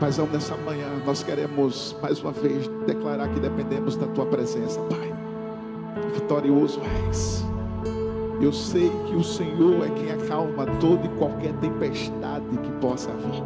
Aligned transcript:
Paizão, 0.00 0.26
nessa 0.32 0.56
manhã 0.56 0.88
nós 1.04 1.22
queremos 1.22 1.94
mais 2.00 2.22
uma 2.22 2.32
vez 2.32 2.66
declarar 2.86 3.28
que 3.28 3.38
dependemos 3.38 3.96
da 3.96 4.06
tua 4.06 4.24
presença, 4.24 4.80
Pai. 4.80 5.12
Vitorioso 6.14 6.80
és. 7.06 7.44
Eu 8.40 8.50
sei 8.50 8.90
que 9.06 9.14
o 9.14 9.22
Senhor 9.22 9.84
é 9.84 9.90
quem 9.90 10.10
acalma 10.10 10.64
toda 10.80 11.04
e 11.04 11.08
qualquer 11.18 11.52
tempestade 11.60 12.46
que 12.62 12.70
possa 12.80 13.10
vir. 13.10 13.44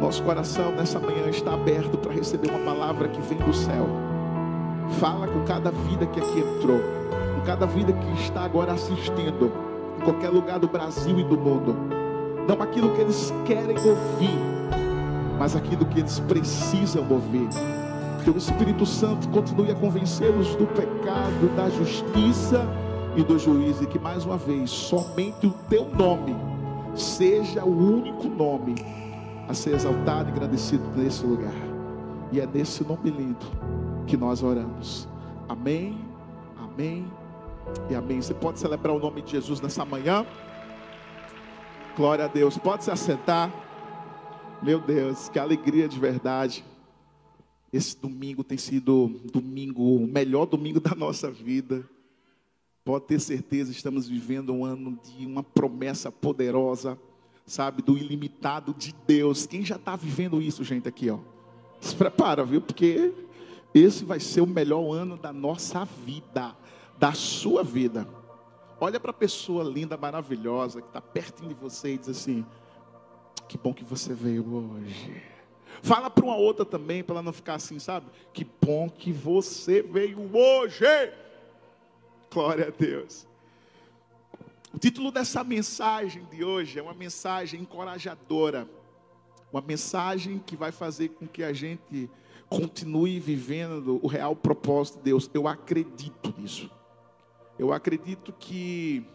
Nosso 0.00 0.24
coração 0.24 0.72
nessa 0.72 0.98
manhã 0.98 1.28
está 1.28 1.54
aberto 1.54 1.96
para 1.98 2.12
receber 2.12 2.50
uma 2.50 2.74
palavra 2.74 3.06
que 3.06 3.20
vem 3.20 3.38
do 3.38 3.54
céu. 3.54 3.86
Fala 4.98 5.28
com 5.28 5.44
cada 5.44 5.70
vida 5.70 6.04
que 6.06 6.18
aqui 6.18 6.40
entrou, 6.40 6.80
com 7.36 7.46
cada 7.46 7.64
vida 7.64 7.92
que 7.92 8.22
está 8.22 8.40
agora 8.40 8.72
assistindo, 8.72 9.52
em 10.00 10.04
qualquer 10.04 10.30
lugar 10.30 10.58
do 10.58 10.66
Brasil 10.66 11.16
e 11.16 11.22
do 11.22 11.38
mundo. 11.38 11.76
Não 12.48 12.60
aquilo 12.60 12.90
que 12.90 13.02
eles 13.02 13.32
querem 13.44 13.76
ouvir, 13.76 14.55
mas 15.38 15.54
aquilo 15.54 15.84
que 15.86 16.00
eles 16.00 16.18
precisam 16.20 17.06
ouvir. 17.10 17.48
Que 18.24 18.30
o 18.30 18.36
Espírito 18.36 18.84
Santo 18.84 19.28
continue 19.28 19.70
a 19.70 19.74
convencê-los 19.74 20.54
do 20.56 20.66
pecado, 20.66 21.54
da 21.54 21.68
justiça 21.70 22.66
e 23.16 23.22
do 23.22 23.38
juízo, 23.38 23.84
e 23.84 23.86
que 23.86 23.98
mais 23.98 24.24
uma 24.24 24.36
vez 24.36 24.70
somente 24.70 25.46
o 25.46 25.54
teu 25.68 25.88
nome 25.88 26.36
seja 26.94 27.64
o 27.64 27.98
único 27.98 28.28
nome 28.28 28.74
a 29.48 29.54
ser 29.54 29.74
exaltado 29.74 30.30
e 30.30 30.32
agradecido 30.32 30.84
nesse 30.96 31.24
lugar. 31.24 31.54
E 32.32 32.40
é 32.40 32.46
nesse 32.46 32.82
nome 32.82 33.10
lindo 33.10 33.46
que 34.06 34.16
nós 34.16 34.42
oramos. 34.42 35.08
Amém, 35.48 35.98
amém 36.58 37.10
e 37.88 37.94
amém. 37.94 38.20
Você 38.20 38.34
pode 38.34 38.58
celebrar 38.58 38.94
o 38.94 38.98
nome 38.98 39.22
de 39.22 39.32
Jesus 39.32 39.60
nessa 39.60 39.84
manhã? 39.84 40.26
Glória 41.96 42.24
a 42.24 42.28
Deus. 42.28 42.58
Pode 42.58 42.84
se 42.84 42.90
assentar. 42.90 43.65
Meu 44.62 44.80
Deus, 44.80 45.28
que 45.28 45.38
alegria 45.38 45.88
de 45.88 45.98
verdade. 45.98 46.64
Esse 47.72 47.96
domingo 47.96 48.42
tem 48.42 48.58
sido 48.58 49.20
domingo, 49.32 49.96
o 49.96 50.06
melhor 50.06 50.46
domingo 50.46 50.78
da 50.80 50.94
nossa 50.94 51.30
vida. 51.30 51.88
Pode 52.84 53.06
ter 53.06 53.20
certeza, 53.20 53.70
estamos 53.70 54.08
vivendo 54.08 54.52
um 54.52 54.64
ano 54.64 54.98
de 55.02 55.26
uma 55.26 55.42
promessa 55.42 56.10
poderosa 56.10 56.98
sabe, 57.46 57.80
do 57.80 57.96
ilimitado 57.96 58.74
de 58.74 58.94
Deus. 59.06 59.46
Quem 59.46 59.64
já 59.64 59.76
está 59.76 59.94
vivendo 59.94 60.42
isso, 60.42 60.64
gente, 60.64 60.88
aqui, 60.88 61.08
ó? 61.08 61.18
Se 61.80 61.94
prepara, 61.94 62.44
viu? 62.44 62.60
Porque 62.60 63.12
esse 63.72 64.04
vai 64.04 64.18
ser 64.18 64.40
o 64.40 64.46
melhor 64.46 64.92
ano 64.92 65.16
da 65.16 65.32
nossa 65.32 65.84
vida, 65.84 66.56
da 66.98 67.12
sua 67.12 67.62
vida. 67.62 68.06
Olha 68.80 68.98
para 68.98 69.10
a 69.10 69.14
pessoa 69.14 69.62
linda, 69.62 69.96
maravilhosa, 69.96 70.82
que 70.82 70.88
está 70.88 71.00
pertinho 71.00 71.50
de 71.50 71.54
você 71.54 71.94
e 71.94 71.98
diz 71.98 72.08
assim: 72.08 72.44
Que 73.48 73.56
bom 73.56 73.72
que 73.72 73.84
você 73.84 74.12
veio 74.12 74.44
hoje. 74.54 75.22
Fala 75.82 76.10
para 76.10 76.24
uma 76.24 76.36
outra 76.36 76.64
também, 76.64 77.02
para 77.02 77.16
ela 77.16 77.22
não 77.22 77.32
ficar 77.32 77.54
assim, 77.54 77.78
sabe? 77.78 78.06
Que 78.32 78.44
bom 78.60 78.88
que 78.88 79.12
você 79.12 79.82
veio 79.82 80.34
hoje. 80.34 80.84
Glória 82.32 82.68
a 82.68 82.70
Deus. 82.70 83.26
O 84.74 84.78
título 84.78 85.10
dessa 85.10 85.44
mensagem 85.44 86.24
de 86.24 86.44
hoje 86.44 86.78
é 86.78 86.82
uma 86.82 86.92
mensagem 86.92 87.60
encorajadora, 87.60 88.68
uma 89.52 89.62
mensagem 89.62 90.38
que 90.38 90.56
vai 90.56 90.72
fazer 90.72 91.10
com 91.10 91.26
que 91.26 91.42
a 91.42 91.52
gente 91.52 92.10
continue 92.48 93.18
vivendo 93.20 94.00
o 94.02 94.06
real 94.06 94.34
propósito 94.34 94.98
de 94.98 95.04
Deus. 95.04 95.30
Eu 95.32 95.46
acredito 95.46 96.34
nisso. 96.36 96.70
Eu 97.58 97.72
acredito 97.72 98.34
que 98.38 99.06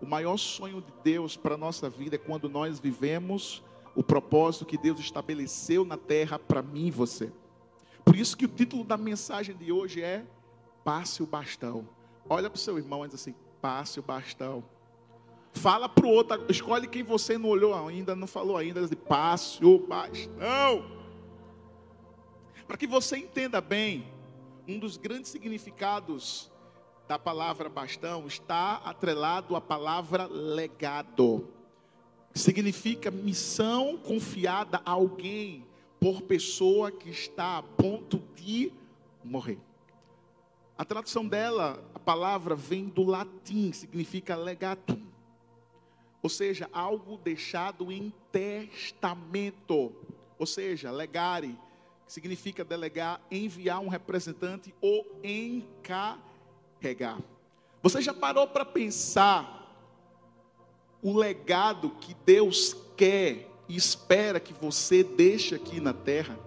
o 0.00 0.06
maior 0.06 0.36
sonho 0.36 0.80
de 0.80 0.92
Deus 1.04 1.36
para 1.36 1.54
a 1.54 1.58
nossa 1.58 1.90
vida 1.90 2.16
é 2.16 2.18
quando 2.18 2.48
nós 2.48 2.78
vivemos 2.78 3.62
o 3.94 4.02
propósito 4.02 4.66
que 4.66 4.78
Deus 4.78 4.98
estabeleceu 5.00 5.84
na 5.84 5.96
terra 5.96 6.38
para 6.38 6.62
mim 6.62 6.86
e 6.86 6.90
você. 6.90 7.32
Por 8.04 8.16
isso 8.16 8.36
que 8.36 8.44
o 8.44 8.48
título 8.48 8.84
da 8.84 8.96
mensagem 8.96 9.56
de 9.56 9.70
hoje 9.70 10.02
é 10.02 10.24
Passe 10.84 11.22
o 11.22 11.26
bastão. 11.26 11.88
Olha 12.28 12.50
para 12.50 12.56
o 12.56 12.60
seu 12.60 12.76
irmão 12.76 13.04
e 13.04 13.08
diz 13.08 13.20
assim: 13.20 13.34
Passe 13.60 14.00
o 14.00 14.02
bastão. 14.02 14.64
Fala 15.52 15.88
para 15.88 16.06
o 16.06 16.08
outro, 16.08 16.46
escolhe 16.48 16.88
quem 16.88 17.02
você 17.02 17.36
não 17.36 17.50
olhou 17.50 17.74
ainda, 17.74 18.16
não 18.16 18.26
falou 18.26 18.56
ainda, 18.56 18.86
de 18.86 18.96
passe 18.96 19.64
o 19.64 19.78
bastão. 19.78 20.90
Para 22.66 22.76
que 22.76 22.86
você 22.86 23.18
entenda 23.18 23.60
bem, 23.60 24.10
um 24.66 24.78
dos 24.78 24.96
grandes 24.96 25.30
significados 25.30 26.50
da 27.06 27.18
palavra 27.18 27.68
bastão 27.68 28.26
está 28.26 28.76
atrelado 28.76 29.54
à 29.54 29.60
palavra 29.60 30.26
legado. 30.26 31.46
Significa 32.34 33.10
missão 33.10 33.96
confiada 33.96 34.80
a 34.84 34.92
alguém 34.92 35.66
por 36.00 36.22
pessoa 36.22 36.90
que 36.90 37.10
está 37.10 37.58
a 37.58 37.62
ponto 37.62 38.22
de 38.36 38.72
morrer. 39.22 39.58
A 40.76 40.84
tradução 40.84 41.26
dela, 41.26 41.82
a 41.94 41.98
palavra 41.98 42.54
vem 42.54 42.88
do 42.88 43.04
latim, 43.04 43.72
significa 43.72 44.34
legatum 44.34 45.12
ou 46.22 46.30
seja, 46.30 46.70
algo 46.72 47.18
deixado 47.18 47.90
em 47.90 48.12
testamento, 48.30 49.92
ou 50.38 50.46
seja, 50.46 50.92
legare, 50.92 51.58
que 52.06 52.12
significa 52.12 52.64
delegar, 52.64 53.20
enviar 53.28 53.80
um 53.80 53.88
representante 53.88 54.72
ou 54.80 55.04
encarregar. 55.24 57.18
Você 57.82 58.00
já 58.00 58.14
parou 58.14 58.46
para 58.46 58.64
pensar 58.64 59.61
o 61.02 61.16
legado 61.16 61.90
que 62.00 62.14
Deus 62.24 62.76
quer 62.96 63.50
e 63.68 63.76
espera 63.76 64.38
que 64.38 64.54
você 64.54 65.02
deixe 65.02 65.54
aqui 65.54 65.80
na 65.80 65.92
terra? 65.92 66.38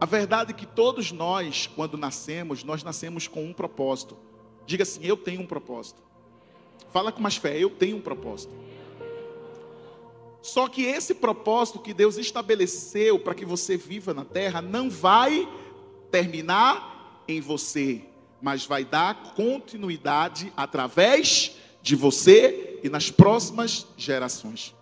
A 0.00 0.06
verdade 0.06 0.52
é 0.52 0.54
que 0.54 0.64
todos 0.64 1.12
nós, 1.12 1.66
quando 1.66 1.98
nascemos, 1.98 2.64
nós 2.64 2.82
nascemos 2.82 3.26
com 3.26 3.44
um 3.44 3.52
propósito. 3.52 4.16
Diga 4.64 4.84
assim: 4.84 5.00
eu 5.02 5.16
tenho 5.16 5.42
um 5.42 5.46
propósito. 5.46 6.00
Fala 6.92 7.12
com 7.12 7.20
mais 7.20 7.36
fé, 7.36 7.58
eu 7.58 7.70
tenho 7.70 7.96
um 7.98 8.00
propósito. 8.00 8.52
Só 10.40 10.68
que 10.68 10.84
esse 10.84 11.14
propósito 11.14 11.78
que 11.78 11.92
Deus 11.92 12.16
estabeleceu 12.16 13.18
para 13.18 13.34
que 13.34 13.44
você 13.44 13.76
viva 13.76 14.14
na 14.14 14.24
terra 14.24 14.62
não 14.62 14.88
vai 14.88 15.46
terminar 16.10 17.22
em 17.28 17.40
você, 17.40 18.02
mas 18.40 18.64
vai 18.64 18.84
dar 18.84 19.34
continuidade 19.34 20.50
através 20.56 21.28
de 21.38 21.69
você 21.96 22.80
e 22.82 22.88
nas 22.88 23.10
próximas 23.10 23.86
gerações. 23.96 24.74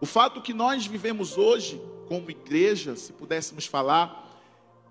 O 0.00 0.06
fato 0.06 0.40
que 0.40 0.54
nós 0.54 0.86
vivemos 0.86 1.36
hoje, 1.36 1.80
como 2.08 2.30
igreja, 2.30 2.96
se 2.96 3.12
pudéssemos 3.12 3.66
falar, 3.66 4.28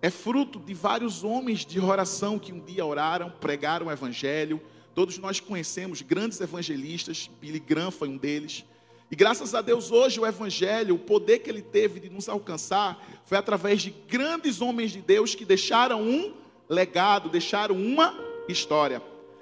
é 0.02 0.10
fruto 0.10 0.60
de 0.60 0.74
vários 0.74 1.24
homens 1.24 1.66
de 1.66 1.80
oração 1.80 2.40
que 2.40 2.54
um 2.54 2.60
dia 2.60 2.86
oraram, 2.86 3.32
pregaram 3.42 3.88
o 3.88 3.92
evangelho. 3.92 4.62
Todos 4.96 5.18
nós 5.18 5.40
conhecemos 5.40 6.02
grandes 6.02 6.40
evangelistas, 6.40 7.30
Billy 7.42 7.60
Graham 7.60 7.92
foi 7.92 8.08
um 8.08 8.18
deles. 8.18 8.64
E 9.12 9.16
graças 9.16 9.56
a 9.56 9.62
Deus, 9.62 9.92
hoje 9.92 10.20
o 10.20 10.26
Evangelho, 10.26 10.94
o 10.94 11.00
poder 11.00 11.40
que 11.40 11.50
ele 11.50 11.64
teve 11.64 12.00
de 12.00 12.12
nos 12.12 12.30
alcançar, 12.30 13.04
foi 13.26 13.40
através 13.40 13.82
de 13.82 13.90
grandes 14.08 14.62
homens 14.62 14.92
de 14.92 15.02
Deus 15.02 15.34
que 15.34 15.44
deixaram 15.44 16.04
um 16.04 16.34
legado, 16.70 17.28
deixaram 17.28 17.76
uma 17.76 18.14
história. 18.48 19.02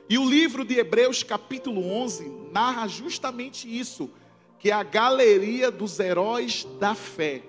E 0.09 0.17
o 0.17 0.27
livro 0.27 0.63
de 0.63 0.75
Hebreus, 0.75 1.21
capítulo 1.21 1.85
11, 1.85 2.31
narra 2.51 2.87
justamente 2.87 3.67
isso, 3.67 4.09
que 4.57 4.71
é 4.71 4.73
a 4.73 4.83
galeria 4.83 5.69
dos 5.69 5.99
heróis 5.99 6.65
da 6.79 6.95
fé. 6.95 7.43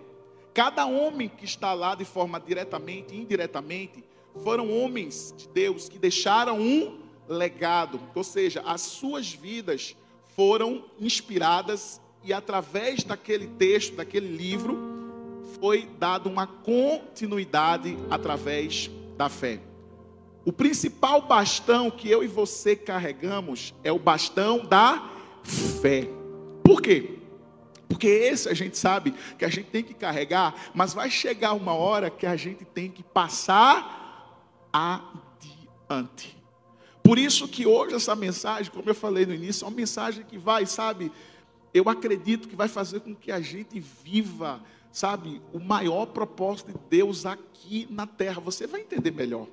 Cada 0.52 0.84
homem 0.84 1.28
que 1.28 1.44
está 1.44 1.72
lá 1.72 1.94
de 1.94 2.04
forma 2.04 2.40
diretamente 2.40 3.14
e 3.14 3.20
indiretamente, 3.20 4.02
foram 4.42 4.70
homens 4.72 5.32
de 5.36 5.48
Deus 5.48 5.88
que 5.88 5.98
deixaram 5.98 6.60
um 6.60 6.98
legado, 7.28 8.00
ou 8.14 8.24
seja, 8.24 8.62
as 8.62 8.80
suas 8.80 9.32
vidas 9.32 9.96
foram 10.34 10.84
inspiradas 10.98 12.00
e 12.24 12.32
através 12.32 13.04
daquele 13.04 13.46
texto, 13.46 13.94
daquele 13.94 14.36
livro, 14.36 14.78
foi 15.60 15.88
dado 15.98 16.28
uma 16.28 16.46
continuidade 16.46 17.96
através 18.10 18.90
da 19.16 19.28
fé. 19.28 19.60
O 20.48 20.52
principal 20.52 21.20
bastão 21.20 21.90
que 21.90 22.08
eu 22.08 22.24
e 22.24 22.26
você 22.26 22.74
carregamos 22.74 23.74
é 23.84 23.92
o 23.92 23.98
bastão 23.98 24.64
da 24.64 25.06
fé. 25.44 26.08
Por 26.64 26.80
quê? 26.80 27.18
Porque 27.86 28.06
esse 28.06 28.48
a 28.48 28.54
gente 28.54 28.78
sabe 28.78 29.14
que 29.38 29.44
a 29.44 29.50
gente 29.50 29.66
tem 29.66 29.84
que 29.84 29.92
carregar, 29.92 30.70
mas 30.72 30.94
vai 30.94 31.10
chegar 31.10 31.52
uma 31.52 31.74
hora 31.74 32.08
que 32.08 32.24
a 32.24 32.34
gente 32.34 32.64
tem 32.64 32.90
que 32.90 33.02
passar 33.02 34.64
adiante. 34.72 36.34
Por 37.02 37.18
isso 37.18 37.46
que 37.46 37.66
hoje 37.66 37.94
essa 37.94 38.16
mensagem, 38.16 38.72
como 38.72 38.88
eu 38.88 38.94
falei 38.94 39.26
no 39.26 39.34
início, 39.34 39.66
é 39.66 39.68
uma 39.68 39.76
mensagem 39.76 40.24
que 40.24 40.38
vai, 40.38 40.64
sabe, 40.64 41.12
eu 41.74 41.90
acredito 41.90 42.48
que 42.48 42.56
vai 42.56 42.68
fazer 42.68 43.00
com 43.00 43.14
que 43.14 43.30
a 43.30 43.42
gente 43.42 43.78
viva, 43.78 44.62
sabe, 44.90 45.42
o 45.52 45.58
maior 45.58 46.06
propósito 46.06 46.72
de 46.72 46.78
Deus 46.88 47.26
aqui 47.26 47.86
na 47.90 48.06
terra. 48.06 48.40
Você 48.40 48.66
vai 48.66 48.80
entender 48.80 49.10
melhor. 49.10 49.46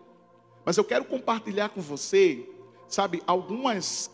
Mas 0.66 0.78
eu 0.78 0.84
quero 0.84 1.06
compartilhar 1.06 1.70
com 1.70 1.80
você, 1.80 2.50
sabe, 2.88 3.22
algumas 3.28 4.10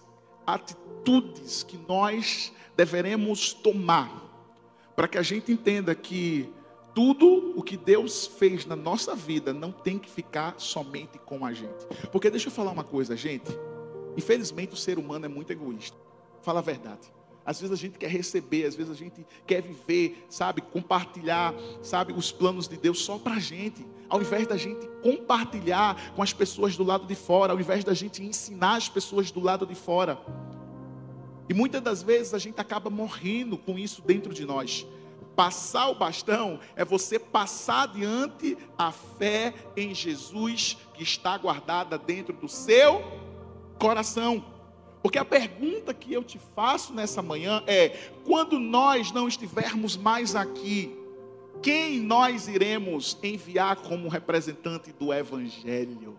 atitudes 0.45 1.63
que 1.63 1.80
nós 1.88 2.51
deveremos 2.75 3.53
tomar 3.53 4.30
para 4.95 5.07
que 5.07 5.18
a 5.18 5.21
gente 5.21 5.51
entenda 5.51 5.95
que 5.95 6.51
Tudo 6.94 7.53
o 7.57 7.63
que 7.63 7.77
Deus 7.77 8.27
fez 8.27 8.65
na 8.65 8.75
nossa 8.75 9.15
vida 9.15 9.53
não 9.53 9.71
tem 9.71 9.98
que 9.98 10.09
ficar 10.09 10.56
somente 10.57 11.18
com 11.19 11.45
a 11.45 11.53
gente. 11.53 11.86
Porque 12.12 12.30
deixa 12.30 12.50
eu 12.50 12.51
falar 12.51 12.71
uma 12.71 12.83
coisa, 12.83 13.15
gente. 13.15 13.50
Infelizmente 14.18 14.74
o 14.74 14.77
ser 14.77 15.00
humano 15.00 15.25
é 15.25 15.30
muito 15.30 15.51
egoísta. 15.51 15.98
Fala 16.42 16.59
a 16.59 16.62
verdade. 16.62 17.09
Às 17.51 17.59
vezes 17.59 17.74
a 17.74 17.77
gente 17.77 17.98
quer 17.98 18.09
receber, 18.09 18.63
às 18.63 18.75
vezes 18.75 18.89
a 18.94 18.95
gente 18.95 19.25
quer 19.45 19.62
viver, 19.62 20.25
sabe, 20.30 20.62
compartilhar, 20.62 21.53
sabe, 21.81 22.13
os 22.13 22.31
planos 22.31 22.65
de 22.65 22.77
Deus 22.77 23.03
só 23.03 23.18
para 23.18 23.33
a 23.33 23.39
gente. 23.39 23.86
Ao 24.07 24.21
invés 24.21 24.48
da 24.48 24.56
gente 24.56 24.88
compartilhar 25.03 26.13
com 26.15 26.24
as 26.24 26.31
pessoas 26.31 26.77
do 26.77 26.83
lado 26.86 27.06
de 27.06 27.13
fora, 27.13 27.51
ao 27.51 27.59
invés 27.59 27.83
da 27.83 27.94
gente 27.94 28.24
ensinar 28.24 28.77
as 28.77 28.88
pessoas 28.88 29.31
do 29.31 29.42
lado 29.42 29.65
de 29.65 29.75
fora. 29.75 30.18
E 31.50 31.53
muitas 31.53 31.81
das 31.81 32.01
vezes 32.01 32.33
a 32.33 32.39
gente 32.39 32.62
acaba 32.62 32.89
morrendo 32.89 33.57
com 33.57 33.77
isso 33.77 34.01
dentro 34.01 34.33
de 34.33 34.45
nós. 34.45 34.88
Passar 35.36 35.89
o 35.89 35.95
bastão 35.95 36.57
é 36.74 36.86
você 36.86 37.19
passar 37.19 37.83
adiante 37.83 38.57
a 38.77 38.94
fé 38.94 39.53
em 39.75 39.94
Jesus 39.94 40.77
que 40.94 41.03
está 41.03 41.38
guardada 41.38 41.98
dentro 41.98 42.33
do 42.33 42.48
seu 42.48 43.03
coração. 43.77 44.50
Porque 45.01 45.18
a 45.18 45.25
pergunta 45.25 45.94
que 45.94 46.13
eu 46.13 46.24
te 46.24 46.39
faço 46.56 46.94
nessa 46.94 47.21
manhã 47.21 47.63
é: 47.65 47.89
quando 48.25 48.59
nós 48.59 49.12
não 49.12 49.27
estivermos 49.27 49.98
mais 49.98 50.36
aqui, 50.36 50.95
quem 51.62 52.00
nós 52.00 52.48
iremos 52.48 53.18
enviar 53.21 53.75
como 53.77 54.07
representante 54.07 54.92
do 54.92 55.13
Evangelho? 55.13 56.18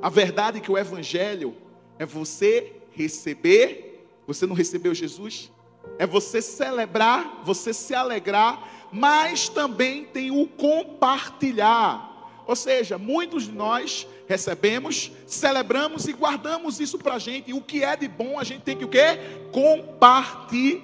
A 0.00 0.08
verdade 0.08 0.58
é 0.58 0.60
que 0.60 0.70
o 0.70 0.76
Evangelho 0.76 1.54
é 1.98 2.04
você 2.04 2.72
receber, 2.90 4.06
você 4.26 4.46
não 4.46 4.54
recebeu 4.54 4.94
Jesus? 4.94 5.50
É 5.98 6.06
você 6.06 6.42
celebrar, 6.42 7.42
você 7.44 7.72
se 7.72 7.94
alegrar, 7.94 8.88
mas 8.92 9.48
também 9.48 10.04
tem 10.04 10.30
o 10.30 10.46
compartilhar. 10.46 12.11
Ou 12.46 12.56
seja, 12.56 12.98
muitos 12.98 13.44
de 13.44 13.52
nós 13.52 14.06
recebemos, 14.26 15.12
celebramos 15.26 16.06
e 16.08 16.12
guardamos 16.12 16.80
isso 16.80 16.98
para 16.98 17.14
a 17.14 17.18
gente. 17.18 17.50
E 17.50 17.54
o 17.54 17.60
que 17.60 17.82
é 17.84 17.96
de 17.96 18.08
bom, 18.08 18.38
a 18.38 18.44
gente 18.44 18.62
tem 18.62 18.76
que 18.76 18.84
o 18.84 18.88
quê? 18.88 19.18
Compartilhar. 19.52 20.82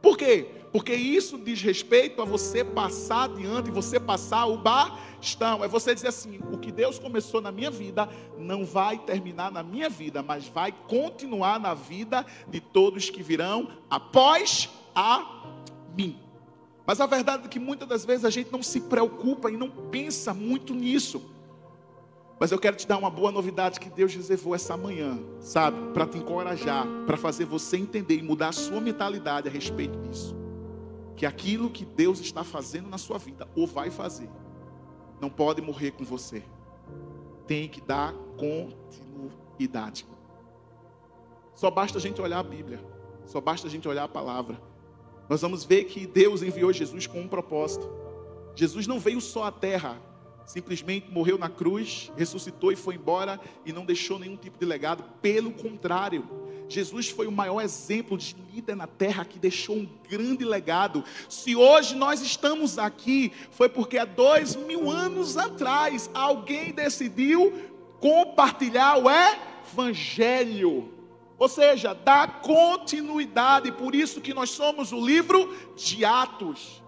Por 0.00 0.16
quê? 0.16 0.46
Porque 0.72 0.94
isso 0.94 1.38
diz 1.38 1.62
respeito 1.62 2.20
a 2.20 2.24
você 2.26 2.62
passar 2.62 3.24
adiante, 3.24 3.70
você 3.70 3.98
passar 3.98 4.44
o 4.44 4.58
bastão. 4.58 5.64
É 5.64 5.68
você 5.68 5.94
dizer 5.94 6.08
assim: 6.08 6.38
o 6.52 6.58
que 6.58 6.70
Deus 6.70 6.98
começou 6.98 7.40
na 7.40 7.50
minha 7.50 7.70
vida 7.70 8.08
não 8.36 8.64
vai 8.64 8.98
terminar 8.98 9.50
na 9.50 9.62
minha 9.62 9.88
vida, 9.88 10.22
mas 10.22 10.46
vai 10.46 10.72
continuar 10.86 11.58
na 11.58 11.72
vida 11.72 12.26
de 12.46 12.60
todos 12.60 13.08
que 13.08 13.22
virão 13.22 13.68
após 13.88 14.68
a 14.94 15.46
mim. 15.96 16.25
Mas 16.86 17.00
a 17.00 17.06
verdade 17.06 17.46
é 17.46 17.48
que 17.48 17.58
muitas 17.58 17.88
das 17.88 18.04
vezes 18.04 18.24
a 18.24 18.30
gente 18.30 18.52
não 18.52 18.62
se 18.62 18.80
preocupa 18.82 19.50
e 19.50 19.56
não 19.56 19.68
pensa 19.68 20.32
muito 20.32 20.72
nisso. 20.72 21.20
Mas 22.38 22.52
eu 22.52 22.58
quero 22.58 22.76
te 22.76 22.86
dar 22.86 22.98
uma 22.98 23.10
boa 23.10 23.32
novidade 23.32 23.80
que 23.80 23.88
Deus 23.88 24.14
reservou 24.14 24.54
essa 24.54 24.76
manhã, 24.76 25.18
sabe? 25.40 25.92
Para 25.92 26.06
te 26.06 26.18
encorajar, 26.18 26.86
para 27.06 27.16
fazer 27.16 27.46
você 27.46 27.76
entender 27.78 28.18
e 28.18 28.22
mudar 28.22 28.48
a 28.48 28.52
sua 28.52 28.80
mentalidade 28.80 29.48
a 29.48 29.50
respeito 29.50 29.98
disso. 30.00 30.36
Que 31.16 31.24
aquilo 31.24 31.70
que 31.70 31.84
Deus 31.84 32.20
está 32.20 32.44
fazendo 32.44 32.88
na 32.88 32.98
sua 32.98 33.18
vida, 33.18 33.48
ou 33.56 33.66
vai 33.66 33.90
fazer, 33.90 34.28
não 35.20 35.30
pode 35.30 35.62
morrer 35.62 35.92
com 35.92 36.04
você. 36.04 36.42
Tem 37.46 37.68
que 37.68 37.80
dar 37.80 38.12
continuidade. 38.36 40.06
Só 41.54 41.70
basta 41.70 41.96
a 41.96 42.00
gente 42.00 42.20
olhar 42.20 42.40
a 42.40 42.42
Bíblia, 42.42 42.84
só 43.24 43.40
basta 43.40 43.66
a 43.66 43.70
gente 43.70 43.88
olhar 43.88 44.04
a 44.04 44.08
palavra. 44.08 44.60
Nós 45.28 45.40
vamos 45.40 45.64
ver 45.64 45.84
que 45.84 46.06
Deus 46.06 46.42
enviou 46.42 46.72
Jesus 46.72 47.06
com 47.06 47.20
um 47.20 47.28
propósito. 47.28 47.90
Jesus 48.54 48.86
não 48.86 48.98
veio 48.98 49.20
só 49.20 49.44
à 49.44 49.52
terra 49.52 50.00
simplesmente 50.46 51.10
morreu 51.10 51.36
na 51.36 51.48
cruz, 51.48 52.10
ressuscitou 52.16 52.70
e 52.72 52.76
foi 52.76 52.94
embora 52.94 53.38
e 53.64 53.72
não 53.72 53.84
deixou 53.84 54.18
nenhum 54.18 54.36
tipo 54.36 54.58
de 54.58 54.64
legado. 54.64 55.04
Pelo 55.20 55.50
contrário, 55.50 56.24
Jesus 56.68 57.08
foi 57.08 57.26
o 57.26 57.32
maior 57.32 57.60
exemplo 57.60 58.16
de 58.16 58.36
líder 58.52 58.76
na 58.76 58.86
terra 58.86 59.24
que 59.24 59.38
deixou 59.38 59.76
um 59.76 59.88
grande 60.08 60.44
legado. 60.44 61.04
Se 61.28 61.56
hoje 61.56 61.96
nós 61.96 62.22
estamos 62.22 62.78
aqui, 62.78 63.32
foi 63.50 63.68
porque 63.68 63.98
há 63.98 64.04
dois 64.04 64.54
mil 64.54 64.90
anos 64.90 65.36
atrás 65.36 66.08
alguém 66.14 66.72
decidiu 66.72 67.52
compartilhar 68.00 68.98
o 68.98 69.06
Evangelho. 69.10 70.95
Ou 71.38 71.48
seja, 71.48 71.94
dar 71.94 72.40
continuidade, 72.40 73.70
por 73.72 73.94
isso 73.94 74.20
que 74.20 74.32
nós 74.32 74.50
somos 74.50 74.92
o 74.92 75.04
livro 75.04 75.54
de 75.76 76.04
Atos. 76.04 76.82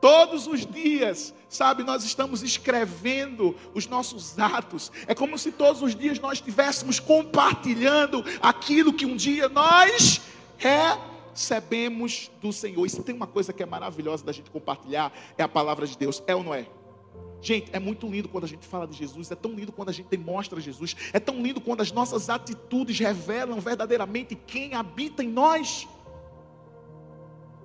Todos 0.00 0.48
os 0.48 0.66
dias, 0.66 1.32
sabe, 1.48 1.84
nós 1.84 2.02
estamos 2.02 2.42
escrevendo 2.42 3.56
os 3.72 3.86
nossos 3.86 4.36
atos. 4.36 4.90
É 5.06 5.14
como 5.14 5.38
se 5.38 5.52
todos 5.52 5.80
os 5.80 5.94
dias 5.94 6.18
nós 6.18 6.34
estivéssemos 6.34 6.98
compartilhando 6.98 8.24
aquilo 8.42 8.92
que 8.92 9.06
um 9.06 9.14
dia 9.14 9.48
nós 9.48 10.20
recebemos 10.58 12.32
do 12.42 12.52
Senhor. 12.52 12.84
E 12.84 12.90
se 12.90 13.00
tem 13.02 13.14
uma 13.14 13.28
coisa 13.28 13.52
que 13.52 13.62
é 13.62 13.66
maravilhosa 13.66 14.24
da 14.24 14.32
gente 14.32 14.50
compartilhar, 14.50 15.12
é 15.38 15.44
a 15.44 15.48
palavra 15.48 15.86
de 15.86 15.96
Deus, 15.96 16.20
é 16.26 16.34
ou 16.34 16.42
não 16.42 16.52
é? 16.52 16.66
Gente, 17.42 17.70
é 17.72 17.80
muito 17.80 18.06
lindo 18.06 18.28
quando 18.28 18.44
a 18.44 18.46
gente 18.46 18.64
fala 18.64 18.86
de 18.86 18.96
Jesus, 18.96 19.28
é 19.32 19.34
tão 19.34 19.50
lindo 19.50 19.72
quando 19.72 19.88
a 19.88 19.92
gente 19.92 20.06
demonstra 20.06 20.60
Jesus, 20.60 20.94
é 21.12 21.18
tão 21.18 21.42
lindo 21.42 21.60
quando 21.60 21.80
as 21.80 21.90
nossas 21.90 22.30
atitudes 22.30 22.96
revelam 23.00 23.58
verdadeiramente 23.58 24.36
quem 24.36 24.74
habita 24.74 25.24
em 25.24 25.28
nós. 25.28 25.88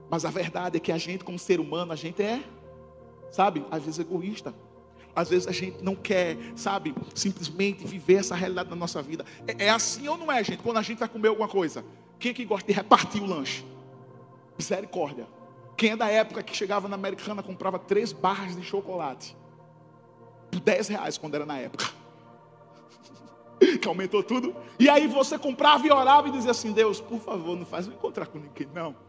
Mas 0.09 0.25
a 0.25 0.31
verdade 0.31 0.77
é 0.77 0.79
que 0.79 0.91
a 0.91 0.97
gente, 0.97 1.23
como 1.23 1.37
ser 1.37 1.59
humano, 1.59 1.93
a 1.93 1.95
gente 1.95 2.23
é, 2.23 2.43
sabe, 3.29 3.63
às 3.69 3.83
vezes 3.83 3.99
egoísta. 3.99 4.51
Às 5.15 5.29
vezes 5.29 5.47
a 5.47 5.51
gente 5.51 5.83
não 5.83 5.95
quer, 5.95 6.37
sabe, 6.55 6.95
simplesmente 7.13 7.85
viver 7.85 8.15
essa 8.15 8.35
realidade 8.35 8.71
na 8.71 8.75
nossa 8.75 8.99
vida. 9.01 9.25
É, 9.45 9.65
é 9.65 9.69
assim 9.69 10.07
ou 10.07 10.17
não 10.17 10.31
é, 10.31 10.43
gente? 10.43 10.63
Quando 10.63 10.77
a 10.77 10.81
gente 10.81 10.97
vai 10.97 11.07
comer 11.07 11.27
alguma 11.27 11.47
coisa, 11.47 11.85
quem 12.17 12.31
é 12.31 12.33
que 12.33 12.45
gosta 12.45 12.65
de 12.65 12.73
repartir 12.73 13.21
o 13.21 13.27
lanche? 13.27 13.63
Misericórdia. 14.57 15.27
Quem 15.75 15.91
é 15.91 15.95
da 15.95 16.09
época 16.09 16.41
que 16.41 16.55
chegava 16.55 16.87
na 16.87 16.95
Americana 16.95 17.43
comprava 17.43 17.77
três 17.77 18.11
barras 18.11 18.55
de 18.55 18.63
chocolate 18.63 19.35
por 20.51 20.59
10 20.59 20.87
reais 20.87 21.17
quando 21.17 21.35
era 21.35 21.45
na 21.45 21.57
época? 21.57 21.85
que 23.81 23.87
aumentou 23.87 24.23
tudo. 24.23 24.55
E 24.79 24.89
aí 24.89 25.07
você 25.07 25.37
comprava 25.37 25.85
e 25.85 25.91
orava 25.91 26.27
e 26.27 26.31
dizia 26.31 26.51
assim: 26.51 26.71
Deus, 26.71 27.01
por 27.01 27.19
favor, 27.19 27.57
não 27.57 27.65
faz 27.65 27.87
eu 27.87 27.93
encontrar 27.93 28.27
com 28.27 28.39
ninguém, 28.39 28.67
não. 28.73 28.95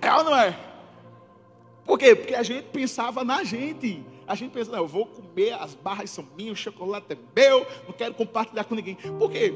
É 0.00 0.14
ou 0.14 0.22
não 0.22 0.36
é? 0.36 0.56
Por 1.84 1.98
quê? 1.98 2.14
Porque 2.14 2.34
a 2.34 2.42
gente 2.42 2.68
pensava 2.68 3.24
na 3.24 3.42
gente. 3.42 4.04
A 4.26 4.34
gente 4.34 4.52
pensa, 4.52 4.70
não, 4.70 4.78
eu 4.78 4.86
vou 4.86 5.06
comer, 5.06 5.54
as 5.54 5.74
barras 5.74 6.10
são 6.10 6.24
minhas, 6.36 6.58
o 6.58 6.62
chocolate 6.62 7.14
é 7.14 7.16
meu, 7.34 7.66
não 7.86 7.94
quero 7.94 8.12
compartilhar 8.12 8.64
com 8.64 8.74
ninguém. 8.74 8.94
Por 8.94 9.30
quê? 9.30 9.54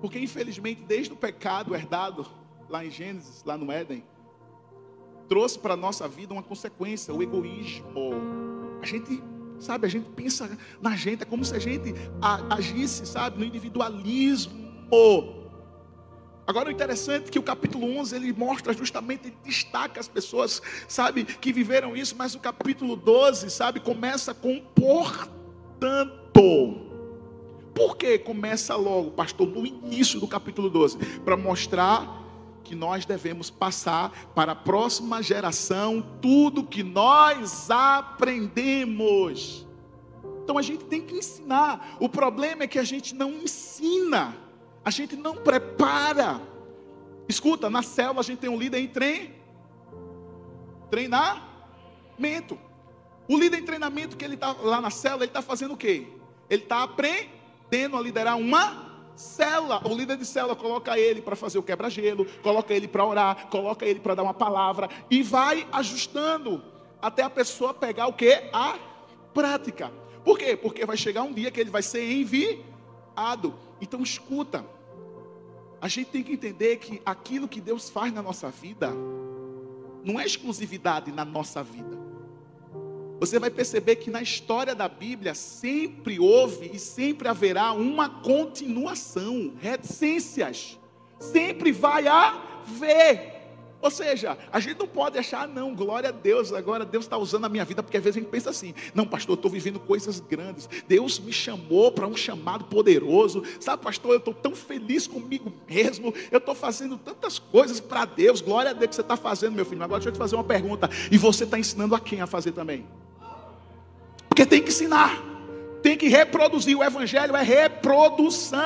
Porque 0.00 0.18
infelizmente, 0.18 0.82
desde 0.82 1.12
o 1.12 1.16
pecado 1.16 1.72
herdado 1.72 2.26
lá 2.68 2.84
em 2.84 2.90
Gênesis, 2.90 3.44
lá 3.44 3.56
no 3.56 3.70
Éden, 3.70 4.04
trouxe 5.30 5.56
para 5.56 5.74
a 5.74 5.76
nossa 5.76 6.08
vida 6.08 6.34
uma 6.34 6.42
consequência, 6.42 7.14
o 7.14 7.22
egoísmo. 7.22 7.84
A 8.82 8.84
gente, 8.84 9.22
sabe, 9.60 9.86
a 9.86 9.88
gente 9.88 10.10
pensa 10.10 10.58
na 10.82 10.96
gente, 10.96 11.22
é 11.22 11.24
como 11.24 11.44
se 11.44 11.54
a 11.54 11.58
gente 11.60 11.94
agisse, 12.50 13.06
sabe, 13.06 13.38
no 13.38 13.44
individualismo. 13.44 14.58
Agora 16.44 16.68
o 16.68 16.72
interessante 16.72 17.28
é 17.28 17.30
que 17.30 17.38
o 17.38 17.44
capítulo 17.44 17.86
11 17.96 18.16
ele 18.16 18.32
mostra 18.32 18.72
justamente, 18.72 19.28
ele 19.28 19.36
destaca 19.44 20.00
as 20.00 20.08
pessoas, 20.08 20.60
sabe, 20.88 21.24
que 21.24 21.52
viveram 21.52 21.96
isso, 21.96 22.16
mas 22.18 22.34
o 22.34 22.40
capítulo 22.40 22.96
12, 22.96 23.50
sabe, 23.50 23.78
começa 23.78 24.34
com 24.34 24.60
portanto. 24.74 26.10
Por 27.72 27.96
que 27.96 28.18
começa 28.18 28.74
logo, 28.74 29.12
pastor, 29.12 29.46
no 29.46 29.64
início 29.64 30.18
do 30.18 30.26
capítulo 30.26 30.68
12? 30.68 30.98
Para 31.20 31.36
mostrar 31.36 32.19
que 32.64 32.74
nós 32.74 33.04
devemos 33.04 33.50
passar 33.50 34.10
para 34.34 34.52
a 34.52 34.56
próxima 34.56 35.22
geração 35.22 36.00
tudo 36.20 36.64
que 36.64 36.82
nós 36.82 37.70
aprendemos. 37.70 39.66
Então 40.42 40.58
a 40.58 40.62
gente 40.62 40.84
tem 40.84 41.02
que 41.02 41.16
ensinar. 41.16 41.96
O 42.00 42.08
problema 42.08 42.64
é 42.64 42.66
que 42.66 42.78
a 42.78 42.84
gente 42.84 43.14
não 43.14 43.30
ensina. 43.30 44.36
A 44.84 44.90
gente 44.90 45.16
não 45.16 45.36
prepara. 45.36 46.40
Escuta, 47.28 47.70
na 47.70 47.82
selva 47.82 48.20
a 48.20 48.24
gente 48.24 48.40
tem 48.40 48.50
um 48.50 48.58
líder 48.58 48.80
em 48.80 48.88
trem, 48.88 49.34
treinamento. 50.90 52.58
O 53.28 53.38
líder 53.38 53.60
em 53.60 53.64
treinamento 53.64 54.16
que 54.16 54.24
ele 54.24 54.34
está 54.34 54.52
lá 54.52 54.80
na 54.80 54.90
célula, 54.90 55.22
ele 55.22 55.30
está 55.30 55.40
fazendo 55.40 55.74
o 55.74 55.76
quê? 55.76 56.08
Ele 56.48 56.64
está 56.64 56.82
aprendendo 56.82 57.96
a 57.96 58.00
liderar 58.00 58.36
uma 58.36 58.89
célula. 59.16 59.80
O 59.84 59.94
líder 59.94 60.16
de 60.16 60.24
célula 60.24 60.56
coloca 60.56 60.98
ele 60.98 61.20
para 61.20 61.36
fazer 61.36 61.58
o 61.58 61.62
quebra-gelo, 61.62 62.24
coloca 62.42 62.72
ele 62.72 62.88
para 62.88 63.04
orar, 63.04 63.48
coloca 63.48 63.84
ele 63.84 64.00
para 64.00 64.14
dar 64.14 64.22
uma 64.22 64.34
palavra 64.34 64.88
e 65.10 65.22
vai 65.22 65.66
ajustando 65.72 66.62
até 67.00 67.22
a 67.22 67.30
pessoa 67.30 67.72
pegar 67.72 68.06
o 68.06 68.12
que? 68.12 68.32
A 68.52 68.78
prática. 69.32 69.92
Por 70.24 70.38
quê? 70.38 70.56
Porque 70.56 70.84
vai 70.84 70.96
chegar 70.96 71.22
um 71.22 71.32
dia 71.32 71.50
que 71.50 71.60
ele 71.60 71.70
vai 71.70 71.82
ser 71.82 72.10
enviado. 72.10 73.54
Então 73.80 74.02
escuta. 74.02 74.64
A 75.80 75.88
gente 75.88 76.10
tem 76.10 76.22
que 76.22 76.32
entender 76.32 76.76
que 76.76 77.00
aquilo 77.06 77.48
que 77.48 77.60
Deus 77.60 77.88
faz 77.88 78.12
na 78.12 78.22
nossa 78.22 78.50
vida 78.50 78.92
não 80.04 80.20
é 80.20 80.26
exclusividade 80.26 81.10
na 81.10 81.24
nossa 81.24 81.62
vida. 81.62 82.09
Você 83.20 83.38
vai 83.38 83.50
perceber 83.50 83.96
que 83.96 84.10
na 84.10 84.22
história 84.22 84.74
da 84.74 84.88
Bíblia 84.88 85.34
sempre 85.34 86.18
houve 86.18 86.70
e 86.72 86.78
sempre 86.78 87.28
haverá 87.28 87.72
uma 87.72 88.08
continuação, 88.08 89.52
reticências. 89.60 90.78
Sempre 91.18 91.70
vai 91.70 92.08
haver. 92.08 93.40
Ou 93.82 93.90
seja, 93.90 94.38
a 94.50 94.58
gente 94.58 94.78
não 94.78 94.86
pode 94.86 95.18
achar, 95.18 95.46
não, 95.46 95.74
glória 95.74 96.08
a 96.08 96.12
Deus, 96.12 96.52
agora 96.52 96.84
Deus 96.84 97.04
está 97.04 97.16
usando 97.16 97.44
a 97.44 97.48
minha 97.48 97.64
vida, 97.64 97.82
porque 97.82 97.96
às 97.96 98.02
vezes 98.02 98.16
a 98.16 98.20
gente 98.20 98.30
pensa 98.30 98.50
assim, 98.50 98.74
não, 98.94 99.06
pastor, 99.06 99.34
eu 99.34 99.36
estou 99.36 99.50
vivendo 99.50 99.80
coisas 99.80 100.20
grandes, 100.20 100.68
Deus 100.86 101.18
me 101.18 101.32
chamou 101.32 101.90
para 101.90 102.06
um 102.06 102.14
chamado 102.14 102.64
poderoso, 102.64 103.42
sabe, 103.58 103.82
pastor, 103.82 104.12
eu 104.12 104.18
estou 104.18 104.34
tão 104.34 104.54
feliz 104.54 105.06
comigo 105.06 105.50
mesmo, 105.66 106.12
eu 106.30 106.38
estou 106.38 106.54
fazendo 106.54 106.98
tantas 106.98 107.38
coisas 107.38 107.80
para 107.80 108.04
Deus, 108.04 108.42
glória 108.42 108.70
a 108.70 108.74
Deus 108.74 108.90
que 108.90 108.94
você 108.96 109.00
está 109.00 109.16
fazendo, 109.16 109.54
meu 109.54 109.64
filho. 109.64 109.82
Agora 109.82 109.98
deixa 109.98 110.10
eu 110.10 110.12
te 110.12 110.18
fazer 110.18 110.36
uma 110.36 110.44
pergunta, 110.44 110.88
e 111.10 111.16
você 111.16 111.44
está 111.44 111.58
ensinando 111.58 111.94
a 111.94 112.00
quem 112.00 112.20
a 112.20 112.26
fazer 112.26 112.52
também? 112.52 112.86
Porque 114.40 114.48
tem 114.48 114.62
que 114.62 114.70
ensinar, 114.70 115.22
tem 115.82 115.98
que 115.98 116.08
reproduzir, 116.08 116.74
o 116.74 116.82
Evangelho 116.82 117.36
é 117.36 117.42
reprodução. 117.42 118.58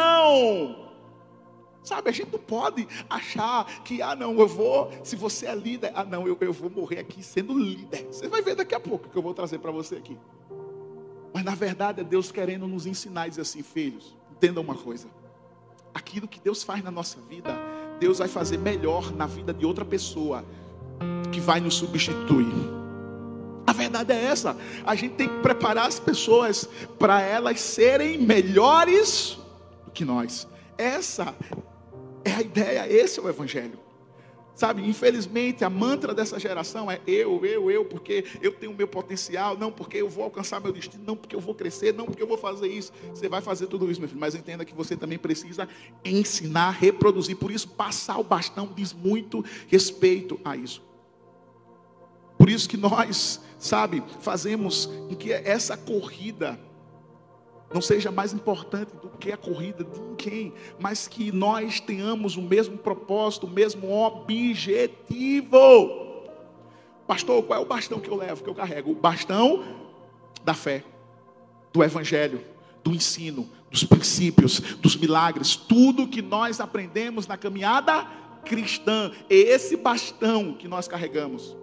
Sabe, 1.83 2.11
a 2.11 2.13
gente 2.13 2.31
não 2.31 2.39
pode 2.39 2.87
achar 3.11 3.65
que, 3.83 4.01
ah, 4.01 4.15
não, 4.15 4.39
eu 4.39 4.47
vou, 4.47 4.93
se 5.03 5.17
você 5.17 5.47
é 5.47 5.55
líder, 5.57 5.91
ah, 5.97 6.05
não, 6.05 6.29
eu, 6.29 6.39
eu 6.41 6.53
vou 6.53 6.71
morrer 6.71 7.01
aqui 7.01 7.25
sendo 7.25 7.59
líder. 7.59 8.07
Você 8.09 8.29
vai 8.29 8.41
ver 8.41 8.55
daqui 8.55 8.73
a 8.73 8.79
pouco 8.79 9.09
que 9.09 9.17
eu 9.19 9.23
vou 9.23 9.35
trazer 9.35 9.59
para 9.59 9.73
você 9.73 9.97
aqui. 9.97 10.17
Mas 11.33 11.43
na 11.43 11.57
verdade 11.57 12.03
é 12.03 12.05
Deus 12.05 12.31
querendo 12.31 12.69
nos 12.69 12.87
ensinar 12.87 13.27
dizer 13.27 13.41
assim, 13.41 13.65
filhos, 13.65 14.17
entenda 14.31 14.61
uma 14.61 14.77
coisa. 14.77 15.09
Aquilo 15.93 16.29
que 16.29 16.39
Deus 16.39 16.63
faz 16.63 16.85
na 16.85 16.93
nossa 16.93 17.21
vida, 17.23 17.53
Deus 17.99 18.19
vai 18.19 18.29
fazer 18.29 18.59
melhor 18.59 19.11
na 19.11 19.27
vida 19.27 19.53
de 19.53 19.67
outra 19.67 19.85
pessoa 19.85 20.45
que 21.33 21.41
vai 21.41 21.59
nos 21.59 21.75
substituir. 21.75 22.84
A 23.67 23.73
verdade 23.73 24.13
é 24.13 24.25
essa. 24.25 24.57
A 24.85 24.95
gente 24.95 25.15
tem 25.15 25.29
que 25.29 25.41
preparar 25.41 25.87
as 25.87 25.99
pessoas 25.99 26.69
para 26.99 27.21
elas 27.21 27.61
serem 27.61 28.19
melhores 28.19 29.39
do 29.85 29.91
que 29.91 30.05
nós. 30.05 30.47
Essa 30.77 31.35
é 32.25 32.33
a 32.33 32.41
ideia, 32.41 32.93
esse 32.93 33.19
é 33.19 33.23
o 33.23 33.29
Evangelho. 33.29 33.85
Sabe, 34.55 34.89
infelizmente 34.89 35.65
a 35.65 35.71
mantra 35.71 36.15
dessa 36.15 36.39
geração 36.39 36.89
é 36.89 37.01
eu, 37.09 37.45
eu, 37.45 37.73
eu, 37.73 37.85
porque 37.85 38.25
eu 38.41 38.53
tenho 38.53 38.71
o 38.71 38.75
meu 38.77 38.87
potencial, 38.87 39.59
não 39.59 39.73
porque 39.73 39.97
eu 39.97 40.09
vou 40.09 40.23
alcançar 40.23 40.61
meu 40.61 40.71
destino, 40.71 41.03
não 41.05 41.17
porque 41.17 41.35
eu 41.35 41.41
vou 41.41 41.57
crescer, 41.57 41.93
não 41.93 42.07
porque 42.07 42.23
eu 42.23 42.27
vou 42.27 42.39
fazer 42.39 42.69
isso. 42.69 42.93
Você 43.11 43.29
vai 43.29 43.41
fazer 43.41 43.67
tudo 43.67 43.91
isso, 43.91 43.99
meu 43.99 44.09
filho, 44.09 44.21
mas 44.21 44.37
entenda 44.37 44.65
que 44.65 44.73
você 44.73 44.97
também 44.97 45.19
precisa 45.19 45.69
ensinar, 46.05 46.71
reproduzir. 46.71 47.37
Por 47.37 47.51
isso, 47.51 47.69
passar 47.69 48.17
o 48.19 48.23
bastão 48.23 48.71
diz 48.77 48.93
muito 48.93 49.45
respeito 49.67 50.39
a 50.45 50.57
isso. 50.57 50.81
Por 52.45 52.51
isso 52.51 52.69
que 52.69 52.77
nós, 52.77 53.41
sabe, 53.59 54.03
fazemos 54.21 54.91
em 55.09 55.15
que 55.15 55.33
essa 55.33 55.79
corrida 55.79 56.61
não 57.73 57.81
seja 57.81 58.13
mais 58.13 58.35
importante 58.35 58.95
do 59.01 59.09
que 59.09 59.33
a 59.33 59.37
corrida 59.39 59.83
de 59.83 59.99
ninguém, 59.99 60.53
mas 60.79 61.09
que 61.09 61.33
nós 61.33 61.81
tenhamos 61.81 62.37
o 62.37 62.43
mesmo 62.43 62.77
propósito, 62.77 63.47
o 63.47 63.51
mesmo 63.51 63.91
objetivo. 63.91 65.49
Pastor, 67.07 67.43
qual 67.45 67.61
é 67.61 67.63
o 67.63 67.67
bastão 67.67 67.99
que 67.99 68.11
eu 68.11 68.17
levo, 68.17 68.45
que 68.45 68.51
eu 68.51 68.55
carrego? 68.55 68.91
O 68.91 68.95
bastão 68.95 69.65
da 70.45 70.53
fé, 70.53 70.85
do 71.73 71.83
evangelho, 71.83 72.43
do 72.83 72.95
ensino, 72.95 73.49
dos 73.71 73.85
princípios, 73.85 74.61
dos 74.61 74.99
milagres, 74.99 75.57
tudo 75.57 76.07
que 76.07 76.21
nós 76.21 76.61
aprendemos 76.61 77.27
na 77.27 77.39
caminhada 77.39 78.07
cristã, 78.45 79.13
é 79.31 79.35
esse 79.35 79.79
bastão 79.79 80.53
que 80.53 80.69
nós 80.69 80.87
carregamos. 80.87 81.57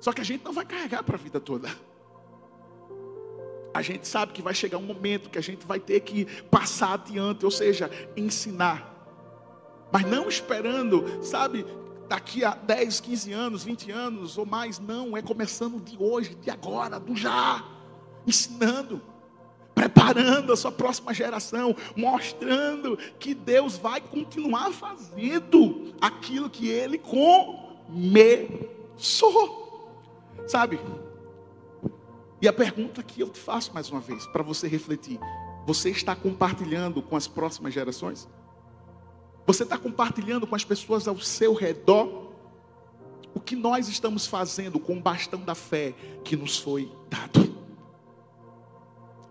Só 0.00 0.12
que 0.12 0.20
a 0.20 0.24
gente 0.24 0.44
não 0.44 0.52
vai 0.52 0.64
carregar 0.64 1.02
para 1.02 1.16
a 1.16 1.18
vida 1.18 1.40
toda. 1.40 1.68
A 3.74 3.82
gente 3.82 4.08
sabe 4.08 4.32
que 4.32 4.42
vai 4.42 4.54
chegar 4.54 4.78
um 4.78 4.82
momento 4.82 5.30
que 5.30 5.38
a 5.38 5.42
gente 5.42 5.66
vai 5.66 5.78
ter 5.78 6.00
que 6.00 6.24
passar 6.44 6.94
adiante, 6.94 7.44
ou 7.44 7.50
seja, 7.50 7.90
ensinar. 8.16 8.94
Mas 9.92 10.04
não 10.04 10.28
esperando, 10.28 11.22
sabe, 11.22 11.64
daqui 12.08 12.44
a 12.44 12.54
10, 12.54 13.00
15 13.00 13.32
anos, 13.32 13.64
20 13.64 13.90
anos 13.90 14.38
ou 14.38 14.46
mais, 14.46 14.78
não, 14.78 15.16
é 15.16 15.22
começando 15.22 15.80
de 15.80 15.96
hoje, 15.98 16.34
de 16.36 16.50
agora, 16.50 16.98
do 16.98 17.14
já, 17.14 17.64
ensinando, 18.26 19.00
preparando 19.74 20.52
a 20.52 20.56
sua 20.56 20.72
próxima 20.72 21.14
geração, 21.14 21.76
mostrando 21.94 22.98
que 23.18 23.34
Deus 23.34 23.76
vai 23.76 24.00
continuar 24.00 24.72
fazendo 24.72 25.94
aquilo 26.00 26.50
que 26.50 26.68
Ele 26.68 26.98
começou, 26.98 28.58
sabe? 30.48 30.80
E 32.40 32.48
a 32.48 32.52
pergunta 32.52 33.02
que 33.02 33.20
eu 33.20 33.28
te 33.28 33.38
faço 33.38 33.72
mais 33.74 33.90
uma 33.90 34.00
vez, 34.00 34.26
para 34.26 34.42
você 34.42 34.66
refletir: 34.66 35.18
você 35.66 35.90
está 35.90 36.16
compartilhando 36.16 37.02
com 37.02 37.16
as 37.16 37.26
próximas 37.26 37.74
gerações? 37.74 38.28
Você 39.46 39.62
está 39.62 39.78
compartilhando 39.78 40.46
com 40.46 40.54
as 40.54 40.64
pessoas 40.64 41.08
ao 41.08 41.18
seu 41.18 41.54
redor? 41.54 42.28
O 43.34 43.40
que 43.40 43.56
nós 43.56 43.88
estamos 43.88 44.26
fazendo 44.26 44.78
com 44.78 44.96
o 44.96 45.00
bastão 45.00 45.40
da 45.40 45.54
fé 45.54 45.94
que 46.24 46.36
nos 46.36 46.58
foi 46.58 46.90
dado? 47.08 47.56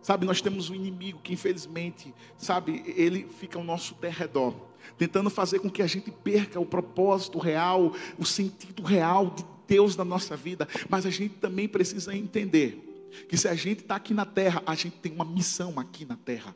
Sabe, 0.01 0.25
nós 0.25 0.41
temos 0.41 0.69
um 0.69 0.75
inimigo 0.75 1.19
que 1.21 1.33
infelizmente, 1.33 2.13
sabe, 2.38 2.81
ele 2.95 3.27
fica 3.27 3.59
ao 3.59 3.63
nosso 3.63 3.93
derredor, 3.95 4.53
tentando 4.97 5.29
fazer 5.29 5.59
com 5.59 5.69
que 5.69 5.81
a 5.81 5.88
gente 5.88 6.09
perca 6.09 6.59
o 6.59 6.65
propósito 6.65 7.38
real, 7.39 7.91
o 8.17 8.25
sentido 8.25 8.83
real 8.83 9.27
de 9.31 9.45
Deus 9.67 9.95
na 9.95 10.05
nossa 10.05 10.36
vida, 10.36 10.67
mas 10.89 11.05
a 11.05 11.09
gente 11.09 11.36
também 11.36 11.67
precisa 11.67 12.15
entender 12.15 12.83
que 13.27 13.38
se 13.38 13.47
a 13.47 13.55
gente 13.55 13.81
está 13.81 13.95
aqui 13.95 14.13
na 14.13 14.25
terra, 14.25 14.62
a 14.65 14.75
gente 14.75 14.97
tem 14.97 15.12
uma 15.12 15.25
missão 15.25 15.74
aqui 15.77 16.05
na 16.05 16.15
terra. 16.15 16.55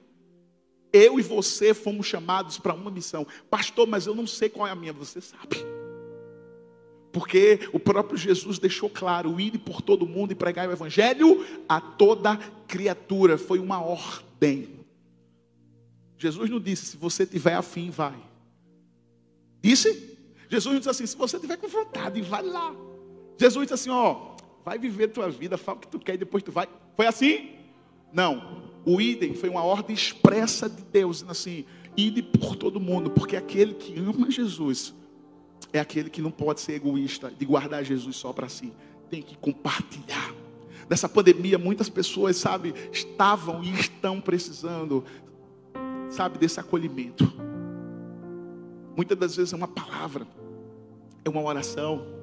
Eu 0.94 1.20
e 1.20 1.24
você 1.24 1.74
fomos 1.74 2.06
chamados 2.06 2.58
para 2.58 2.74
uma 2.74 2.91
missão. 2.91 3.25
Pastor, 3.50 3.88
mas 3.88 4.06
eu 4.06 4.13
não 4.13 4.27
sei 4.27 4.50
qual 4.50 4.68
é 4.68 4.72
a 4.72 4.75
minha, 4.75 4.91
você 4.91 5.22
sabe. 5.22 5.58
Porque 7.12 7.60
o 7.74 7.80
próprio 7.80 8.18
Jesus 8.18 8.60
deixou 8.60 8.89
claro: 8.89 9.39
ir 9.39 9.58
por 9.60 9.82
todo 9.82 10.06
mundo 10.06 10.32
e 10.32 10.36
pregar 10.36 10.68
o 10.68 10.72
Evangelho 10.72 11.46
a 11.68 11.80
toda 11.80 12.38
criatura. 12.68 13.38
Foi 13.38 13.60
uma 13.60 13.82
ordem. 13.82 14.80
Jesus 16.18 16.50
não 16.50 16.60
disse: 16.60 16.86
se 16.86 16.98
você 16.98 17.25
tiver 17.25 17.53
afim, 17.53 17.89
vai. 17.89 18.18
Disse? 19.62 20.18
Jesus 20.50 20.74
não 20.74 20.80
disse 20.80 20.89
assim: 20.89 21.06
se 21.06 21.15
você 21.15 21.39
tiver 21.39 21.58
com 21.58 21.68
vontade, 21.68 22.22
vai 22.22 22.44
lá. 22.44 22.75
Jesus 23.41 23.63
disse 23.63 23.74
assim: 23.74 23.89
ó, 23.89 24.36
vai 24.63 24.77
viver 24.77 25.07
tua 25.07 25.27
vida, 25.27 25.57
fala 25.57 25.79
o 25.79 25.81
que 25.81 25.88
tu 25.88 25.98
quer 25.98 26.13
e 26.13 26.17
depois 26.17 26.43
tu 26.43 26.51
vai. 26.51 26.67
Foi 26.95 27.07
assim? 27.07 27.55
Não. 28.13 28.69
O 28.86 29.01
idem 29.01 29.33
foi 29.33 29.50
uma 29.50 29.63
ordem 29.63 29.95
expressa 29.95 30.69
de 30.69 30.83
Deus, 30.83 31.25
assim, 31.27 31.65
ide 31.98 32.21
por 32.21 32.55
todo 32.55 32.79
mundo, 32.79 33.10
porque 33.10 33.36
aquele 33.36 33.74
que 33.74 33.98
ama 33.98 34.29
Jesus 34.29 34.93
é 35.74 35.79
aquele 35.79 36.10
que 36.10 36.21
não 36.21 36.29
pode 36.29 36.62
ser 36.62 36.74
egoísta 36.74 37.31
de 37.31 37.43
guardar 37.43 37.83
Jesus 37.83 38.15
só 38.15 38.31
para 38.31 38.48
si, 38.48 38.71
tem 39.10 39.24
que 39.24 39.36
compartilhar. 39.38 40.33
Nessa 40.88 41.10
pandemia, 41.10 41.57
muitas 41.57 41.89
pessoas, 41.89 42.38
sabe, 42.38 42.75
estavam 42.91 43.63
e 43.63 43.71
estão 43.71 44.19
precisando, 44.19 45.03
sabe, 46.10 46.38
desse 46.38 46.60
acolhimento. 46.60 47.31
Muitas 48.95 49.17
das 49.17 49.36
vezes 49.36 49.53
é 49.53 49.55
uma 49.55 49.67
palavra, 49.67 50.27
é 51.24 51.29
uma 51.29 51.41
oração, 51.41 52.21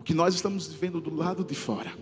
o 0.00 0.02
que 0.02 0.14
nós 0.14 0.34
estamos 0.34 0.66
vivendo 0.66 0.98
do 0.98 1.14
lado 1.14 1.44
de 1.44 1.54
fora. 1.54 1.92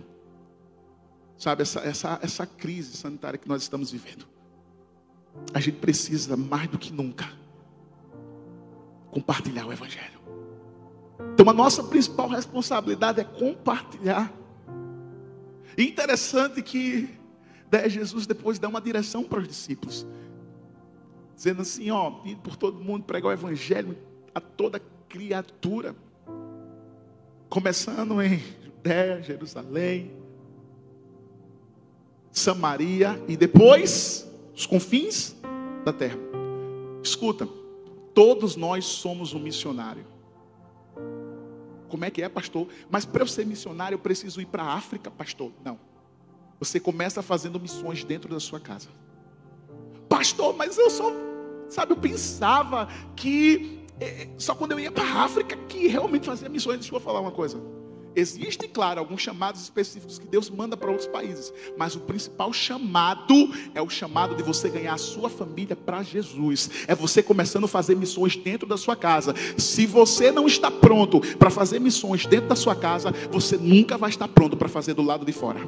Sabe, 1.37 1.63
essa, 1.63 1.81
essa, 1.81 2.19
essa 2.23 2.45
crise 2.45 2.95
sanitária 2.95 3.37
que 3.37 3.47
nós 3.47 3.61
estamos 3.61 3.91
vivendo. 3.91 4.25
A 5.53 5.59
gente 5.59 5.77
precisa, 5.77 6.37
mais 6.37 6.69
do 6.69 6.77
que 6.77 6.93
nunca, 6.93 7.29
compartilhar 9.11 9.65
o 9.65 9.73
Evangelho. 9.73 10.17
Então, 11.33 11.49
a 11.49 11.53
nossa 11.53 11.83
principal 11.83 12.29
responsabilidade 12.29 13.19
é 13.19 13.23
compartilhar. 13.25 14.31
E 15.77 15.83
interessante 15.83 16.61
que 16.61 17.09
né, 17.69 17.89
Jesus 17.89 18.25
depois 18.25 18.59
dá 18.59 18.69
uma 18.69 18.79
direção 18.79 19.25
para 19.25 19.39
os 19.39 19.47
discípulos, 19.47 20.07
dizendo 21.35 21.61
assim: 21.61 21.91
ó, 21.91 22.21
ir 22.23 22.37
por 22.37 22.55
todo 22.55 22.81
mundo 22.81 23.03
pregar 23.03 23.29
o 23.29 23.33
Evangelho 23.33 23.97
a 24.33 24.39
toda 24.39 24.79
criatura 25.09 25.95
começando 27.49 28.21
em 28.21 28.39
Judéia, 28.63 29.21
Jerusalém, 29.21 30.11
Samaria 32.31 33.21
e 33.27 33.35
depois 33.35 34.29
os 34.55 34.65
confins 34.65 35.35
da 35.83 35.91
terra. 35.91 36.17
Escuta, 37.03 37.47
todos 38.13 38.55
nós 38.55 38.85
somos 38.85 39.33
um 39.33 39.39
missionário. 39.39 40.05
Como 41.89 42.05
é 42.05 42.11
que 42.11 42.21
é, 42.21 42.29
pastor? 42.29 42.67
Mas 42.89 43.03
para 43.03 43.23
eu 43.23 43.27
ser 43.27 43.45
missionário 43.45 43.95
eu 43.95 43.99
preciso 43.99 44.39
ir 44.39 44.45
para 44.45 44.63
a 44.63 44.73
África, 44.73 45.09
pastor? 45.09 45.51
Não. 45.65 45.79
Você 46.59 46.79
começa 46.79 47.23
fazendo 47.23 47.59
missões 47.59 48.03
dentro 48.03 48.29
da 48.29 48.39
sua 48.39 48.59
casa. 48.59 48.89
Pastor, 50.07 50.55
mas 50.55 50.77
eu 50.77 50.89
só 50.89 51.11
Sabe, 51.69 51.93
eu 51.93 51.97
pensava 51.97 52.87
que 53.15 53.78
é, 53.99 54.27
só 54.37 54.55
quando 54.55 54.71
eu 54.71 54.79
ia 54.79 54.91
para 54.91 55.03
a 55.03 55.23
África 55.23 55.55
que 55.67 55.87
realmente 55.87 56.25
fazia 56.25 56.47
missões. 56.49 56.79
Deixa 56.79 56.95
eu 56.95 56.99
falar 56.99 57.19
uma 57.19 57.31
coisa. 57.31 57.61
Existem, 58.15 58.67
claro, 58.67 58.99
alguns 58.99 59.21
chamados 59.21 59.61
específicos 59.61 60.17
que 60.17 60.27
Deus 60.27 60.49
manda 60.49 60.75
para 60.75 60.89
outros 60.89 61.07
países, 61.07 61.53
mas 61.77 61.95
o 61.95 61.99
principal 62.01 62.51
chamado 62.51 63.33
é 63.75 63.81
o 63.81 63.89
chamado 63.89 64.35
de 64.35 64.41
você 64.41 64.67
ganhar 64.67 64.93
a 64.93 64.97
sua 64.97 65.29
família 65.29 65.75
para 65.75 66.01
Jesus. 66.01 66.69
É 66.87 66.95
você 66.95 67.21
começando 67.21 67.65
a 67.65 67.67
fazer 67.67 67.95
missões 67.95 68.35
dentro 68.35 68.67
da 68.67 68.77
sua 68.77 68.95
casa. 68.95 69.33
Se 69.57 69.85
você 69.85 70.31
não 70.31 70.47
está 70.47 70.71
pronto 70.71 71.21
para 71.37 71.49
fazer 71.49 71.79
missões 71.79 72.25
dentro 72.25 72.49
da 72.49 72.55
sua 72.55 72.75
casa, 72.75 73.13
você 73.31 73.57
nunca 73.57 73.97
vai 73.97 74.09
estar 74.09 74.27
pronto 74.27 74.57
para 74.57 74.67
fazer 74.67 74.95
do 74.95 75.03
lado 75.03 75.25
de 75.25 75.31
fora. 75.31 75.59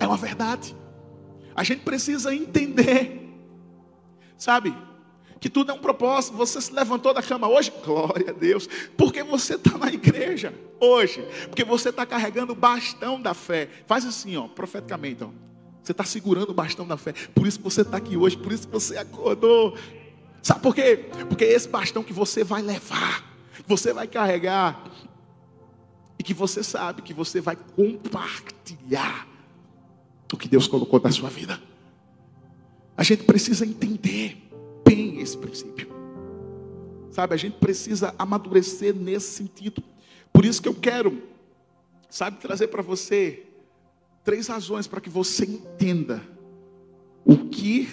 É 0.00 0.06
uma 0.06 0.16
verdade. 0.16 0.74
A 1.54 1.62
gente 1.62 1.82
precisa 1.82 2.34
entender, 2.34 3.30
sabe? 4.36 4.74
Que 5.40 5.48
tudo 5.48 5.72
é 5.72 5.74
um 5.74 5.78
propósito. 5.78 6.36
Você 6.36 6.60
se 6.60 6.72
levantou 6.72 7.14
da 7.14 7.22
cama 7.22 7.48
hoje, 7.48 7.72
glória 7.84 8.30
a 8.30 8.32
Deus, 8.32 8.68
porque 8.96 9.22
você 9.22 9.54
está 9.54 9.78
na 9.78 9.90
igreja 9.92 10.54
hoje, 10.78 11.26
porque 11.48 11.64
você 11.64 11.88
está 11.88 12.04
carregando 12.04 12.52
o 12.52 12.56
bastão 12.56 13.20
da 13.20 13.32
fé. 13.32 13.68
Faz 13.86 14.04
assim, 14.04 14.36
ó, 14.36 14.46
profeticamente, 14.46 15.24
ó. 15.24 15.28
Você 15.82 15.92
está 15.92 16.04
segurando 16.04 16.50
o 16.50 16.54
bastão 16.54 16.86
da 16.86 16.98
fé, 16.98 17.14
por 17.34 17.46
isso 17.46 17.58
que 17.58 17.64
você 17.64 17.80
está 17.80 17.96
aqui 17.96 18.16
hoje, 18.16 18.36
por 18.36 18.52
isso 18.52 18.66
que 18.66 18.72
você 18.72 18.98
acordou. 18.98 19.76
Sabe 20.42 20.60
por 20.60 20.74
quê? 20.74 21.06
Porque 21.28 21.44
esse 21.44 21.68
bastão 21.68 22.04
que 22.04 22.12
você 22.12 22.44
vai 22.44 22.60
levar, 22.60 23.24
que 23.56 23.68
você 23.68 23.92
vai 23.92 24.06
carregar, 24.06 24.84
e 26.18 26.22
que 26.22 26.34
você 26.34 26.62
sabe 26.62 27.00
que 27.00 27.14
você 27.14 27.40
vai 27.40 27.56
compartilhar 27.56 29.26
o 30.30 30.36
que 30.36 30.46
Deus 30.46 30.68
colocou 30.68 31.00
na 31.00 31.10
sua 31.10 31.30
vida. 31.30 31.58
A 32.94 33.02
gente 33.02 33.24
precisa 33.24 33.64
entender 33.64 34.49
tem 34.90 35.20
esse 35.20 35.38
princípio. 35.38 35.88
Sabe, 37.12 37.34
a 37.34 37.36
gente 37.36 37.58
precisa 37.58 38.12
amadurecer 38.18 38.92
nesse 38.92 39.30
sentido. 39.36 39.80
Por 40.32 40.44
isso 40.44 40.60
que 40.60 40.68
eu 40.68 40.74
quero, 40.74 41.22
sabe, 42.08 42.38
trazer 42.38 42.66
para 42.68 42.82
você 42.82 43.46
três 44.24 44.48
razões 44.48 44.88
para 44.88 45.00
que 45.00 45.08
você 45.08 45.44
entenda 45.44 46.20
o 47.24 47.48
que 47.48 47.88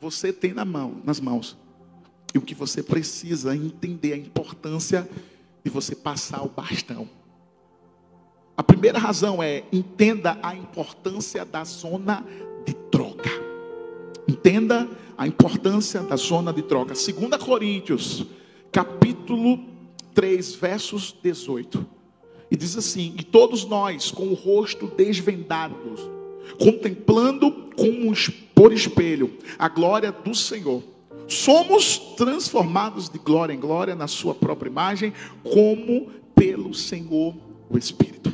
você 0.00 0.32
tem 0.32 0.52
na 0.52 0.64
mão, 0.64 1.02
nas 1.04 1.18
mãos 1.18 1.56
e 2.32 2.38
o 2.38 2.42
que 2.42 2.54
você 2.54 2.84
precisa 2.84 3.56
entender 3.56 4.12
a 4.12 4.16
importância 4.16 5.08
de 5.64 5.70
você 5.70 5.96
passar 5.96 6.44
o 6.44 6.48
bastão. 6.48 7.08
A 8.56 8.62
primeira 8.62 8.98
razão 8.98 9.42
é 9.42 9.64
entenda 9.72 10.38
a 10.40 10.54
importância 10.54 11.44
da 11.44 11.64
zona 11.64 12.24
de 12.64 12.74
troca. 12.74 13.30
Entenda 14.28 14.88
a 15.18 15.26
importância 15.26 16.00
da 16.00 16.14
zona 16.14 16.52
de 16.52 16.62
troca. 16.62 16.94
2 16.94 17.42
Coríntios, 17.42 18.24
capítulo 18.70 19.58
3, 20.14 20.54
versos 20.54 21.12
18. 21.20 21.84
E 22.48 22.56
diz 22.56 22.76
assim: 22.76 23.14
E 23.18 23.24
todos 23.24 23.64
nós, 23.64 24.12
com 24.12 24.28
o 24.28 24.34
rosto 24.34 24.86
desvendados, 24.86 26.00
contemplando 26.56 27.50
como 27.76 28.12
por 28.54 28.72
espelho 28.72 29.36
a 29.58 29.68
glória 29.68 30.12
do 30.12 30.34
Senhor, 30.34 30.84
somos 31.26 31.98
transformados 32.16 33.08
de 33.08 33.18
glória 33.18 33.52
em 33.52 33.60
glória 33.60 33.96
na 33.96 34.06
Sua 34.06 34.34
própria 34.34 34.70
imagem, 34.70 35.12
como 35.42 36.10
pelo 36.32 36.72
Senhor 36.72 37.34
o 37.68 37.76
Espírito. 37.76 38.32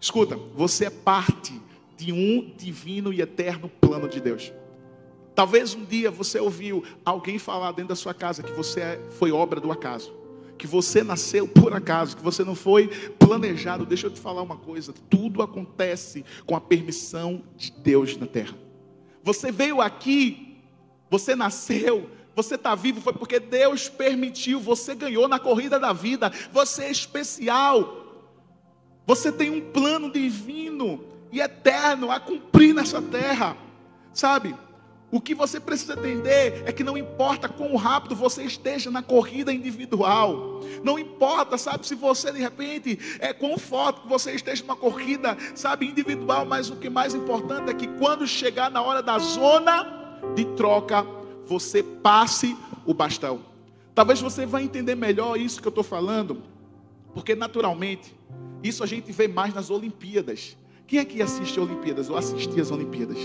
Escuta, 0.00 0.38
você 0.54 0.86
é 0.86 0.90
parte 0.90 1.52
de 1.96 2.10
um 2.10 2.50
divino 2.56 3.12
e 3.12 3.20
eterno 3.20 3.68
plano 3.80 4.08
de 4.08 4.20
Deus. 4.20 4.50
Talvez 5.36 5.74
um 5.74 5.84
dia 5.84 6.10
você 6.10 6.40
ouviu 6.40 6.82
alguém 7.04 7.38
falar 7.38 7.70
dentro 7.72 7.90
da 7.90 7.94
sua 7.94 8.14
casa 8.14 8.42
que 8.42 8.52
você 8.52 8.80
é, 8.80 9.00
foi 9.18 9.30
obra 9.30 9.60
do 9.60 9.70
acaso, 9.70 10.10
que 10.56 10.66
você 10.66 11.04
nasceu 11.04 11.46
por 11.46 11.74
acaso, 11.74 12.16
que 12.16 12.22
você 12.22 12.42
não 12.42 12.54
foi 12.54 12.88
planejado. 13.18 13.84
Deixa 13.84 14.06
eu 14.06 14.10
te 14.10 14.18
falar 14.18 14.40
uma 14.40 14.56
coisa: 14.56 14.94
tudo 15.10 15.42
acontece 15.42 16.24
com 16.46 16.56
a 16.56 16.60
permissão 16.60 17.42
de 17.54 17.70
Deus 17.70 18.16
na 18.16 18.26
terra. 18.26 18.56
Você 19.22 19.52
veio 19.52 19.82
aqui, 19.82 20.56
você 21.10 21.36
nasceu, 21.36 22.08
você 22.34 22.54
está 22.54 22.74
vivo, 22.74 23.02
foi 23.02 23.12
porque 23.12 23.38
Deus 23.38 23.90
permitiu, 23.90 24.58
você 24.58 24.94
ganhou 24.94 25.28
na 25.28 25.38
corrida 25.38 25.78
da 25.78 25.92
vida, 25.92 26.32
você 26.50 26.84
é 26.84 26.90
especial, 26.90 28.24
você 29.06 29.30
tem 29.30 29.50
um 29.50 29.70
plano 29.70 30.10
divino 30.10 31.04
e 31.30 31.40
eterno 31.40 32.10
a 32.10 32.18
cumprir 32.18 32.74
nessa 32.74 33.02
terra, 33.02 33.54
sabe? 34.14 34.56
O 35.10 35.20
que 35.20 35.34
você 35.34 35.60
precisa 35.60 35.92
entender 35.92 36.64
é 36.66 36.72
que 36.72 36.82
não 36.82 36.98
importa 36.98 37.48
quão 37.48 37.76
rápido 37.76 38.16
você 38.16 38.42
esteja 38.42 38.90
na 38.90 39.02
corrida 39.02 39.52
individual, 39.52 40.60
não 40.82 40.98
importa, 40.98 41.56
sabe, 41.56 41.86
se 41.86 41.94
você 41.94 42.32
de 42.32 42.40
repente 42.40 42.98
é 43.20 43.32
quão 43.32 43.56
forte 43.56 44.00
que 44.00 44.08
você 44.08 44.32
esteja 44.32 44.62
numa 44.62 44.74
corrida, 44.74 45.36
sabe, 45.54 45.86
individual, 45.86 46.44
mas 46.44 46.70
o 46.70 46.76
que 46.76 46.90
mais 46.90 47.14
importante 47.14 47.70
é 47.70 47.74
que 47.74 47.86
quando 47.86 48.26
chegar 48.26 48.68
na 48.68 48.82
hora 48.82 49.00
da 49.00 49.18
zona 49.18 50.18
de 50.34 50.44
troca, 50.56 51.06
você 51.46 51.82
passe 51.82 52.56
o 52.84 52.92
bastão. 52.92 53.40
Talvez 53.94 54.20
você 54.20 54.44
vai 54.44 54.64
entender 54.64 54.96
melhor 54.96 55.38
isso 55.38 55.62
que 55.62 55.68
eu 55.68 55.70
estou 55.70 55.84
falando, 55.84 56.42
porque 57.14 57.36
naturalmente 57.36 58.12
isso 58.60 58.82
a 58.82 58.86
gente 58.86 59.12
vê 59.12 59.28
mais 59.28 59.54
nas 59.54 59.70
Olimpíadas. 59.70 60.56
Quem 60.84 60.98
é 60.98 61.04
que 61.04 61.22
assiste 61.22 61.58
Olimpíadas 61.60 62.10
ou 62.10 62.16
assistia 62.16 62.60
às 62.60 62.72
Olimpíadas? 62.72 63.18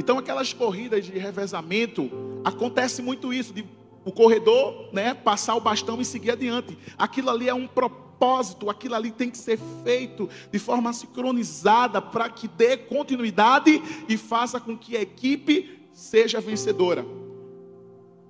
Então, 0.00 0.16
aquelas 0.16 0.54
corridas 0.54 1.04
de 1.04 1.18
revezamento, 1.18 2.10
acontece 2.42 3.02
muito 3.02 3.34
isso, 3.34 3.52
de 3.52 3.62
o 4.02 4.10
corredor 4.10 4.88
né, 4.94 5.12
passar 5.12 5.54
o 5.56 5.60
bastão 5.60 6.00
e 6.00 6.06
seguir 6.06 6.30
adiante. 6.30 6.78
Aquilo 6.96 7.28
ali 7.28 7.50
é 7.50 7.52
um 7.52 7.66
propósito, 7.66 8.70
aquilo 8.70 8.94
ali 8.94 9.10
tem 9.10 9.28
que 9.28 9.36
ser 9.36 9.58
feito 9.84 10.26
de 10.50 10.58
forma 10.58 10.90
sincronizada 10.94 12.00
para 12.00 12.30
que 12.30 12.48
dê 12.48 12.78
continuidade 12.78 13.82
e 14.08 14.16
faça 14.16 14.58
com 14.58 14.74
que 14.74 14.96
a 14.96 15.02
equipe 15.02 15.86
seja 15.92 16.40
vencedora. 16.40 17.04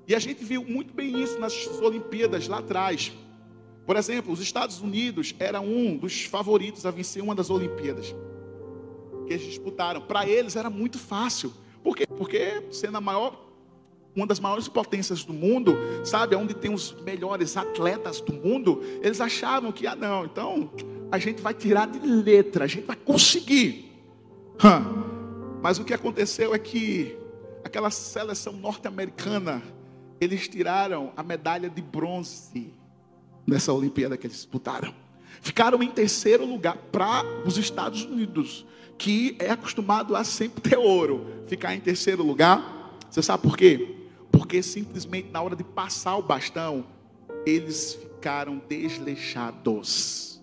E 0.09 0.15
a 0.17 0.19
gente 0.19 0.43
viu 0.43 0.65
muito 0.65 0.93
bem 0.93 1.23
isso 1.23 1.39
nas 1.39 1.55
Olimpíadas 1.81 2.49
lá 2.49 2.59
atrás. 2.59 3.13
Por 3.87 3.95
exemplo, 3.95 4.33
os 4.33 4.41
Estados 4.41 4.81
Unidos 4.81 5.37
era 5.39 5.61
um 5.61 5.97
dos 5.97 6.25
favoritos 6.25 6.85
a 6.85 6.91
vencer 6.91 7.23
uma 7.23 7.37
das 7.37 7.49
Olimpíadas 7.49 8.13
que 9.31 9.35
eles 9.35 9.47
disputaram. 9.47 10.01
Para 10.01 10.29
eles 10.29 10.57
era 10.57 10.69
muito 10.69 10.99
fácil. 10.99 11.53
Por 11.83 11.97
quê? 11.97 12.07
Porque 12.07 12.62
sendo 12.71 12.99
a 12.99 13.01
maior, 13.01 13.49
uma 14.14 14.27
das 14.27 14.40
maiores 14.40 14.69
potências 14.69 15.25
do 15.25 15.33
mundo, 15.33 15.77
sabe, 16.05 16.37
onde 16.37 16.55
tem 16.55 16.73
os 16.73 16.93
melhores 17.03 17.57
atletas 17.57 18.21
do 18.21 18.33
mundo, 18.33 18.81
eles 19.03 19.21
achavam 19.21 19.73
que, 19.73 19.87
ah, 19.87 19.97
não, 19.97 20.25
então 20.25 20.71
a 21.11 21.19
gente 21.19 21.40
vai 21.40 21.55
tirar 21.55 21.87
de 21.87 21.99
letra, 21.99 22.64
a 22.64 22.69
gente 22.69 22.87
vai 22.87 22.97
conseguir. 22.97 23.90
Mas 25.62 25.79
o 25.79 25.85
que 25.85 25.95
aconteceu 25.95 26.55
é 26.55 26.59
que 26.59 27.16
aquela 27.64 27.90
seleção 27.90 28.53
norte-americana, 28.53 29.62
eles 30.21 30.49
tiraram 30.49 31.12
a 31.16 31.23
medalha 31.23 31.69
de 31.69 31.83
bronze 31.83 32.73
nessa 33.47 33.73
Olimpíada 33.73 34.16
que 34.16 34.27
eles 34.27 34.37
disputaram. 34.37 34.95
Ficaram 35.40 35.83
em 35.83 35.90
terceiro 35.90 36.45
lugar 36.45 36.77
para 36.93 37.25
os 37.47 37.57
Estados 37.57 38.05
Unidos 38.05 38.66
que 39.01 39.35
é 39.39 39.51
acostumado 39.51 40.15
a 40.15 40.23
sempre 40.23 40.61
ter 40.61 40.77
ouro, 40.77 41.27
ficar 41.47 41.75
em 41.75 41.81
terceiro 41.81 42.23
lugar. 42.23 42.99
Você 43.09 43.23
sabe 43.23 43.43
por 43.43 43.57
quê? 43.57 43.97
Porque 44.31 44.63
simplesmente 44.63 45.31
na 45.31 45.41
hora 45.41 45.57
de 45.57 45.65
passar 45.65 46.19
o 46.19 46.23
bastão, 46.23 46.85
eles 47.47 47.95
ficaram 47.95 48.61
desleixados. 48.69 50.43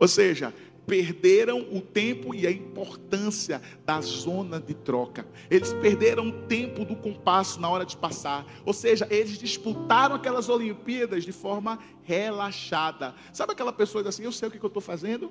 Ou 0.00 0.08
seja, 0.08 0.52
perderam 0.84 1.60
o 1.70 1.80
tempo 1.80 2.34
e 2.34 2.44
a 2.44 2.50
importância 2.50 3.62
da 3.86 4.00
zona 4.00 4.58
de 4.58 4.74
troca. 4.74 5.24
Eles 5.48 5.72
perderam 5.74 6.26
o 6.26 6.32
tempo 6.48 6.84
do 6.84 6.96
compasso 6.96 7.60
na 7.60 7.70
hora 7.70 7.86
de 7.86 7.96
passar. 7.96 8.44
Ou 8.66 8.72
seja, 8.72 9.06
eles 9.12 9.38
disputaram 9.38 10.16
aquelas 10.16 10.48
Olimpíadas 10.48 11.22
de 11.22 11.30
forma 11.30 11.78
relaxada. 12.02 13.14
Sabe 13.32 13.52
aquela 13.52 13.72
pessoa 13.72 14.02
que 14.02 14.08
diz 14.08 14.16
assim: 14.16 14.24
Eu 14.24 14.32
sei 14.32 14.48
o 14.48 14.50
que 14.50 14.60
eu 14.60 14.66
estou 14.66 14.82
fazendo? 14.82 15.30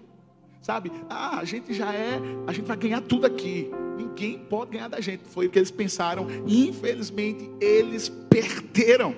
Sabe? 0.61 0.91
Ah, 1.09 1.39
a 1.39 1.43
gente 1.43 1.73
já 1.73 1.91
é, 1.91 2.19
a 2.45 2.53
gente 2.53 2.65
vai 2.65 2.77
ganhar 2.77 3.01
tudo 3.01 3.25
aqui. 3.25 3.71
Ninguém 3.97 4.37
pode 4.37 4.71
ganhar 4.71 4.87
da 4.87 5.01
gente. 5.01 5.23
Foi 5.25 5.47
o 5.47 5.49
que 5.49 5.57
eles 5.57 5.71
pensaram. 5.71 6.27
Infelizmente, 6.47 7.49
eles 7.59 8.09
perderam. 8.29 9.15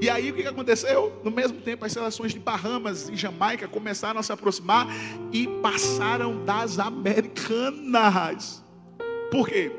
E 0.00 0.08
aí 0.08 0.30
o 0.30 0.34
que 0.34 0.46
aconteceu? 0.46 1.20
No 1.22 1.30
mesmo 1.30 1.60
tempo, 1.60 1.84
as 1.84 1.92
seleções 1.92 2.32
de 2.32 2.38
Bahamas 2.38 3.10
e 3.10 3.16
Jamaica 3.16 3.68
começaram 3.68 4.18
a 4.18 4.22
se 4.22 4.32
aproximar 4.32 4.86
e 5.30 5.46
passaram 5.60 6.42
das 6.46 6.78
americanas. 6.78 8.64
Por 9.30 9.46
quê? 9.46 9.70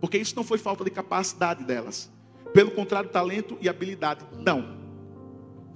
Porque 0.00 0.18
isso 0.18 0.34
não 0.34 0.42
foi 0.42 0.58
falta 0.58 0.82
de 0.82 0.90
capacidade 0.90 1.62
delas. 1.62 2.10
Pelo 2.52 2.72
contrário, 2.72 3.08
talento 3.08 3.56
e 3.60 3.68
habilidade. 3.68 4.24
Não. 4.36 4.76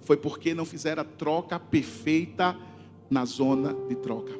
Foi 0.02 0.16
porque 0.16 0.52
não 0.52 0.64
fizeram 0.64 1.02
a 1.02 1.04
troca 1.04 1.60
perfeita 1.60 2.56
na 3.10 3.24
zona 3.24 3.74
de 3.88 3.96
troca. 3.96 4.32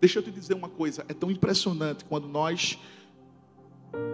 Deixa 0.00 0.18
eu 0.18 0.22
te 0.22 0.30
dizer 0.30 0.54
uma 0.54 0.68
coisa, 0.68 1.04
é 1.08 1.14
tão 1.14 1.30
impressionante 1.30 2.04
quando 2.04 2.28
nós 2.28 2.78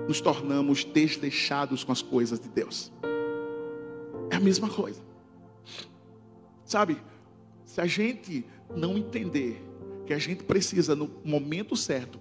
nos 0.09 0.21
tornamos 0.21 0.85
desleixados 0.85 1.85
com 1.85 1.93
as 1.93 2.03
coisas 2.03 2.41
de 2.41 2.49
Deus. 2.49 2.93
É 4.31 4.37
a 4.37 4.41
mesma 4.41 4.69
coisa. 4.69 5.01
Sabe, 6.65 7.01
se 7.65 7.81
a 7.81 7.87
gente 7.87 8.45
não 8.75 8.97
entender 8.97 9.63
que 10.07 10.13
a 10.13 10.19
gente 10.19 10.45
precisa, 10.45 10.95
no 10.95 11.11
momento 11.25 11.77
certo, 11.77 12.19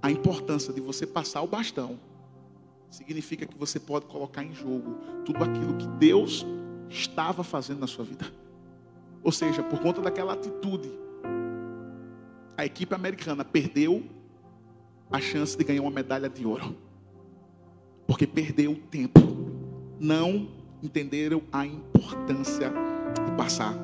a 0.00 0.10
importância 0.10 0.72
de 0.72 0.80
você 0.80 1.06
passar 1.06 1.42
o 1.42 1.46
bastão, 1.46 1.98
significa 2.90 3.46
que 3.46 3.56
você 3.56 3.80
pode 3.80 4.06
colocar 4.06 4.44
em 4.44 4.52
jogo 4.52 4.98
tudo 5.24 5.42
aquilo 5.42 5.76
que 5.76 5.86
Deus 5.98 6.44
estava 6.88 7.42
fazendo 7.42 7.80
na 7.80 7.86
sua 7.86 8.04
vida. 8.04 8.41
Ou 9.22 9.30
seja, 9.30 9.62
por 9.62 9.80
conta 9.80 10.00
daquela 10.00 10.32
atitude, 10.32 10.90
a 12.56 12.64
equipe 12.64 12.94
americana 12.94 13.44
perdeu 13.44 14.04
a 15.10 15.20
chance 15.20 15.56
de 15.56 15.64
ganhar 15.64 15.82
uma 15.82 15.90
medalha 15.90 16.28
de 16.28 16.44
ouro. 16.46 16.76
Porque 18.06 18.26
perdeu 18.26 18.72
o 18.72 18.76
tempo. 18.76 19.20
Não 20.00 20.48
entenderam 20.82 21.42
a 21.52 21.64
importância 21.64 22.70
de 22.70 23.36
passar. 23.36 23.74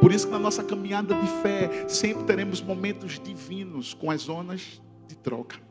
Por 0.00 0.12
isso 0.12 0.26
que 0.26 0.32
na 0.32 0.38
nossa 0.38 0.62
caminhada 0.62 1.14
de 1.14 1.26
fé 1.42 1.88
sempre 1.88 2.24
teremos 2.24 2.62
momentos 2.62 3.20
divinos 3.20 3.92
com 3.92 4.10
as 4.10 4.22
zonas 4.22 4.80
de 5.06 5.16
troca. 5.16 5.67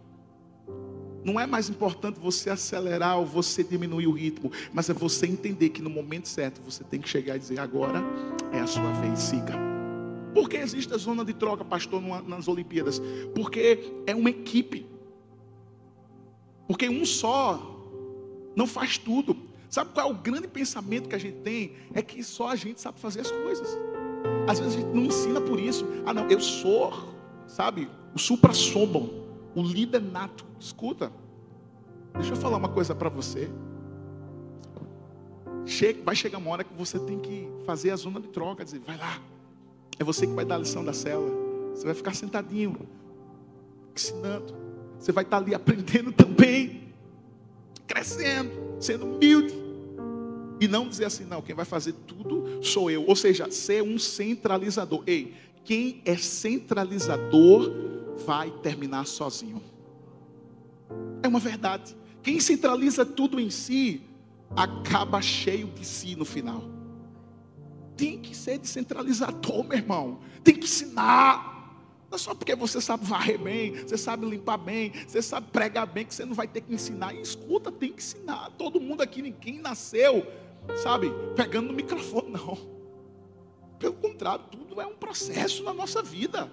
Não 1.27 1.37
é 1.37 1.45
mais 1.45 1.67
importante 1.67 2.17
você 2.21 2.49
acelerar 2.49 3.19
ou 3.19 3.25
você 3.25 3.61
diminuir 3.61 4.07
o 4.07 4.13
ritmo, 4.13 4.49
mas 4.71 4.89
é 4.89 4.93
você 4.93 5.27
entender 5.27 5.67
que 5.71 5.81
no 5.81 5.89
momento 5.89 6.25
certo 6.25 6.61
você 6.63 6.85
tem 6.85 7.01
que 7.01 7.09
chegar 7.09 7.35
e 7.35 7.39
dizer: 7.39 7.59
agora 7.59 8.01
é 8.53 8.61
a 8.61 8.65
sua 8.65 8.89
vez, 8.93 9.19
siga. 9.19 9.53
Por 10.33 10.47
que 10.47 10.55
existe 10.55 10.93
a 10.93 10.97
zona 10.97 11.25
de 11.25 11.33
troca, 11.33 11.65
pastor, 11.65 12.01
nas 12.25 12.47
Olimpíadas? 12.47 13.01
Porque 13.35 13.91
é 14.05 14.15
uma 14.15 14.29
equipe. 14.29 14.85
Porque 16.65 16.87
um 16.87 17.05
só 17.05 17.75
não 18.55 18.65
faz 18.65 18.97
tudo. 18.97 19.35
Sabe 19.69 19.91
qual 19.93 20.07
é 20.07 20.09
o 20.09 20.15
grande 20.15 20.47
pensamento 20.47 21.09
que 21.09 21.15
a 21.15 21.19
gente 21.19 21.39
tem? 21.39 21.73
É 21.93 22.01
que 22.01 22.23
só 22.23 22.51
a 22.51 22.55
gente 22.55 22.79
sabe 22.79 23.01
fazer 23.01 23.19
as 23.19 23.31
coisas. 23.31 23.67
Às 24.47 24.59
vezes 24.59 24.75
a 24.75 24.79
gente 24.79 24.95
não 24.95 25.03
ensina 25.03 25.41
por 25.41 25.59
isso. 25.59 25.85
Ah, 26.05 26.13
não, 26.13 26.29
eu 26.29 26.39
sou, 26.39 26.93
sabe, 27.47 27.89
o 28.15 28.19
supra-sumo, 28.19 29.26
o 29.57 29.63
líder 29.63 30.01
nato. 30.03 30.45
Escuta, 30.59 31.11
deixa 32.13 32.33
eu 32.33 32.37
falar 32.37 32.57
uma 32.57 32.69
coisa 32.69 32.93
para 32.93 33.09
você. 33.09 33.49
Chega, 35.65 36.03
vai 36.03 36.15
chegar 36.15 36.37
uma 36.37 36.51
hora 36.51 36.63
que 36.63 36.73
você 36.75 36.99
tem 36.99 37.19
que 37.19 37.49
fazer 37.65 37.89
a 37.89 37.95
zona 37.95 38.19
de 38.21 38.27
troca, 38.27 38.63
dizer, 38.63 38.79
vai 38.85 38.95
lá. 38.97 39.19
É 39.97 40.03
você 40.03 40.27
que 40.27 40.33
vai 40.33 40.45
dar 40.45 40.55
a 40.55 40.57
lição 40.59 40.85
da 40.85 40.93
cela. 40.93 41.27
Você 41.73 41.85
vai 41.85 41.95
ficar 41.95 42.13
sentadinho, 42.13 42.77
ensinando. 43.95 44.53
Você 44.99 45.11
vai 45.11 45.23
estar 45.23 45.37
ali 45.37 45.55
aprendendo 45.55 46.11
também, 46.11 46.93
crescendo, 47.87 48.51
sendo 48.79 49.05
humilde. 49.05 49.55
E 50.61 50.67
não 50.67 50.87
dizer 50.87 51.05
assim, 51.05 51.25
não, 51.25 51.41
quem 51.41 51.55
vai 51.55 51.65
fazer 51.65 51.93
tudo 52.05 52.63
sou 52.63 52.91
eu. 52.91 53.03
Ou 53.07 53.15
seja, 53.15 53.49
ser 53.49 53.81
um 53.81 53.97
centralizador. 53.97 55.01
Ei, 55.07 55.33
quem 55.65 56.01
é 56.05 56.15
centralizador 56.15 57.86
vai 58.17 58.51
terminar 58.51 59.05
sozinho. 59.05 59.61
É 61.23 61.27
uma 61.27 61.39
verdade. 61.39 61.95
Quem 62.21 62.39
centraliza 62.39 63.05
tudo 63.05 63.39
em 63.39 63.49
si, 63.49 64.01
acaba 64.55 65.21
cheio 65.21 65.67
de 65.67 65.85
si 65.85 66.15
no 66.15 66.25
final. 66.25 66.63
Tem 67.95 68.19
que 68.19 68.35
ser 68.35 68.57
descentralizador, 68.59 69.63
meu 69.63 69.77
irmão. 69.77 70.19
Tem 70.43 70.55
que 70.55 70.65
ensinar. 70.65 71.55
Não 72.09 72.15
é 72.15 72.19
só 72.19 72.33
porque 72.33 72.55
você 72.55 72.79
sabe 72.79 73.05
varrer 73.05 73.39
bem, 73.39 73.73
você 73.73 73.97
sabe 73.97 74.25
limpar 74.25 74.57
bem, 74.57 74.93
você 75.05 75.21
sabe 75.21 75.47
pregar 75.51 75.85
bem, 75.85 76.05
que 76.05 76.13
você 76.13 76.23
não 76.23 76.33
vai 76.33 76.47
ter 76.47 76.61
que 76.61 76.73
ensinar. 76.73 77.13
E 77.13 77.21
escuta, 77.21 77.71
tem 77.71 77.91
que 77.91 78.01
ensinar. 78.01 78.51
Todo 78.57 78.79
mundo 78.79 79.01
aqui, 79.01 79.21
ninguém 79.21 79.59
nasceu, 79.59 80.25
sabe, 80.81 81.11
pegando 81.35 81.67
no 81.67 81.73
microfone, 81.73 82.29
não. 82.31 82.57
Pelo 83.77 83.93
contrário, 83.93 84.45
tudo 84.49 84.79
é 84.79 84.85
um 84.85 84.95
processo 84.95 85.63
na 85.63 85.73
nossa 85.73 86.01
vida. 86.01 86.49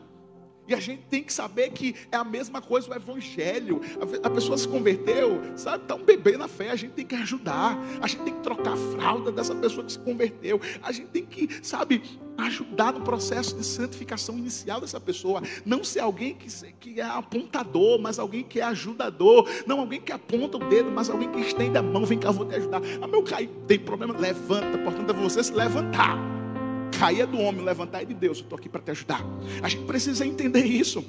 E 0.66 0.74
a 0.74 0.80
gente 0.80 1.02
tem 1.10 1.22
que 1.22 1.32
saber 1.32 1.70
que 1.70 1.94
é 2.10 2.16
a 2.16 2.24
mesma 2.24 2.60
coisa 2.60 2.90
o 2.90 2.94
evangelho. 2.94 3.80
A 4.22 4.30
pessoa 4.30 4.56
se 4.56 4.66
converteu, 4.66 5.40
sabe? 5.56 5.82
Está 5.84 5.94
um 5.94 6.04
bebê 6.04 6.36
na 6.36 6.48
fé, 6.48 6.70
a 6.70 6.76
gente 6.76 6.92
tem 6.92 7.06
que 7.06 7.14
ajudar. 7.14 7.78
A 8.00 8.06
gente 8.06 8.22
tem 8.22 8.34
que 8.34 8.40
trocar 8.40 8.72
a 8.72 8.76
fralda 8.76 9.30
dessa 9.30 9.54
pessoa 9.54 9.84
que 9.84 9.92
se 9.92 9.98
converteu. 9.98 10.60
A 10.82 10.90
gente 10.90 11.08
tem 11.08 11.24
que, 11.24 11.48
sabe, 11.62 12.02
ajudar 12.38 12.92
no 12.92 13.02
processo 13.02 13.56
de 13.56 13.64
santificação 13.64 14.38
inicial 14.38 14.80
dessa 14.80 14.98
pessoa. 14.98 15.42
Não 15.64 15.84
ser 15.84 16.00
alguém 16.00 16.34
que, 16.34 16.48
que 16.74 17.00
é 17.00 17.04
apontador, 17.04 18.00
mas 18.00 18.18
alguém 18.18 18.42
que 18.42 18.60
é 18.60 18.64
ajudador. 18.64 19.48
Não 19.66 19.80
alguém 19.80 20.00
que 20.00 20.12
aponta 20.12 20.56
o 20.56 20.68
dedo, 20.68 20.90
mas 20.90 21.10
alguém 21.10 21.30
que 21.30 21.40
estende 21.40 21.76
a 21.76 21.82
mão. 21.82 22.06
Vem 22.06 22.18
cá, 22.18 22.28
eu 22.28 22.32
vou 22.32 22.46
te 22.46 22.54
ajudar. 22.54 22.80
Ah, 23.02 23.06
meu 23.06 23.22
cair, 23.22 23.50
tem 23.66 23.78
problema? 23.78 24.16
Levanta. 24.18 24.78
Portanto, 24.78 25.10
é 25.10 25.12
você 25.12 25.44
se 25.44 25.52
levantar. 25.52 26.33
Cair 26.98 27.22
é 27.22 27.26
do 27.26 27.38
homem, 27.38 27.64
levantar 27.64 28.02
é 28.02 28.04
de 28.04 28.14
Deus. 28.14 28.38
Eu 28.38 28.44
estou 28.44 28.58
aqui 28.58 28.68
para 28.68 28.80
te 28.80 28.90
ajudar. 28.90 29.20
A 29.62 29.68
gente 29.68 29.84
precisa 29.84 30.26
entender 30.26 30.64
isso. 30.64 31.04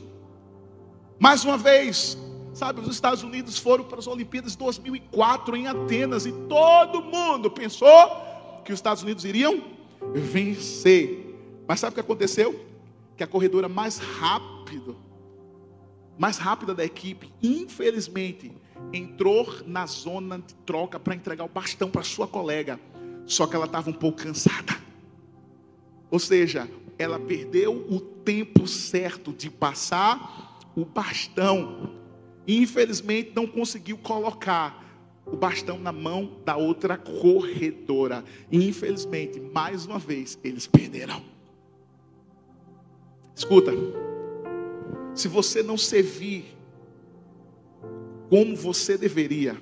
Mais 1.19 1.45
uma 1.45 1.57
vez, 1.57 2.17
sabe, 2.53 2.81
os 2.81 2.87
Estados 2.87 3.23
Unidos 3.23 3.57
foram 3.57 3.83
para 3.83 3.99
as 3.99 4.07
Olimpíadas 4.07 4.55
2004 4.55 5.55
em 5.55 5.67
Atenas 5.67 6.25
e 6.25 6.31
todo 6.49 7.01
mundo 7.01 7.49
pensou 7.49 7.89
que 8.63 8.73
os 8.73 8.79
Estados 8.79 9.03
Unidos 9.03 9.23
iriam 9.23 9.63
vencer. 10.13 11.35
Mas 11.67 11.79
sabe 11.79 11.91
o 11.91 11.93
que 11.95 12.01
aconteceu? 12.01 12.65
Que 13.15 13.23
a 13.23 13.27
corredora 13.27 13.69
mais 13.69 13.97
rápido, 13.97 14.97
mais 16.17 16.37
rápida 16.37 16.73
da 16.73 16.83
equipe, 16.83 17.31
infelizmente, 17.41 18.51
entrou 18.91 19.47
na 19.65 19.85
zona 19.85 20.39
de 20.39 20.53
troca 20.65 20.99
para 20.99 21.15
entregar 21.15 21.45
o 21.45 21.49
bastão 21.49 21.89
para 21.89 22.03
sua 22.03 22.27
colega. 22.27 22.79
Só 23.25 23.47
que 23.47 23.55
ela 23.55 23.65
estava 23.65 23.89
um 23.89 23.93
pouco 23.93 24.21
cansada. 24.21 24.84
Ou 26.09 26.19
seja, 26.19 26.69
ela 26.97 27.19
perdeu 27.19 27.73
o 27.89 27.99
tempo 27.99 28.67
certo 28.67 29.33
de 29.33 29.49
passar 29.49 30.59
o 30.75 30.85
bastão. 30.85 31.91
E 32.47 32.57
infelizmente 32.61 33.31
não 33.35 33.47
conseguiu 33.47 33.97
colocar 33.97 34.83
o 35.25 35.35
bastão 35.35 35.79
na 35.79 35.91
mão 35.91 36.37
da 36.45 36.55
outra 36.55 36.97
corredora. 36.97 38.23
E 38.51 38.67
infelizmente, 38.67 39.39
mais 39.39 39.85
uma 39.85 39.97
vez, 39.97 40.37
eles 40.43 40.67
perderam. 40.67 41.21
Escuta, 43.35 43.71
se 45.13 45.27
você 45.27 45.63
não 45.63 45.77
servir 45.77 46.55
como 48.29 48.55
você 48.55 48.97
deveria, 48.97 49.57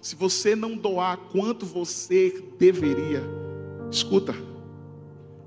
se 0.00 0.16
você 0.16 0.56
não 0.56 0.76
doar 0.76 1.16
quanto 1.32 1.64
você 1.64 2.42
deveria, 2.58 3.22
escuta, 3.90 4.34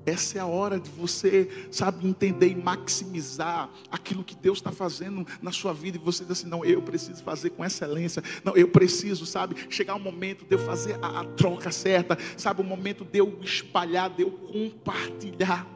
essa 0.07 0.37
é 0.37 0.41
a 0.41 0.45
hora 0.45 0.79
de 0.79 0.89
você, 0.89 1.49
sabe, 1.69 2.07
entender 2.07 2.47
e 2.47 2.55
maximizar 2.55 3.69
aquilo 3.91 4.23
que 4.23 4.35
Deus 4.35 4.59
está 4.59 4.71
fazendo 4.71 5.27
na 5.41 5.51
sua 5.51 5.73
vida. 5.73 5.97
E 5.97 5.99
você 5.99 6.23
diz 6.23 6.31
assim: 6.31 6.47
não, 6.47 6.63
eu 6.63 6.81
preciso 6.81 7.21
fazer 7.21 7.49
com 7.49 7.63
excelência. 7.63 8.23
Não, 8.41 8.55
eu 8.55 8.69
preciso, 8.69 9.25
sabe, 9.25 9.57
chegar 9.69 9.95
o 9.95 9.99
momento 9.99 10.45
de 10.45 10.55
eu 10.55 10.59
fazer 10.59 10.97
a, 11.01 11.19
a 11.19 11.25
troca 11.25 11.71
certa. 11.71 12.17
Sabe, 12.37 12.61
o 12.61 12.63
momento 12.63 13.03
de 13.03 13.19
eu 13.19 13.37
espalhar, 13.41 14.09
de 14.09 14.21
eu 14.21 14.31
compartilhar. 14.31 15.67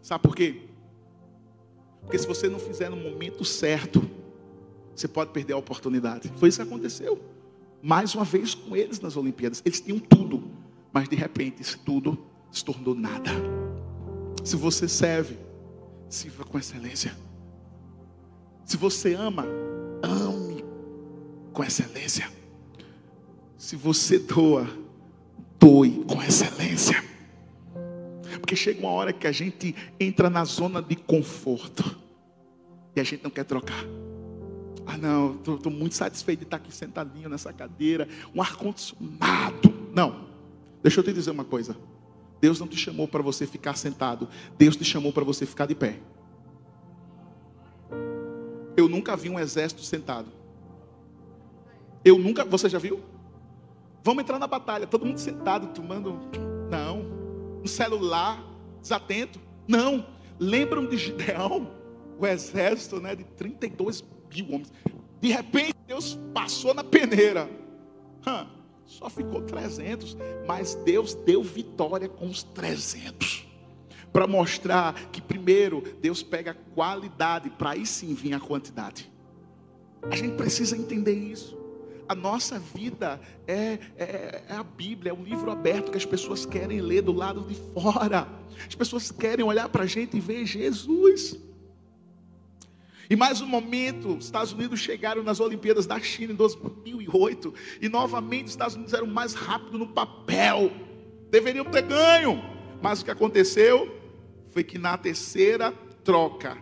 Sabe 0.00 0.22
por 0.22 0.36
quê? 0.36 0.62
Porque 2.02 2.18
se 2.18 2.26
você 2.26 2.48
não 2.48 2.60
fizer 2.60 2.88
no 2.88 2.96
momento 2.96 3.44
certo, 3.44 4.08
você 4.94 5.08
pode 5.08 5.32
perder 5.32 5.54
a 5.54 5.56
oportunidade. 5.56 6.32
Foi 6.36 6.50
isso 6.50 6.62
que 6.62 6.68
aconteceu. 6.68 7.20
Mais 7.82 8.14
uma 8.14 8.24
vez 8.24 8.54
com 8.54 8.76
eles 8.76 9.00
nas 9.00 9.16
Olimpíadas. 9.16 9.60
Eles 9.64 9.80
tinham 9.80 9.98
tudo, 9.98 10.52
mas 10.92 11.08
de 11.08 11.16
repente 11.16 11.60
isso 11.60 11.80
tudo 11.84 12.16
se 12.50 12.64
tornou 12.64 12.94
nada. 12.94 13.30
Se 14.44 14.56
você 14.56 14.88
serve, 14.88 15.36
sirva 16.08 16.44
com 16.44 16.58
excelência. 16.58 17.16
Se 18.64 18.76
você 18.76 19.14
ama, 19.14 19.44
ame 20.02 20.64
com 21.52 21.64
excelência. 21.64 22.30
Se 23.56 23.76
você 23.76 24.18
doa, 24.18 24.68
doe 25.58 26.04
com 26.04 26.22
excelência. 26.22 27.02
Porque 28.38 28.56
chega 28.56 28.80
uma 28.80 28.90
hora 28.90 29.12
que 29.12 29.26
a 29.26 29.32
gente 29.32 29.74
entra 30.00 30.30
na 30.30 30.44
zona 30.44 30.80
de 30.80 30.96
conforto 30.96 31.98
e 32.96 33.00
a 33.00 33.04
gente 33.04 33.22
não 33.22 33.30
quer 33.30 33.44
trocar. 33.44 33.84
Ah, 34.86 34.96
não, 34.96 35.34
estou 35.34 35.70
muito 35.70 35.94
satisfeito 35.94 36.40
de 36.40 36.44
estar 36.46 36.56
aqui 36.56 36.74
sentadinho 36.74 37.28
nessa 37.28 37.52
cadeira, 37.52 38.08
um 38.34 38.40
ar-condicionado. 38.40 39.90
Não, 39.92 40.28
deixa 40.82 41.00
eu 41.00 41.04
te 41.04 41.12
dizer 41.12 41.30
uma 41.30 41.44
coisa. 41.44 41.76
Deus 42.40 42.60
não 42.60 42.68
te 42.68 42.76
chamou 42.76 43.08
para 43.08 43.22
você 43.22 43.46
ficar 43.46 43.76
sentado. 43.76 44.28
Deus 44.56 44.76
te 44.76 44.84
chamou 44.84 45.12
para 45.12 45.24
você 45.24 45.44
ficar 45.44 45.66
de 45.66 45.74
pé. 45.74 45.98
Eu 48.76 48.88
nunca 48.88 49.16
vi 49.16 49.28
um 49.28 49.38
exército 49.38 49.82
sentado. 49.82 50.28
Eu 52.04 52.18
nunca. 52.18 52.44
Você 52.44 52.68
já 52.68 52.78
viu? 52.78 53.00
Vamos 54.04 54.22
entrar 54.22 54.38
na 54.38 54.46
batalha. 54.46 54.86
Todo 54.86 55.04
mundo 55.04 55.18
sentado, 55.18 55.68
tomando. 55.74 56.18
Não. 56.70 57.04
Um 57.62 57.66
celular, 57.66 58.44
desatento. 58.80 59.40
Não. 59.66 60.06
Lembram 60.38 60.86
de 60.86 60.96
Gideão? 60.96 61.72
O 62.18 62.26
exército 62.26 63.00
né, 63.00 63.14
de 63.16 63.24
32 63.24 64.04
mil 64.32 64.46
homens. 64.46 64.72
De 65.20 65.28
repente 65.28 65.74
Deus 65.86 66.18
passou 66.32 66.72
na 66.72 66.84
peneira. 66.84 67.48
Só 68.88 69.10
ficou 69.10 69.42
300, 69.42 70.16
mas 70.46 70.74
Deus 70.74 71.12
deu 71.12 71.42
vitória 71.42 72.08
com 72.08 72.26
os 72.26 72.42
300. 72.42 73.46
Para 74.10 74.26
mostrar 74.26 74.94
que 75.12 75.20
primeiro 75.20 75.82
Deus 76.00 76.22
pega 76.22 76.52
a 76.52 76.54
qualidade, 76.54 77.50
para 77.50 77.72
aí 77.72 77.84
sim 77.84 78.14
vir 78.14 78.32
a 78.32 78.40
quantidade. 78.40 79.12
A 80.10 80.16
gente 80.16 80.36
precisa 80.36 80.74
entender 80.74 81.12
isso. 81.12 81.56
A 82.08 82.14
nossa 82.14 82.58
vida 82.58 83.20
é, 83.46 83.78
é, 83.98 84.42
é, 84.48 84.54
a 84.54 84.62
Bíblia, 84.62 85.10
é 85.10 85.14
um 85.14 85.22
livro 85.22 85.50
aberto 85.50 85.90
que 85.90 85.98
as 85.98 86.06
pessoas 86.06 86.46
querem 86.46 86.80
ler 86.80 87.02
do 87.02 87.12
lado 87.12 87.42
de 87.42 87.54
fora. 87.74 88.26
As 88.66 88.74
pessoas 88.74 89.10
querem 89.10 89.44
olhar 89.44 89.68
para 89.68 89.84
a 89.84 89.86
gente 89.86 90.16
e 90.16 90.20
ver 90.20 90.46
Jesus. 90.46 91.38
E 93.10 93.16
mais 93.16 93.40
um 93.40 93.46
momento, 93.46 94.16
os 94.16 94.26
Estados 94.26 94.52
Unidos 94.52 94.80
chegaram 94.80 95.22
nas 95.22 95.40
Olimpíadas 95.40 95.86
da 95.86 95.98
China 95.98 96.32
em 96.32 96.36
2008. 96.36 97.54
E 97.80 97.88
novamente 97.88 98.46
os 98.46 98.52
Estados 98.52 98.74
Unidos 98.74 98.92
eram 98.92 99.06
mais 99.06 99.34
rápidos 99.34 99.78
no 99.78 99.86
papel. 99.86 100.70
Deveriam 101.30 101.64
ter 101.64 101.82
ganho. 101.82 102.42
Mas 102.82 103.00
o 103.00 103.04
que 103.04 103.10
aconteceu 103.10 103.94
foi 104.50 104.62
que 104.62 104.78
na 104.78 104.96
terceira 104.98 105.72
troca 106.04 106.58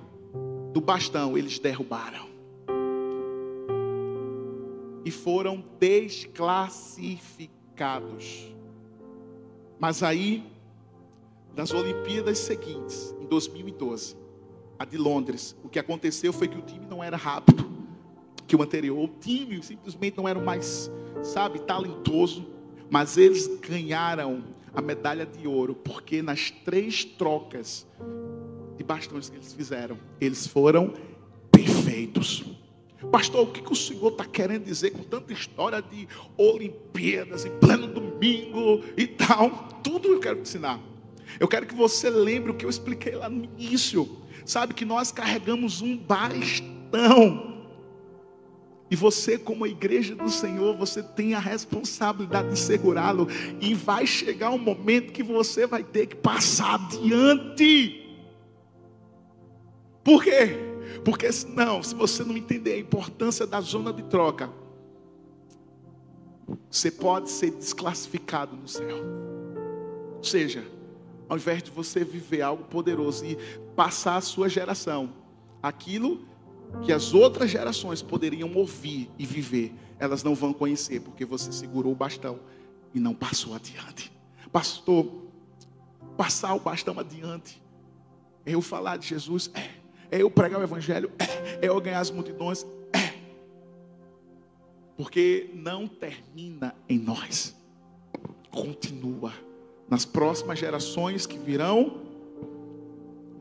do 0.73 0.81
bastão 0.81 1.37
eles 1.37 1.59
derrubaram 1.59 2.27
e 5.07 5.11
foram 5.11 5.65
desclassificados. 5.79 8.53
Mas 9.79 10.03
aí, 10.03 10.43
nas 11.55 11.73
Olimpíadas 11.73 12.39
seguintes, 12.39 13.15
em 13.21 13.27
2012, 13.27 14.17
a 14.79 14.85
de 14.85 14.97
Londres, 14.97 15.57
o 15.63 15.69
que 15.69 15.79
aconteceu 15.79 16.33
foi 16.33 16.49
que 16.49 16.59
o 16.59 16.63
time 16.63 16.87
não 16.87 17.03
era 17.03 17.17
rápido 17.17 17.67
que 18.47 18.55
o 18.55 18.63
anterior. 18.63 18.99
O 18.99 19.09
time 19.09 19.63
simplesmente 19.63 20.17
não 20.17 20.29
era 20.29 20.41
mais, 20.41 20.91
sabe, 21.23 21.59
talentoso, 21.61 22.47
mas 22.89 23.17
eles 23.17 23.47
ganharam 23.59 24.45
a 24.75 24.81
medalha 24.81 25.27
de 25.27 25.49
ouro, 25.49 25.75
porque 25.75 26.23
nas 26.23 26.51
três 26.51 27.05
trocas 27.05 27.87
de 28.77 28.85
bastões 28.85 29.29
que 29.29 29.37
eles 29.37 29.53
fizeram, 29.53 29.99
eles 30.21 30.47
foram 30.47 30.93
perfeitos. 31.51 32.45
Pastor, 33.11 33.49
o 33.49 33.53
que, 33.53 33.63
que 33.63 33.73
o 33.73 33.77
Senhor 33.77 34.13
está 34.13 34.25
querendo 34.25 34.65
dizer 34.65 34.91
com 34.91 35.03
tanta 35.03 35.33
história 35.33 35.81
de 35.81 36.07
Olimpíadas 36.37 37.45
em 37.45 37.51
pleno 37.59 37.87
domingo 37.87 38.83
e 38.97 39.07
tal? 39.07 39.51
Tudo 39.83 40.09
eu 40.09 40.21
quero 40.21 40.37
te 40.37 40.43
ensinar. 40.43 40.81
Eu 41.39 41.49
quero 41.49 41.67
que 41.67 41.75
você 41.75 42.11
lembre 42.11 42.51
o 42.51 42.55
que 42.55 42.65
eu 42.65 42.71
expliquei 42.71 43.15
lá 43.15 43.29
no 43.29 43.45
início. 43.45 44.09
Sabe 44.45 44.75
que 44.75 44.85
nós 44.85 45.11
carregamos 45.11 45.81
um 45.83 45.97
bastão. 45.97 47.57
E 48.89 48.95
você, 48.95 49.37
como 49.37 49.65
a 49.65 49.69
igreja 49.69 50.15
do 50.15 50.31
Senhor, 50.31 50.77
você 50.77 51.03
tem 51.03 51.35
a 51.35 51.41
responsabilidade 51.41 52.51
de 52.51 52.59
segurá-lo. 52.59 53.27
E 53.61 53.75
vai 53.75 54.07
chegar 54.07 54.51
um 54.51 54.59
momento 54.59 55.13
que 55.13 55.23
você 55.23 55.67
vai 55.67 55.83
ter 55.83 56.07
que 56.07 56.17
passar 56.17 56.75
adiante. 56.75 58.03
Por 60.05 60.23
quê? 60.23 60.57
Porque 61.05 61.31
senão, 61.33 61.83
se 61.83 61.95
você 61.95 62.23
não 62.23 62.37
entender 62.37 62.75
a 62.75 62.79
importância 62.79 63.45
da 63.45 63.61
zona 63.61 63.93
de 63.93 64.05
troca, 64.05 64.51
você 66.71 66.91
pode 66.91 67.29
ser 67.29 67.51
desclassificado 67.51 68.57
no 68.57 68.69
céu. 68.69 68.99
Ou 70.17 70.25
seja, 70.25 70.65
ao 71.29 71.37
invés 71.37 71.63
de 71.63 71.71
você 71.71 72.05
viver 72.05 72.43
algo 72.43 72.65
poderoso 72.65 73.25
e 73.25 73.37
passar 73.75 74.17
a 74.17 74.21
sua 74.21 74.49
geração 74.49 75.13
aquilo 75.63 76.27
que 76.85 76.93
as 76.93 77.15
outras 77.15 77.51
gerações 77.51 78.03
poderiam 78.03 78.53
ouvir 78.55 79.11
e 79.19 79.25
viver, 79.25 79.73
elas 79.99 80.23
não 80.23 80.35
vão 80.35 80.53
conhecer, 80.53 81.01
porque 81.01 81.25
você 81.25 81.53
segurou 81.53 81.93
o 81.93 81.97
bastão 81.97 82.39
e 82.93 83.01
não 83.01 83.15
passou 83.15 83.55
adiante. 83.55 84.13
Pastor, 84.53 85.07
passar 86.17 86.55
o 86.55 86.61
bastão 86.61 86.99
adiante, 86.99 87.63
é 88.45 88.55
eu 88.55 88.63
falar 88.63 88.97
de 88.97 89.07
Jesus, 89.09 89.51
é 89.55 89.87
é 90.11 90.23
eu 90.23 90.31
pregar 90.31 90.61
o 90.61 90.63
Evangelho? 90.63 91.11
É. 91.19 91.67
é 91.67 91.69
eu 91.69 91.81
ganhar 91.81 92.01
as 92.01 92.11
multidões? 92.11 92.65
É. 92.93 93.15
Porque 94.97 95.51
não 95.53 95.87
termina 95.87 96.75
em 96.89 96.99
nós, 96.99 97.55
continua 98.51 99.33
nas 99.89 100.05
próximas 100.05 100.59
gerações 100.59 101.27
que 101.27 101.39
virão 101.39 102.03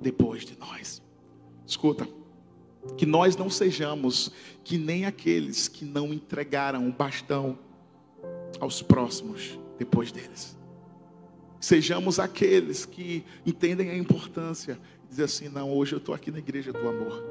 depois 0.02 0.46
de 0.46 0.58
nós. 0.60 1.02
Escuta, 1.66 2.08
que 2.98 3.06
nós 3.06 3.36
não 3.36 3.50
sejamos 3.50 4.32
que 4.64 4.78
nem 4.78 5.06
aqueles 5.06 5.68
que 5.68 5.84
não 5.84 6.14
entregaram 6.14 6.88
o 6.88 6.92
bastão 6.92 7.58
aos 8.60 8.82
próximos 8.82 9.60
depois 9.78 10.12
deles. 10.12 10.56
Sejamos 11.60 12.20
aqueles 12.20 12.86
que 12.86 13.26
entendem 13.46 13.90
a 13.90 13.98
importância 13.98 14.80
dizer 15.10 15.24
assim: 15.24 15.50
não, 15.50 15.72
hoje 15.72 15.94
eu 15.94 15.98
estou 15.98 16.14
aqui 16.14 16.30
na 16.30 16.38
igreja 16.38 16.72
do 16.72 16.88
amor. 16.88 17.24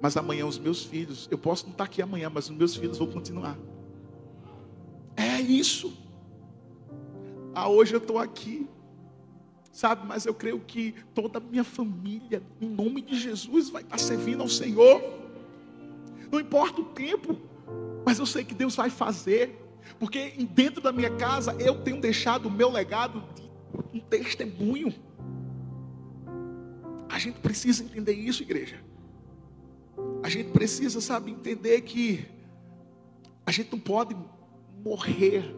Mas 0.00 0.16
amanhã 0.16 0.46
os 0.46 0.58
meus 0.58 0.84
filhos, 0.84 1.26
eu 1.30 1.36
posso 1.36 1.64
não 1.64 1.72
estar 1.72 1.84
aqui 1.84 2.00
amanhã, 2.00 2.30
mas 2.30 2.48
os 2.48 2.56
meus 2.56 2.76
filhos 2.76 2.98
vão 2.98 3.08
continuar. 3.08 3.58
É 5.16 5.40
isso. 5.40 5.92
Ah, 7.54 7.68
hoje 7.68 7.94
eu 7.94 7.98
estou 7.98 8.18
aqui, 8.18 8.68
sabe? 9.72 10.06
Mas 10.06 10.26
eu 10.26 10.34
creio 10.34 10.60
que 10.60 10.94
toda 11.14 11.38
a 11.38 11.40
minha 11.40 11.64
família, 11.64 12.42
em 12.60 12.68
nome 12.68 13.00
de 13.00 13.18
Jesus, 13.18 13.70
vai 13.70 13.82
estar 13.82 13.98
servindo 13.98 14.42
ao 14.42 14.48
Senhor. 14.48 15.02
Não 16.30 16.40
importa 16.40 16.80
o 16.80 16.84
tempo, 16.84 17.38
mas 18.04 18.18
eu 18.18 18.26
sei 18.26 18.44
que 18.44 18.54
Deus 18.54 18.74
vai 18.74 18.90
fazer, 18.90 19.58
porque 19.98 20.32
dentro 20.50 20.80
da 20.80 20.92
minha 20.92 21.10
casa 21.16 21.56
eu 21.60 21.82
tenho 21.82 22.00
deixado 22.00 22.46
o 22.46 22.50
meu 22.50 22.70
legado 22.70 23.22
de 23.34 23.98
um 23.98 24.00
testemunho. 24.00 24.94
A 27.08 27.18
gente 27.18 27.38
precisa 27.40 27.82
entender 27.82 28.12
isso, 28.12 28.42
igreja. 28.42 28.80
A 30.22 30.28
gente 30.28 30.50
precisa, 30.50 31.00
sabe, 31.00 31.30
entender 31.30 31.80
que 31.80 32.26
a 33.46 33.50
gente 33.50 33.72
não 33.72 33.80
pode 33.80 34.16
morrer 34.84 35.56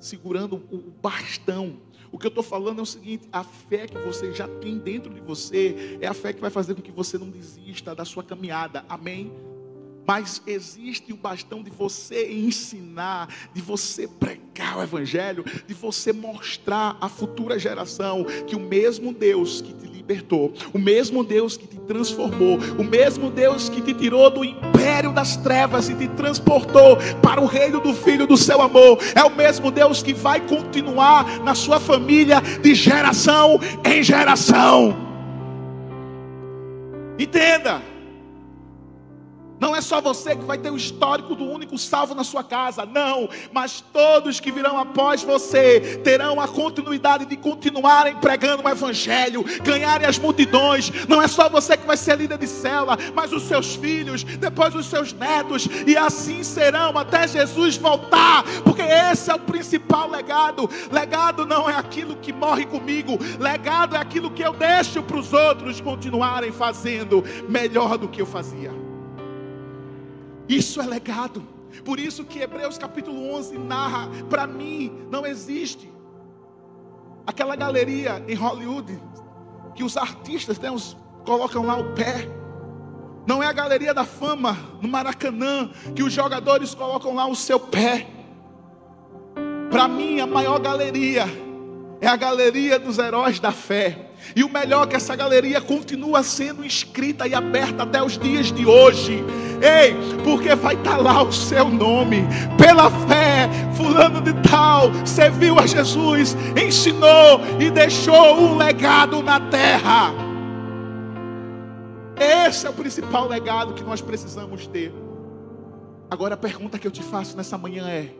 segurando 0.00 0.56
o 0.70 0.78
bastão. 1.00 1.78
O 2.10 2.18
que 2.18 2.26
eu 2.26 2.30
estou 2.30 2.42
falando 2.42 2.80
é 2.80 2.82
o 2.82 2.86
seguinte: 2.86 3.28
a 3.32 3.44
fé 3.44 3.86
que 3.86 3.98
você 3.98 4.32
já 4.32 4.48
tem 4.48 4.78
dentro 4.78 5.12
de 5.12 5.20
você 5.20 5.98
é 6.00 6.06
a 6.06 6.14
fé 6.14 6.32
que 6.32 6.40
vai 6.40 6.50
fazer 6.50 6.74
com 6.74 6.82
que 6.82 6.90
você 6.90 7.16
não 7.18 7.28
desista 7.28 7.94
da 7.94 8.04
sua 8.04 8.24
caminhada. 8.24 8.84
Amém? 8.88 9.32
Mas 10.06 10.42
existe 10.44 11.12
o 11.12 11.16
bastão 11.16 11.62
de 11.62 11.70
você 11.70 12.32
ensinar, 12.32 13.28
de 13.54 13.60
você 13.60 14.08
pregar 14.08 14.78
o 14.78 14.82
Evangelho, 14.82 15.44
de 15.44 15.74
você 15.74 16.12
mostrar 16.12 16.96
à 17.00 17.08
futura 17.08 17.58
geração 17.58 18.24
que 18.46 18.56
o 18.56 18.60
mesmo 18.60 19.12
Deus 19.12 19.60
que 19.60 19.72
te 19.72 19.86
libertou, 19.86 20.52
o 20.72 20.78
mesmo 20.78 21.22
Deus 21.22 21.56
que 21.56 21.68
te 21.68 21.78
transformou, 21.80 22.58
o 22.76 22.82
mesmo 22.82 23.30
Deus 23.30 23.68
que 23.68 23.80
te 23.80 23.94
tirou 23.94 24.28
do 24.30 24.44
império 24.44 24.69
das 25.12 25.36
trevas 25.36 25.88
e 25.88 25.94
te 25.94 26.08
transportou 26.08 26.96
para 27.22 27.40
o 27.40 27.46
reino 27.46 27.80
do 27.80 27.94
Filho 27.94 28.26
do 28.26 28.36
seu 28.36 28.60
amor, 28.62 28.98
é 29.14 29.22
o 29.22 29.30
mesmo 29.30 29.70
Deus 29.70 30.02
que 30.02 30.14
vai 30.14 30.40
continuar 30.40 31.40
na 31.40 31.54
sua 31.54 31.78
família 31.78 32.40
de 32.40 32.74
geração 32.74 33.60
em 33.84 34.02
geração. 34.02 34.96
Entenda. 37.18 37.82
Não 39.60 39.76
é 39.76 39.82
só 39.82 40.00
você 40.00 40.34
que 40.34 40.44
vai 40.44 40.56
ter 40.56 40.70
o 40.70 40.76
histórico 40.76 41.34
do 41.34 41.44
único 41.44 41.76
salvo 41.76 42.14
na 42.14 42.24
sua 42.24 42.42
casa, 42.42 42.86
não, 42.86 43.28
mas 43.52 43.84
todos 43.92 44.40
que 44.40 44.50
virão 44.50 44.78
após 44.78 45.22
você 45.22 46.00
terão 46.02 46.40
a 46.40 46.48
continuidade 46.48 47.26
de 47.26 47.36
continuarem 47.36 48.16
pregando 48.16 48.62
o 48.64 48.68
evangelho, 48.68 49.44
ganharem 49.62 50.08
as 50.08 50.18
multidões. 50.18 50.90
Não 51.06 51.20
é 51.20 51.28
só 51.28 51.50
você 51.50 51.76
que 51.76 51.86
vai 51.86 51.98
ser 51.98 52.16
líder 52.16 52.38
de 52.38 52.46
célula, 52.46 52.96
mas 53.14 53.34
os 53.34 53.42
seus 53.42 53.74
filhos, 53.76 54.24
depois 54.24 54.74
os 54.74 54.86
seus 54.86 55.12
netos, 55.12 55.68
e 55.86 55.94
assim 55.94 56.42
serão 56.42 56.96
até 56.96 57.28
Jesus 57.28 57.76
voltar, 57.76 58.42
porque 58.64 58.82
esse 58.82 59.30
é 59.30 59.34
o 59.34 59.38
principal 59.38 60.08
legado. 60.08 60.70
Legado 60.90 61.44
não 61.44 61.68
é 61.68 61.74
aquilo 61.74 62.16
que 62.16 62.32
morre 62.32 62.64
comigo, 62.64 63.18
legado 63.38 63.94
é 63.94 63.98
aquilo 63.98 64.30
que 64.30 64.42
eu 64.42 64.54
deixo 64.54 65.02
para 65.02 65.18
os 65.18 65.34
outros 65.34 65.82
continuarem 65.82 66.50
fazendo 66.50 67.22
melhor 67.46 67.98
do 67.98 68.08
que 68.08 68.22
eu 68.22 68.26
fazia. 68.26 68.79
Isso 70.50 70.80
é 70.80 70.84
legado. 70.84 71.46
Por 71.84 72.00
isso 72.00 72.24
que 72.24 72.40
Hebreus 72.40 72.76
capítulo 72.76 73.32
11 73.32 73.56
narra, 73.56 74.08
para 74.28 74.48
mim 74.48 75.06
não 75.08 75.24
existe 75.24 75.88
aquela 77.24 77.54
galeria 77.54 78.20
em 78.26 78.34
Hollywood 78.34 79.00
que 79.76 79.84
os 79.84 79.96
artistas 79.96 80.58
né, 80.58 80.68
os, 80.68 80.96
colocam 81.24 81.64
lá 81.64 81.78
o 81.78 81.94
pé. 81.94 82.28
Não 83.28 83.40
é 83.40 83.46
a 83.46 83.52
galeria 83.52 83.94
da 83.94 84.04
fama 84.04 84.58
no 84.82 84.88
Maracanã 84.88 85.70
que 85.94 86.02
os 86.02 86.12
jogadores 86.12 86.74
colocam 86.74 87.14
lá 87.14 87.28
o 87.28 87.36
seu 87.36 87.60
pé. 87.60 88.08
Para 89.70 89.86
mim 89.86 90.18
a 90.18 90.26
maior 90.26 90.58
galeria 90.58 91.26
é 92.00 92.06
a 92.06 92.16
galeria 92.16 92.78
dos 92.78 92.98
heróis 92.98 93.38
da 93.38 93.52
fé. 93.52 94.10
E 94.34 94.42
o 94.42 94.48
melhor 94.48 94.84
é 94.84 94.86
que 94.88 94.96
essa 94.96 95.14
galeria 95.14 95.60
continua 95.60 96.22
sendo 96.22 96.64
escrita 96.64 97.26
e 97.26 97.34
aberta 97.34 97.82
até 97.82 98.02
os 98.02 98.18
dias 98.18 98.50
de 98.52 98.64
hoje. 98.64 99.24
Ei, 99.60 99.94
porque 100.24 100.54
vai 100.54 100.74
estar 100.74 100.96
lá 100.96 101.22
o 101.22 101.32
seu 101.32 101.68
nome. 101.68 102.24
Pela 102.56 102.90
fé, 102.90 103.48
fulano 103.76 104.20
de 104.20 104.32
tal, 104.48 104.90
serviu 105.04 105.58
a 105.58 105.66
Jesus, 105.66 106.36
ensinou 106.56 107.40
e 107.58 107.70
deixou 107.70 108.40
um 108.40 108.56
legado 108.56 109.22
na 109.22 109.40
terra. 109.40 110.12
Esse 112.18 112.66
é 112.66 112.70
o 112.70 112.74
principal 112.74 113.26
legado 113.26 113.74
que 113.74 113.82
nós 113.82 114.00
precisamos 114.00 114.66
ter. 114.66 114.92
Agora 116.10 116.34
a 116.34 116.38
pergunta 116.38 116.78
que 116.78 116.86
eu 116.86 116.90
te 116.90 117.02
faço 117.02 117.36
nessa 117.36 117.56
manhã 117.56 117.88
é: 117.88 118.10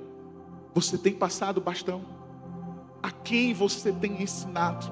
você 0.75 0.97
tem 0.97 1.13
passado 1.13 1.59
o 1.59 1.61
bastão? 1.61 2.20
A 3.03 3.11
quem 3.11 3.53
você 3.55 3.93
tem 3.93 4.23
ensinado? 4.23 4.87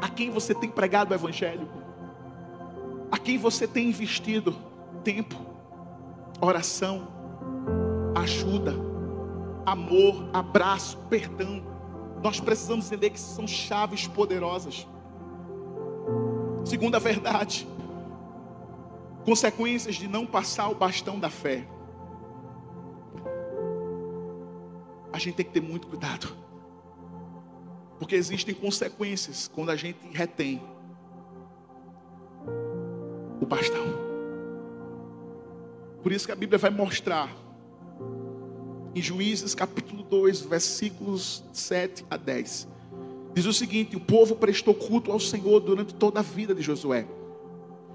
A 0.00 0.08
quem 0.08 0.30
você 0.30 0.54
tem 0.54 0.68
pregado 0.68 1.12
o 1.12 1.14
Evangelho? 1.14 1.68
A 3.10 3.18
quem 3.18 3.38
você 3.38 3.66
tem 3.66 3.88
investido 3.88 4.54
tempo, 5.04 5.36
oração, 6.40 7.08
ajuda, 8.14 8.74
amor, 9.64 10.28
abraço, 10.32 10.98
perdão? 11.08 11.62
Nós 12.22 12.40
precisamos 12.40 12.86
entender 12.86 13.10
que 13.10 13.20
são 13.20 13.46
chaves 13.46 14.06
poderosas. 14.06 14.86
Segunda 16.64 16.98
verdade, 16.98 17.66
consequências 19.24 19.96
de 19.96 20.08
não 20.08 20.26
passar 20.26 20.68
o 20.68 20.74
bastão 20.74 21.18
da 21.18 21.30
fé. 21.30 21.66
A 25.12 25.18
gente 25.18 25.34
tem 25.34 25.46
que 25.46 25.52
ter 25.52 25.60
muito 25.60 25.86
cuidado. 25.86 26.41
Porque 27.98 28.14
existem 28.14 28.54
consequências 28.54 29.48
quando 29.52 29.70
a 29.70 29.76
gente 29.76 29.98
retém 30.12 30.62
o 33.40 33.46
bastão. 33.46 33.84
Por 36.02 36.12
isso 36.12 36.26
que 36.26 36.32
a 36.32 36.36
Bíblia 36.36 36.58
vai 36.58 36.70
mostrar 36.70 37.32
em 38.94 39.00
Juízes 39.00 39.54
capítulo 39.54 40.02
2, 40.02 40.42
versículos 40.42 41.44
7 41.52 42.04
a 42.10 42.16
10. 42.16 42.68
Diz 43.34 43.46
o 43.46 43.52
seguinte: 43.52 43.96
o 43.96 44.00
povo 44.00 44.36
prestou 44.36 44.74
culto 44.74 45.10
ao 45.10 45.20
Senhor 45.20 45.60
durante 45.60 45.94
toda 45.94 46.20
a 46.20 46.22
vida 46.22 46.54
de 46.54 46.62
Josué. 46.62 47.06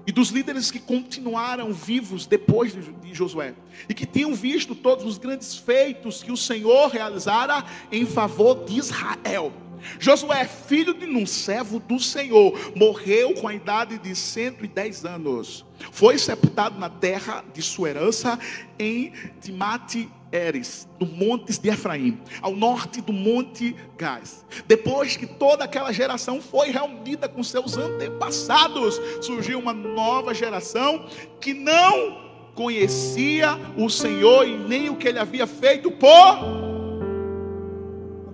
E 0.06 0.12
dos 0.12 0.30
líderes 0.30 0.70
que 0.70 0.80
continuaram 0.80 1.70
vivos 1.70 2.24
depois 2.24 2.72
de 2.72 3.14
Josué, 3.14 3.54
e 3.88 3.92
que 3.92 4.06
tinham 4.06 4.34
visto 4.34 4.74
todos 4.74 5.04
os 5.04 5.18
grandes 5.18 5.54
feitos 5.54 6.22
que 6.22 6.32
o 6.32 6.36
Senhor 6.36 6.88
realizara 6.88 7.62
em 7.92 8.06
favor 8.06 8.64
de 8.64 8.78
Israel. 8.78 9.52
Josué, 9.98 10.44
filho 10.44 10.94
de 10.94 11.06
um 11.06 11.26
servo 11.26 11.78
do 11.78 11.98
Senhor, 11.98 12.52
morreu 12.74 13.34
com 13.34 13.48
a 13.48 13.54
idade 13.54 13.98
de 13.98 14.14
110 14.14 15.04
anos. 15.04 15.64
Foi 15.92 16.18
sepultado 16.18 16.78
na 16.78 16.88
terra 16.90 17.44
de 17.52 17.62
sua 17.62 17.90
herança 17.90 18.38
em 18.78 19.12
Timate 19.40 20.08
Eres, 20.30 20.86
no 21.00 21.06
montes 21.06 21.58
de 21.58 21.70
Efraim, 21.70 22.20
ao 22.42 22.54
norte 22.54 23.00
do 23.00 23.12
monte 23.12 23.74
Gás. 23.96 24.44
Depois 24.66 25.16
que 25.16 25.26
toda 25.26 25.64
aquela 25.64 25.92
geração 25.92 26.40
foi 26.40 26.70
reunida 26.70 27.28
com 27.28 27.42
seus 27.42 27.76
antepassados, 27.76 29.00
surgiu 29.22 29.58
uma 29.58 29.72
nova 29.72 30.34
geração 30.34 31.06
que 31.40 31.54
não 31.54 32.28
conhecia 32.54 33.56
o 33.76 33.88
Senhor 33.88 34.46
e 34.46 34.56
nem 34.56 34.90
o 34.90 34.96
que 34.96 35.08
ele 35.08 35.18
havia 35.18 35.46
feito 35.46 35.90
por 35.90 36.67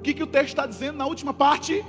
que, 0.05 0.15
que 0.15 0.23
o 0.23 0.27
texto 0.27 0.49
está 0.49 0.67
dizendo 0.67 0.99
na 0.99 1.07
última 1.07 1.33
parte? 1.33 1.85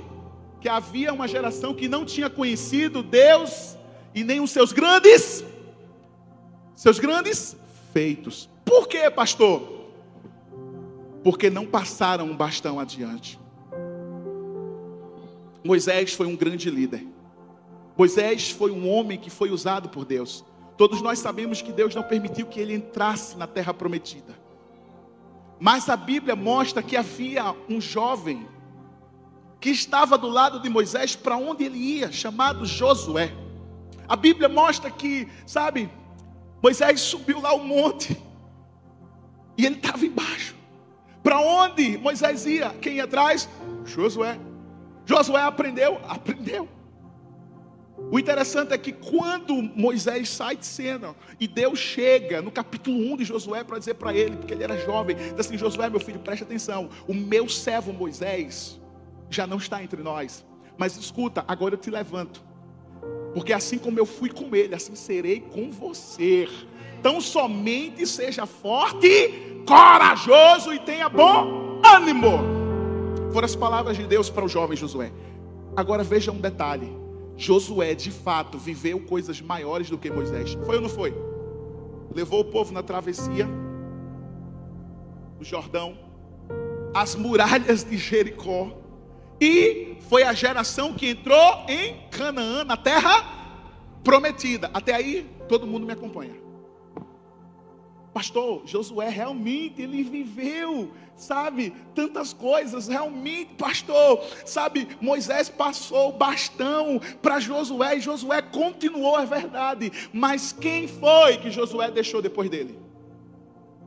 Que 0.60 0.68
havia 0.68 1.12
uma 1.12 1.28
geração 1.28 1.74
que 1.74 1.86
não 1.86 2.04
tinha 2.04 2.30
conhecido 2.30 3.02
Deus 3.02 3.76
e 4.14 4.24
nem 4.24 4.40
os 4.40 4.50
seus 4.50 4.72
grandes, 4.72 5.44
seus 6.74 6.98
grandes 6.98 7.54
feitos. 7.92 8.48
Por 8.64 8.88
quê, 8.88 9.10
pastor? 9.10 9.92
Porque 11.22 11.50
não 11.50 11.66
passaram 11.66 12.24
um 12.24 12.36
bastão 12.36 12.80
adiante. 12.80 13.38
Moisés 15.62 16.14
foi 16.14 16.26
um 16.26 16.36
grande 16.36 16.70
líder. 16.70 17.06
Moisés 17.96 18.50
foi 18.50 18.70
um 18.70 18.88
homem 18.88 19.18
que 19.18 19.28
foi 19.28 19.50
usado 19.50 19.88
por 19.88 20.04
Deus. 20.04 20.44
Todos 20.76 21.02
nós 21.02 21.18
sabemos 21.18 21.60
que 21.60 21.72
Deus 21.72 21.94
não 21.94 22.02
permitiu 22.02 22.46
que 22.46 22.60
ele 22.60 22.74
entrasse 22.74 23.36
na 23.36 23.46
terra 23.46 23.74
prometida. 23.74 24.45
Mas 25.58 25.88
a 25.88 25.96
Bíblia 25.96 26.36
mostra 26.36 26.82
que 26.82 26.96
havia 26.96 27.54
um 27.68 27.80
jovem 27.80 28.46
que 29.60 29.70
estava 29.70 30.18
do 30.18 30.28
lado 30.28 30.60
de 30.60 30.68
Moisés 30.68 31.16
para 31.16 31.36
onde 31.36 31.64
ele 31.64 31.78
ia, 31.78 32.12
chamado 32.12 32.66
Josué. 32.66 33.32
A 34.06 34.14
Bíblia 34.14 34.48
mostra 34.48 34.90
que, 34.90 35.28
sabe, 35.46 35.90
Moisés 36.62 37.00
subiu 37.00 37.40
lá 37.40 37.52
o 37.54 37.64
monte 37.64 38.16
e 39.56 39.64
ele 39.64 39.76
estava 39.76 40.04
embaixo. 40.04 40.54
Para 41.22 41.40
onde 41.40 41.98
Moisés 41.98 42.46
ia? 42.46 42.70
Quem 42.80 42.96
ia 42.96 43.04
atrás? 43.04 43.48
Josué. 43.84 44.38
Josué 45.04 45.42
aprendeu? 45.42 46.00
Aprendeu. 46.06 46.68
O 47.98 48.18
interessante 48.18 48.72
é 48.72 48.78
que 48.78 48.92
quando 48.92 49.54
Moisés 49.54 50.28
sai 50.28 50.56
de 50.56 50.66
cena 50.66 51.16
e 51.40 51.48
Deus 51.48 51.78
chega 51.78 52.42
no 52.42 52.50
capítulo 52.50 52.96
1 53.12 53.16
de 53.16 53.24
Josué 53.24 53.64
para 53.64 53.78
dizer 53.78 53.94
para 53.94 54.14
ele, 54.14 54.36
porque 54.36 54.52
ele 54.52 54.62
era 54.62 54.76
jovem, 54.76 55.16
diz 55.16 55.40
assim: 55.40 55.56
Josué, 55.56 55.88
meu 55.88 55.98
filho, 55.98 56.18
preste 56.18 56.42
atenção, 56.42 56.90
o 57.08 57.14
meu 57.14 57.48
servo 57.48 57.92
Moisés 57.92 58.78
já 59.30 59.46
não 59.46 59.56
está 59.56 59.82
entre 59.82 60.02
nós, 60.02 60.44
mas 60.76 60.96
escuta, 60.96 61.44
agora 61.48 61.74
eu 61.74 61.78
te 61.78 61.90
levanto, 61.90 62.44
porque 63.34 63.52
assim 63.52 63.78
como 63.78 63.98
eu 63.98 64.06
fui 64.06 64.28
com 64.28 64.54
ele, 64.54 64.74
assim 64.74 64.94
serei 64.94 65.40
com 65.40 65.70
você. 65.70 66.46
Tão 67.02 67.20
somente 67.20 68.06
seja 68.06 68.46
forte, 68.46 69.62
corajoso 69.66 70.72
e 70.72 70.78
tenha 70.78 71.08
bom 71.08 71.80
ânimo. 71.84 72.56
Foram 73.32 73.46
as 73.46 73.56
palavras 73.56 73.96
de 73.96 74.06
Deus 74.06 74.28
para 74.30 74.44
o 74.44 74.48
jovem 74.48 74.76
Josué. 74.76 75.12
Agora 75.76 76.02
veja 76.02 76.32
um 76.32 76.40
detalhe. 76.40 77.05
Josué, 77.36 77.94
de 77.94 78.10
fato, 78.10 78.58
viveu 78.58 79.00
coisas 79.00 79.40
maiores 79.40 79.90
do 79.90 79.98
que 79.98 80.10
Moisés. 80.10 80.56
Foi 80.64 80.76
ou 80.76 80.82
não 80.82 80.88
foi? 80.88 81.14
Levou 82.14 82.40
o 82.40 82.44
povo 82.44 82.72
na 82.72 82.82
travessia 82.82 83.46
do 85.38 85.44
Jordão, 85.44 85.98
as 86.94 87.14
muralhas 87.14 87.84
de 87.84 87.98
Jericó, 87.98 88.72
e 89.38 89.98
foi 90.08 90.22
a 90.22 90.32
geração 90.32 90.94
que 90.94 91.10
entrou 91.10 91.64
em 91.68 92.08
Canaã, 92.10 92.64
na 92.64 92.76
terra 92.76 93.36
prometida. 94.02 94.70
Até 94.72 94.94
aí, 94.94 95.28
todo 95.46 95.66
mundo 95.66 95.84
me 95.84 95.92
acompanha. 95.92 96.45
Pastor, 98.16 98.62
Josué 98.64 99.10
realmente 99.10 99.82
ele 99.82 100.02
viveu, 100.02 100.90
sabe, 101.14 101.74
tantas 101.94 102.32
coisas, 102.32 102.88
realmente, 102.88 103.52
pastor, 103.56 104.24
sabe, 104.46 104.88
Moisés 105.02 105.50
passou 105.50 106.08
o 106.08 106.12
bastão 106.12 106.98
para 107.20 107.38
Josué 107.38 107.98
e 107.98 108.00
Josué 108.00 108.40
continuou, 108.40 109.18
é 109.18 109.26
verdade, 109.26 109.92
mas 110.14 110.50
quem 110.50 110.88
foi 110.88 111.36
que 111.36 111.50
Josué 111.50 111.90
deixou 111.90 112.22
depois 112.22 112.48
dele? 112.48 112.80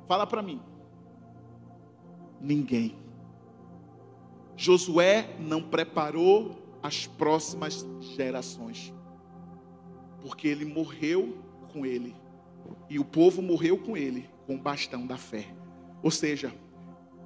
Fala 0.08 0.28
para 0.28 0.44
mim. 0.44 0.62
Ninguém. 2.40 2.96
Josué 4.56 5.38
não 5.40 5.64
preparou 5.64 6.56
as 6.84 7.08
próximas 7.08 7.84
gerações, 8.16 8.94
porque 10.22 10.48
ele 10.48 10.66
morreu 10.66 11.36
com 11.74 11.84
ele. 11.84 12.19
E 12.90 12.98
o 12.98 13.06
povo 13.06 13.42
morreu 13.42 13.78
com 13.78 13.96
ele, 13.96 14.28
com 14.48 14.56
o 14.56 14.58
bastão 14.58 15.06
da 15.06 15.18
fé. 15.18 15.46
Ou 16.02 16.10
seja, 16.10 16.54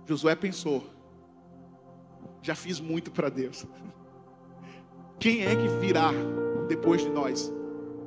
Josué 0.05 0.35
pensou: 0.35 0.83
já 2.41 2.53
fiz 2.53 2.79
muito 2.79 3.11
para 3.11 3.29
Deus. 3.29 3.65
Quem 5.19 5.45
é 5.45 5.55
que 5.55 5.67
virá 5.79 6.11
depois 6.67 7.01
de 7.01 7.09
nós? 7.09 7.51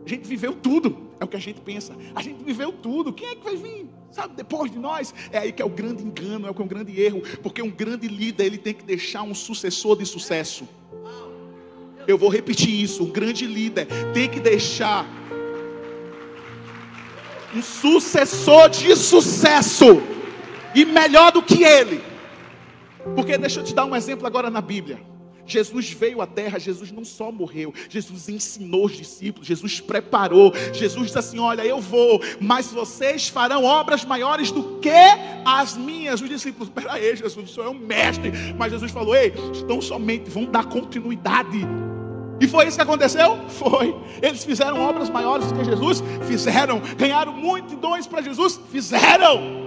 A 0.04 0.08
gente 0.08 0.28
viveu 0.28 0.54
tudo, 0.54 1.08
é 1.18 1.24
o 1.24 1.28
que 1.28 1.36
a 1.36 1.40
gente 1.40 1.60
pensa. 1.60 1.96
A 2.14 2.22
gente 2.22 2.44
viveu 2.44 2.70
tudo. 2.72 3.12
Quem 3.12 3.28
é 3.28 3.34
que 3.34 3.42
vai 3.42 3.56
vir? 3.56 3.88
Sabe, 4.10 4.36
depois 4.36 4.70
de 4.70 4.78
nós? 4.78 5.12
É 5.32 5.38
aí 5.38 5.52
que 5.52 5.60
é 5.60 5.64
o 5.64 5.68
grande 5.70 6.04
engano, 6.04 6.46
é 6.46 6.50
o 6.50 6.54
que 6.54 6.62
é 6.62 6.64
o 6.64 6.68
grande 6.68 7.00
erro, 7.00 7.22
porque 7.42 7.60
um 7.60 7.70
grande 7.70 8.06
líder, 8.06 8.44
ele 8.44 8.58
tem 8.58 8.72
que 8.72 8.84
deixar 8.84 9.22
um 9.22 9.34
sucessor 9.34 9.96
de 9.96 10.06
sucesso. 10.06 10.68
Eu 12.06 12.16
vou 12.16 12.28
repetir 12.28 12.70
isso, 12.70 13.02
um 13.02 13.10
grande 13.10 13.46
líder 13.46 13.88
tem 14.14 14.28
que 14.28 14.38
deixar 14.38 15.04
um 17.54 17.62
sucessor 17.62 18.68
de 18.68 18.94
sucesso 18.96 20.02
e 20.74 20.84
melhor 20.84 21.32
do 21.32 21.42
que 21.42 21.64
ele. 21.64 22.02
Porque 23.14 23.38
deixa 23.38 23.60
eu 23.60 23.64
te 23.64 23.74
dar 23.74 23.84
um 23.84 23.94
exemplo 23.94 24.26
agora 24.26 24.50
na 24.50 24.60
Bíblia. 24.60 24.98
Jesus 25.46 25.90
veio 25.90 26.20
à 26.20 26.26
terra, 26.26 26.58
Jesus 26.58 26.90
não 26.90 27.04
só 27.04 27.30
morreu, 27.30 27.72
Jesus 27.88 28.28
ensinou 28.28 28.86
os 28.86 28.96
discípulos, 28.96 29.46
Jesus 29.46 29.80
preparou, 29.80 30.52
Jesus 30.72 31.06
disse 31.06 31.18
assim: 31.18 31.38
Olha, 31.38 31.64
eu 31.64 31.80
vou, 31.80 32.20
mas 32.40 32.66
vocês 32.66 33.28
farão 33.28 33.62
obras 33.62 34.04
maiores 34.04 34.50
do 34.50 34.80
que 34.80 34.90
as 35.44 35.76
minhas. 35.76 36.20
Os 36.20 36.28
discípulos, 36.28 36.68
peraí, 36.68 37.14
Jesus, 37.14 37.48
o 37.48 37.54
Senhor 37.54 37.66
é 37.66 37.70
um 37.70 37.78
mestre, 37.78 38.32
mas 38.58 38.72
Jesus 38.72 38.90
falou: 38.90 39.14
Ei, 39.14 39.32
estão 39.52 39.80
somente, 39.80 40.28
vão 40.28 40.44
dar 40.46 40.64
continuidade. 40.64 41.60
E 42.40 42.46
foi 42.46 42.66
isso 42.66 42.76
que 42.76 42.82
aconteceu? 42.82 43.48
Foi. 43.48 43.94
Eles 44.20 44.44
fizeram 44.44 44.80
obras 44.80 45.08
maiores 45.08 45.50
do 45.50 45.58
que 45.58 45.64
Jesus? 45.64 46.02
Fizeram. 46.26 46.80
Ganharam 46.96 47.32
multidões 47.32 48.06
para 48.06 48.20
Jesus? 48.20 48.60
Fizeram. 48.70 49.64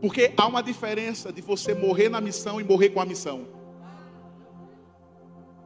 Porque 0.00 0.32
há 0.36 0.46
uma 0.46 0.62
diferença 0.62 1.32
de 1.32 1.40
você 1.40 1.74
morrer 1.74 2.08
na 2.08 2.20
missão 2.20 2.60
e 2.60 2.64
morrer 2.64 2.88
com 2.88 3.00
a 3.00 3.06
missão. 3.06 3.46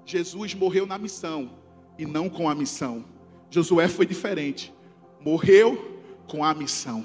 Jesus 0.05 0.55
morreu 0.55 0.87
na 0.87 0.99
missão 0.99 1.51
e 1.99 2.05
não 2.05 2.29
com 2.29 2.49
a 2.49 2.55
missão. 2.55 3.05
Josué 3.51 3.89
foi 3.89 4.05
diferente. 4.05 4.75
Morreu 5.21 6.03
com 6.29 6.45
a 6.45 6.53
missão. 6.53 7.05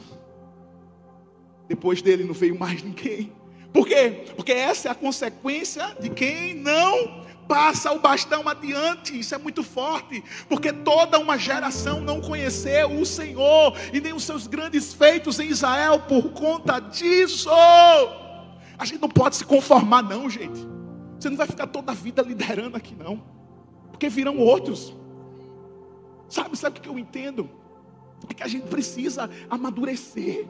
Depois 1.67 2.01
dele 2.01 2.25
não 2.25 2.33
veio 2.33 2.59
mais 2.59 2.83
ninguém. 2.83 3.31
Por 3.71 3.87
quê? 3.87 4.25
Porque 4.35 4.51
essa 4.51 4.89
é 4.89 4.91
a 4.91 4.95
consequência 4.95 5.95
de 6.01 6.09
quem 6.09 6.53
não 6.55 7.23
passa 7.51 7.91
o 7.91 7.99
bastão 7.99 8.47
adiante. 8.47 9.19
Isso 9.19 9.35
é 9.35 9.37
muito 9.37 9.61
forte, 9.61 10.23
porque 10.47 10.71
toda 10.71 11.19
uma 11.19 11.37
geração 11.37 11.99
não 11.99 12.21
conheceu 12.21 12.89
o 12.97 13.05
Senhor 13.05 13.75
e 13.91 13.99
nem 13.99 14.13
os 14.13 14.23
seus 14.23 14.47
grandes 14.47 14.93
feitos 14.93 15.37
em 15.37 15.49
Israel 15.49 15.99
por 15.99 16.31
conta 16.31 16.79
disso. 16.79 17.49
A 17.49 18.85
gente 18.85 19.01
não 19.01 19.09
pode 19.09 19.35
se 19.35 19.43
conformar, 19.43 20.01
não, 20.01 20.29
gente. 20.29 20.65
Você 21.19 21.29
não 21.29 21.35
vai 21.35 21.45
ficar 21.45 21.67
toda 21.67 21.91
a 21.91 21.95
vida 21.95 22.21
liderando 22.21 22.77
aqui, 22.77 22.95
não, 22.95 23.21
porque 23.91 24.07
virão 24.07 24.37
outros. 24.37 24.95
Sabe, 26.29 26.57
sabe 26.57 26.79
o 26.79 26.81
que 26.81 26.87
eu 26.87 26.97
entendo? 26.97 27.49
É 28.29 28.33
que 28.33 28.43
a 28.43 28.47
gente 28.47 28.67
precisa 28.67 29.29
amadurecer. 29.49 30.47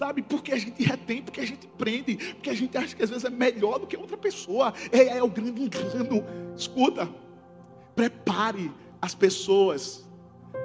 Sabe? 0.00 0.22
Porque 0.22 0.50
a 0.50 0.56
gente 0.56 0.82
retém, 0.82 1.22
porque 1.22 1.42
a 1.42 1.46
gente 1.46 1.66
prende, 1.66 2.16
porque 2.16 2.48
a 2.48 2.54
gente 2.54 2.74
acha 2.74 2.96
que 2.96 3.02
às 3.02 3.10
vezes 3.10 3.22
é 3.22 3.28
melhor 3.28 3.78
do 3.78 3.86
que 3.86 3.94
outra 3.98 4.16
pessoa. 4.16 4.72
É, 4.90 5.18
é 5.18 5.22
o 5.22 5.28
grande 5.28 5.60
engano. 5.60 6.24
Escuta, 6.56 7.06
prepare 7.94 8.72
as 8.98 9.14
pessoas 9.14 10.08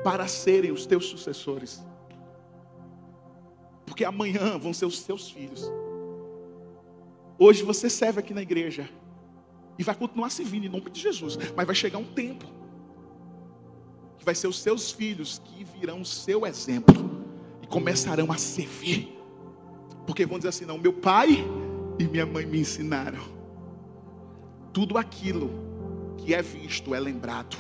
para 0.06 0.26
serem 0.26 0.72
os 0.72 0.86
teus 0.86 1.08
sucessores. 1.08 1.84
Porque 3.86 4.06
amanhã 4.06 4.58
vão 4.58 4.74
ser 4.74 4.86
os 4.86 5.02
seus 5.02 5.30
filhos. 5.30 5.70
Hoje 7.38 7.62
você 7.62 7.90
serve 7.90 8.22
aqui 8.22 8.34
na 8.34 8.42
igreja. 8.42 8.90
E 9.78 9.84
vai 9.84 9.96
continuar 9.96 10.30
servindo 10.30 10.66
em 10.66 10.70
nome 10.70 10.90
de 10.90 11.02
Jesus. 11.02 11.38
Mas 11.54 11.66
vai 11.66 11.76
chegar 11.76 11.98
um 11.98 12.06
tempo. 12.06 12.46
Que 14.18 14.24
vai 14.24 14.34
ser 14.34 14.48
os 14.48 14.62
seus 14.62 14.94
filhos 14.94 15.42
que 15.44 15.66
virão 15.66 16.00
o 16.00 16.06
seu 16.06 16.46
exemplo. 16.46 17.26
E 17.62 17.68
começarão 17.68 18.32
a 18.32 18.38
servir. 18.38 19.15
Porque 20.06 20.26
vão 20.26 20.38
dizer 20.38 20.50
assim: 20.50 20.66
não, 20.66 20.78
meu 20.78 20.94
pai 20.94 21.46
e 22.00 22.04
minha 22.06 22.26
mãe 22.26 22.46
me 22.46 22.60
ensinaram. 22.60 23.24
Tudo 24.72 24.98
aquilo 24.98 25.50
que 26.18 26.34
é 26.34 26.42
visto 26.42 26.94
é 26.94 27.00
lembrado. 27.00 27.58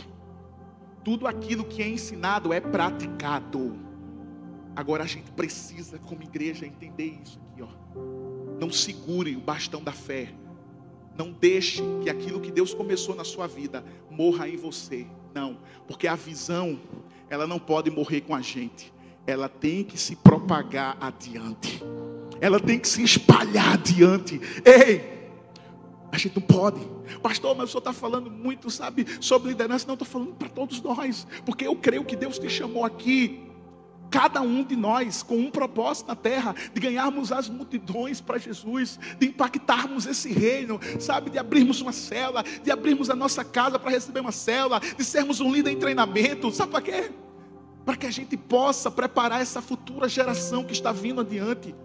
Tudo 1.03 1.27
aquilo 1.27 1.63
que 1.63 1.81
é 1.81 1.87
ensinado 1.87 2.51
é 2.51 2.59
praticado. 2.59 3.79
Agora 4.75 5.03
a 5.03 5.07
gente 5.07 5.31
precisa, 5.31 5.97
como 5.99 6.23
igreja, 6.23 6.65
entender 6.65 7.19
isso 7.23 7.39
aqui, 7.39 7.61
ó. 7.61 7.67
Não 8.59 8.71
segure 8.71 9.35
o 9.35 9.39
bastão 9.39 9.81
da 9.81 9.93
fé. 9.93 10.33
Não 11.17 11.31
deixe 11.31 11.81
que 12.03 12.09
aquilo 12.09 12.41
que 12.41 12.51
Deus 12.51 12.73
começou 12.73 13.15
na 13.15 13.23
sua 13.23 13.47
vida 13.47 13.85
morra 14.09 14.49
em 14.49 14.57
você. 14.57 15.07
Não, 15.33 15.59
porque 15.87 16.07
a 16.07 16.15
visão, 16.15 16.79
ela 17.29 17.47
não 17.47 17.59
pode 17.59 17.89
morrer 17.89 18.21
com 18.21 18.35
a 18.35 18.41
gente. 18.41 18.93
Ela 19.25 19.47
tem 19.47 19.83
que 19.83 19.97
se 19.97 20.15
propagar 20.17 20.97
adiante 20.99 21.81
ela 22.41 22.59
tem 22.59 22.79
que 22.79 22.87
se 22.87 23.03
espalhar 23.03 23.73
adiante. 23.73 24.39
Ei, 24.63 25.15
a 26.11 26.17
gente 26.17 26.35
não 26.35 26.43
pode. 26.43 26.79
Pastor, 27.21 27.55
mas 27.55 27.69
o 27.69 27.71
senhor 27.71 27.79
está 27.79 27.93
falando 27.93 28.31
muito, 28.31 28.69
sabe, 28.69 29.05
sobre 29.19 29.49
liderança. 29.49 29.85
Não, 29.85 29.95
estou 29.95 30.07
falando 30.07 30.33
para 30.33 30.49
todos 30.49 30.81
nós. 30.81 31.27
Porque 31.45 31.67
eu 31.67 31.75
creio 31.75 32.05
que 32.05 32.15
Deus 32.15 32.39
te 32.39 32.49
chamou 32.49 32.85
aqui. 32.85 33.41
Cada 34.09 34.39
um 34.41 34.63
de 34.63 34.75
nós 34.75 35.21
com 35.23 35.35
um 35.35 35.51
propósito 35.51 36.07
na 36.07 36.15
terra, 36.15 36.55
de 36.73 36.79
ganharmos 36.79 37.31
as 37.31 37.49
multidões 37.49 38.21
para 38.21 38.37
Jesus, 38.37 38.97
de 39.19 39.27
impactarmos 39.27 40.05
esse 40.05 40.31
reino, 40.31 40.79
sabe, 40.99 41.29
de 41.29 41.37
abrirmos 41.37 41.81
uma 41.81 41.91
cela, 41.91 42.43
de 42.63 42.71
abrirmos 42.71 43.09
a 43.09 43.15
nossa 43.15 43.43
casa 43.43 43.77
para 43.77 43.91
receber 43.91 44.21
uma 44.21 44.31
cela, 44.31 44.79
de 44.79 45.03
sermos 45.03 45.41
um 45.41 45.51
líder 45.51 45.71
em 45.71 45.79
treinamento, 45.79 46.49
sabe 46.51 46.71
para 46.71 46.81
quê? 46.81 47.11
Para 47.83 47.97
que 47.97 48.05
a 48.05 48.11
gente 48.11 48.37
possa 48.37 48.89
preparar 48.89 49.41
essa 49.41 49.61
futura 49.61 50.07
geração 50.07 50.63
que 50.63 50.71
está 50.71 50.93
vindo 50.93 51.19
adiante. 51.19 51.75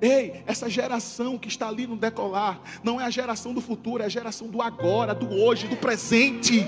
Ei, 0.00 0.42
essa 0.46 0.68
geração 0.68 1.36
que 1.36 1.48
está 1.48 1.68
ali 1.68 1.86
no 1.86 1.96
decolar, 1.96 2.60
não 2.82 3.00
é 3.00 3.04
a 3.04 3.10
geração 3.10 3.52
do 3.52 3.60
futuro, 3.60 4.02
é 4.02 4.06
a 4.06 4.08
geração 4.08 4.48
do 4.48 4.62
agora, 4.62 5.14
do 5.14 5.30
hoje, 5.30 5.68
do 5.68 5.76
presente. 5.76 6.66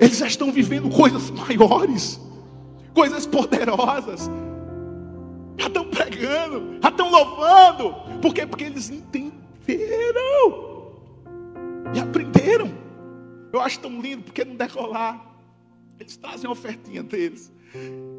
Eles 0.00 0.18
já 0.18 0.26
estão 0.26 0.50
vivendo 0.50 0.88
coisas 0.88 1.30
maiores, 1.30 2.20
coisas 2.94 3.26
poderosas. 3.26 4.30
Já 5.58 5.66
estão 5.68 5.88
pregando, 5.90 6.78
já 6.82 6.88
estão 6.88 7.10
louvando. 7.10 7.94
Por 8.20 8.32
quê? 8.32 8.46
Porque 8.46 8.64
eles 8.64 8.90
entenderam 8.90 9.34
e 11.94 12.00
aprenderam. 12.00 12.70
Eu 13.52 13.60
acho 13.60 13.80
tão 13.80 14.00
lindo, 14.00 14.22
porque 14.24 14.44
no 14.44 14.54
decolar, 14.54 15.24
eles 15.98 16.16
trazem 16.16 16.48
a 16.48 16.52
ofertinha 16.52 17.02
deles. 17.02 17.52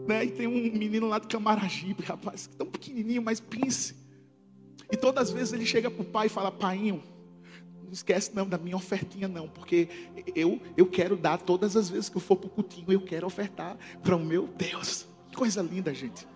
Né? 0.08 0.26
E 0.26 0.32
tem 0.32 0.48
um 0.48 0.78
menino 0.78 1.08
lá 1.08 1.20
de 1.20 1.28
Camaragibe, 1.28 2.04
rapaz, 2.04 2.48
tão 2.58 2.68
pequenininho, 2.68 3.22
mas 3.22 3.40
pince. 3.40 3.96
E 4.92 4.96
todas 4.96 5.30
as 5.30 5.34
vezes 5.34 5.54
ele 5.54 5.66
chega 5.66 5.92
para 5.92 6.02
o 6.02 6.06
pai 6.06 6.28
e 6.28 6.30
fala: 6.30 6.52
Painho, 6.52 7.04
não 7.84 7.92
esquece 7.92 8.36
não 8.36 8.48
da 8.48 8.58
minha 8.58 8.76
ofertinha 8.76 9.28
não, 9.28 9.48
porque 9.48 9.88
eu, 10.36 10.62
eu 10.76 10.86
quero 10.86 11.16
dar 11.16 11.38
todas 11.38 11.76
as 11.76 11.90
vezes 11.90 12.10
que 12.10 12.18
eu 12.18 12.22
for 12.22 12.36
para 12.36 12.50
o 12.50 12.92
eu 12.92 13.02
quero 13.02 13.26
ofertar 13.26 13.78
para 14.04 14.16
o 14.16 14.20
meu 14.20 14.48
Deus. 14.48 15.06
Que 15.30 15.36
coisa 15.36 15.62
linda, 15.62 15.94
gente. 15.94 16.28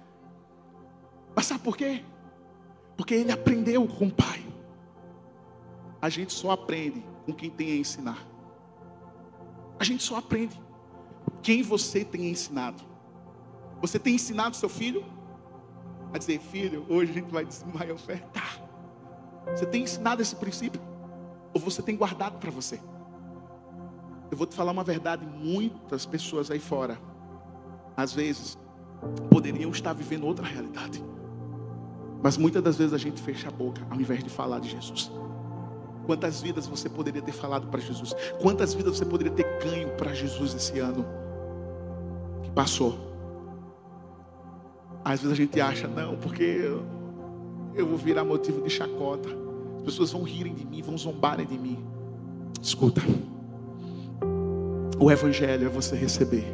Mas 1.35 1.45
sabe 1.45 1.63
por 1.63 1.77
quê? 1.77 2.03
Porque 2.97 3.13
ele 3.13 3.31
aprendeu 3.31 3.87
com 3.87 4.07
o 4.07 4.11
pai. 4.11 4.45
A 6.01 6.09
gente 6.09 6.33
só 6.33 6.51
aprende 6.51 7.03
com 7.25 7.33
quem 7.33 7.49
tem 7.49 7.71
a 7.71 7.75
ensinar. 7.75 8.27
A 9.79 9.83
gente 9.83 10.03
só 10.03 10.17
aprende 10.17 10.59
quem 11.41 11.61
você 11.61 12.03
tem 12.03 12.29
ensinado. 12.29 12.90
Você 13.81 13.97
tem 13.97 14.15
ensinado 14.15 14.55
seu 14.55 14.69
filho 14.69 15.03
a 16.13 16.17
dizer, 16.17 16.39
filho, 16.39 16.85
hoje 16.87 17.11
a 17.11 17.13
gente 17.15 17.31
vai, 17.31 17.47
vai 17.73 17.91
ofertar. 17.91 18.61
Você 19.47 19.65
tem 19.65 19.83
ensinado 19.83 20.21
esse 20.21 20.35
princípio? 20.35 20.81
Ou 21.53 21.59
você 21.59 21.81
tem 21.81 21.95
guardado 21.95 22.37
para 22.37 22.51
você? 22.51 22.79
Eu 24.29 24.37
vou 24.37 24.47
te 24.47 24.55
falar 24.55 24.71
uma 24.71 24.83
verdade: 24.83 25.25
muitas 25.25 26.05
pessoas 26.05 26.51
aí 26.51 26.59
fora, 26.59 26.97
às 27.97 28.13
vezes, 28.13 28.57
poderiam 29.29 29.71
estar 29.71 29.93
vivendo 29.93 30.25
outra 30.25 30.45
realidade. 30.45 31.03
Mas 32.23 32.37
muitas 32.37 32.61
das 32.61 32.77
vezes 32.77 32.93
a 32.93 32.97
gente 32.97 33.21
fecha 33.21 33.47
a 33.47 33.51
boca 33.51 33.85
ao 33.89 33.99
invés 33.99 34.23
de 34.23 34.29
falar 34.29 34.59
de 34.59 34.69
Jesus. 34.69 35.11
Quantas 36.05 36.41
vidas 36.41 36.67
você 36.67 36.87
poderia 36.87 37.21
ter 37.21 37.31
falado 37.31 37.67
para 37.67 37.79
Jesus? 37.79 38.13
Quantas 38.41 38.73
vidas 38.73 38.97
você 38.97 39.05
poderia 39.05 39.31
ter 39.31 39.59
ganho 39.63 39.89
para 39.95 40.13
Jesus 40.13 40.53
esse 40.53 40.79
ano 40.79 41.05
que 42.43 42.51
passou? 42.51 43.10
Às 45.03 45.21
vezes 45.21 45.31
a 45.31 45.35
gente 45.35 45.59
acha, 45.59 45.87
não, 45.87 46.15
porque 46.15 46.43
eu, 47.73 47.87
vou 47.87 47.97
virar 47.97 48.23
motivo 48.23 48.61
de 48.61 48.69
chacota. 48.69 49.29
As 49.77 49.83
pessoas 49.83 50.11
vão 50.11 50.23
rirem 50.23 50.53
de 50.53 50.65
mim, 50.65 50.81
vão 50.81 50.97
zombarem 50.97 51.45
de 51.45 51.57
mim. 51.57 51.83
Escuta. 52.61 53.01
O 54.99 55.09
Evangelho 55.09 55.65
é 55.65 55.69
você 55.69 55.95
receber, 55.95 56.45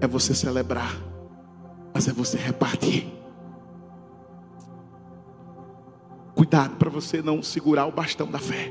é 0.00 0.06
você 0.06 0.34
celebrar, 0.34 0.94
mas 1.94 2.06
é 2.06 2.12
você 2.12 2.36
repartir. 2.36 3.06
Cuidado 6.34 6.76
para 6.76 6.90
você 6.90 7.22
não 7.22 7.42
segurar 7.42 7.86
o 7.86 7.92
bastão 7.92 8.30
da 8.30 8.38
fé. 8.38 8.70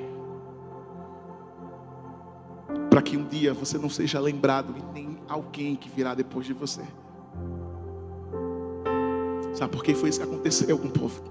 Para 2.87 3.01
que 3.01 3.17
um 3.17 3.25
dia 3.25 3.51
você 3.51 3.79
não 3.79 3.89
seja 3.89 4.19
lembrado 4.19 4.75
e 4.77 4.93
nem 4.93 5.17
alguém 5.27 5.75
que 5.75 5.89
virá 5.89 6.13
depois 6.13 6.45
de 6.45 6.53
você. 6.53 6.83
Sabe 9.53 9.71
por 9.71 9.83
que 9.83 9.93
foi 9.93 10.09
isso 10.09 10.19
que 10.19 10.25
aconteceu 10.25 10.77
com 10.77 10.87
o 10.87 10.91
povo? 10.91 11.21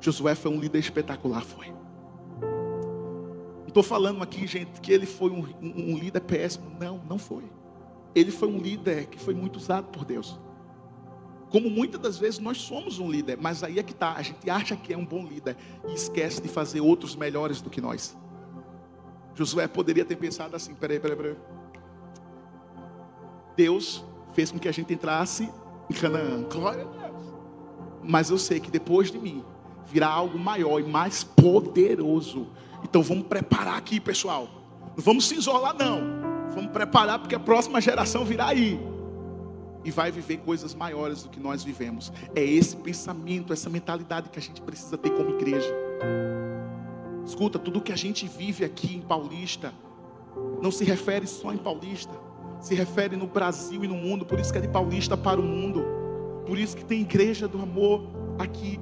Josué 0.00 0.34
foi 0.34 0.50
um 0.50 0.58
líder 0.58 0.78
espetacular, 0.78 1.42
foi. 1.42 1.68
Não 2.40 3.68
estou 3.68 3.82
falando 3.82 4.22
aqui, 4.22 4.46
gente, 4.46 4.80
que 4.80 4.92
ele 4.92 5.06
foi 5.06 5.30
um, 5.30 5.46
um, 5.60 5.98
líder 5.98 6.20
péssimo. 6.20 6.70
Não, 6.78 7.00
não 7.08 7.18
foi. 7.18 7.44
Ele 8.14 8.30
foi 8.30 8.48
um 8.48 8.58
líder 8.58 9.06
que 9.06 9.18
foi 9.18 9.34
muito 9.34 9.56
usado 9.56 9.88
por 9.88 10.04
Deus. 10.04 10.38
Como 11.50 11.70
muitas 11.70 12.00
das 12.00 12.18
vezes 12.18 12.38
nós 12.38 12.58
somos 12.58 12.98
um 12.98 13.10
líder, 13.10 13.38
mas 13.40 13.62
aí 13.62 13.78
é 13.78 13.82
que 13.82 13.92
está, 13.92 14.14
a 14.14 14.22
gente 14.22 14.48
acha 14.48 14.74
que 14.76 14.92
é 14.92 14.96
um 14.96 15.04
bom 15.04 15.24
líder 15.24 15.56
e 15.86 15.94
esquece 15.94 16.40
de 16.40 16.48
fazer 16.48 16.80
outros 16.80 17.14
melhores 17.14 17.60
do 17.60 17.70
que 17.70 17.80
nós. 17.80 18.16
Josué 19.34 19.66
poderia 19.68 20.04
ter 20.04 20.16
pensado 20.16 20.56
assim: 20.56 20.74
peraí, 20.74 20.98
peraí, 20.98 21.16
peraí. 21.16 21.36
Deus 23.56 24.04
fez 24.32 24.50
com 24.50 24.58
que 24.58 24.68
a 24.68 24.72
gente 24.72 24.92
entrasse 24.92 25.48
em 25.90 25.94
Canaã. 25.94 26.42
Glória 26.42 26.82
a 26.82 26.84
Deus. 26.84 27.03
Mas 28.06 28.30
eu 28.30 28.38
sei 28.38 28.60
que 28.60 28.70
depois 28.70 29.10
de 29.10 29.18
mim 29.18 29.42
virá 29.86 30.08
algo 30.08 30.38
maior 30.38 30.80
e 30.80 30.84
mais 30.84 31.24
poderoso. 31.24 32.48
Então 32.82 33.02
vamos 33.02 33.26
preparar 33.26 33.76
aqui, 33.76 33.98
pessoal. 33.98 34.48
Não 34.96 35.02
vamos 35.02 35.26
se 35.26 35.34
isolar, 35.34 35.74
não. 35.78 36.24
Vamos 36.54 36.70
preparar 36.70 37.18
porque 37.18 37.34
a 37.34 37.40
próxima 37.40 37.80
geração 37.80 38.24
virá 38.24 38.46
aí. 38.46 38.78
E 39.84 39.90
vai 39.90 40.10
viver 40.10 40.38
coisas 40.38 40.74
maiores 40.74 41.22
do 41.22 41.28
que 41.28 41.40
nós 41.40 41.62
vivemos. 41.62 42.12
É 42.34 42.42
esse 42.42 42.76
pensamento, 42.76 43.52
essa 43.52 43.68
mentalidade 43.68 44.30
que 44.30 44.38
a 44.38 44.42
gente 44.42 44.60
precisa 44.60 44.96
ter 44.96 45.10
como 45.10 45.30
igreja. 45.30 45.72
Escuta, 47.26 47.58
tudo 47.58 47.80
que 47.80 47.92
a 47.92 47.96
gente 47.96 48.26
vive 48.28 48.64
aqui 48.64 48.96
em 48.96 49.00
Paulista 49.00 49.72
não 50.62 50.70
se 50.70 50.84
refere 50.84 51.26
só 51.26 51.52
em 51.52 51.56
Paulista, 51.56 52.12
se 52.60 52.74
refere 52.74 53.16
no 53.16 53.26
Brasil 53.26 53.84
e 53.84 53.88
no 53.88 53.94
mundo, 53.94 54.24
por 54.24 54.38
isso 54.40 54.52
que 54.52 54.58
é 54.58 54.60
de 54.60 54.68
Paulista 54.68 55.16
para 55.16 55.40
o 55.40 55.44
mundo. 55.44 55.84
Por 56.46 56.58
isso 56.58 56.76
que 56.76 56.84
tem 56.84 57.00
igreja 57.00 57.48
do 57.48 57.60
amor 57.60 58.02
aqui. 58.38 58.78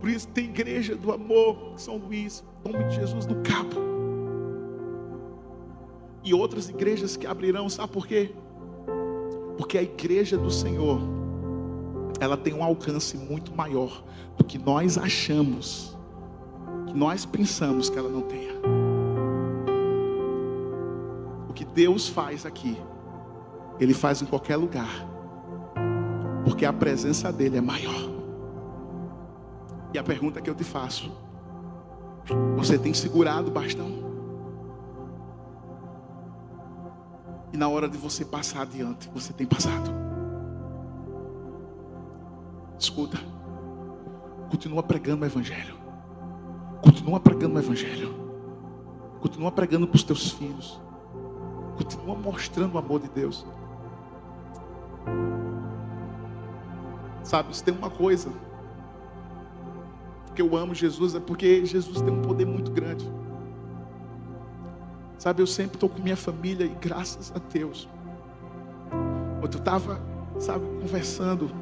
Por 0.00 0.08
isso 0.08 0.26
que 0.28 0.34
tem 0.34 0.44
igreja 0.46 0.96
do 0.96 1.12
amor 1.12 1.74
São 1.76 1.96
Luís, 1.96 2.44
nome 2.64 2.84
de 2.84 2.96
Jesus 2.96 3.26
no 3.26 3.36
Cabo. 3.42 3.80
E 6.22 6.34
outras 6.34 6.68
igrejas 6.68 7.16
que 7.16 7.26
abrirão, 7.26 7.68
sabe 7.68 7.92
por 7.92 8.06
quê? 8.06 8.34
Porque 9.56 9.78
a 9.78 9.82
igreja 9.82 10.36
do 10.36 10.50
Senhor, 10.50 11.00
ela 12.18 12.36
tem 12.36 12.52
um 12.54 12.62
alcance 12.62 13.16
muito 13.16 13.54
maior 13.54 14.04
do 14.36 14.44
que 14.44 14.58
nós 14.58 14.98
achamos 14.98 15.96
que 16.86 16.94
nós 16.94 17.24
pensamos 17.24 17.88
que 17.88 17.98
ela 17.98 18.08
não 18.08 18.22
tenha. 18.22 18.52
O 21.48 21.52
que 21.52 21.64
Deus 21.64 22.08
faz 22.08 22.44
aqui, 22.44 22.76
Ele 23.78 23.94
faz 23.94 24.20
em 24.20 24.26
qualquer 24.26 24.56
lugar, 24.56 25.08
porque 26.50 26.66
a 26.66 26.72
presença 26.72 27.32
dEle 27.32 27.58
é 27.58 27.60
maior. 27.60 28.10
E 29.94 29.98
a 30.00 30.02
pergunta 30.02 30.40
que 30.40 30.50
eu 30.50 30.54
te 30.54 30.64
faço: 30.64 31.08
você 32.56 32.76
tem 32.76 32.92
segurado 32.92 33.48
o 33.48 33.52
bastão? 33.52 33.88
E 37.52 37.56
na 37.56 37.68
hora 37.68 37.88
de 37.88 37.96
você 37.96 38.24
passar 38.24 38.62
adiante, 38.62 39.08
você 39.14 39.32
tem 39.32 39.46
passado. 39.46 39.92
Escuta, 42.76 43.18
continua 44.50 44.82
pregando 44.82 45.22
o 45.22 45.26
Evangelho. 45.26 45.76
Continua 46.82 47.20
pregando 47.20 47.54
o 47.54 47.58
Evangelho. 47.60 48.12
Continua 49.20 49.52
pregando 49.52 49.86
para 49.86 49.96
os 49.96 50.02
teus 50.02 50.32
filhos. 50.32 50.80
Continua 51.76 52.16
mostrando 52.16 52.74
o 52.74 52.78
amor 52.78 52.98
de 52.98 53.08
Deus. 53.08 53.46
Sabe, 57.30 57.56
se 57.56 57.62
tem 57.62 57.72
uma 57.72 57.88
coisa 57.88 58.28
que 60.34 60.42
eu 60.42 60.56
amo 60.56 60.74
Jesus 60.74 61.14
é 61.14 61.20
porque 61.20 61.64
Jesus 61.64 62.00
tem 62.00 62.12
um 62.12 62.22
poder 62.22 62.44
muito 62.44 62.72
grande. 62.72 63.08
Sabe, 65.16 65.40
eu 65.40 65.46
sempre 65.46 65.76
estou 65.76 65.88
com 65.88 66.02
minha 66.02 66.16
família 66.16 66.64
e 66.64 66.74
graças 66.80 67.32
a 67.32 67.38
Deus. 67.38 67.88
Eu 69.40 69.46
estava, 69.46 70.00
sabe, 70.40 70.66
conversando 70.80 71.52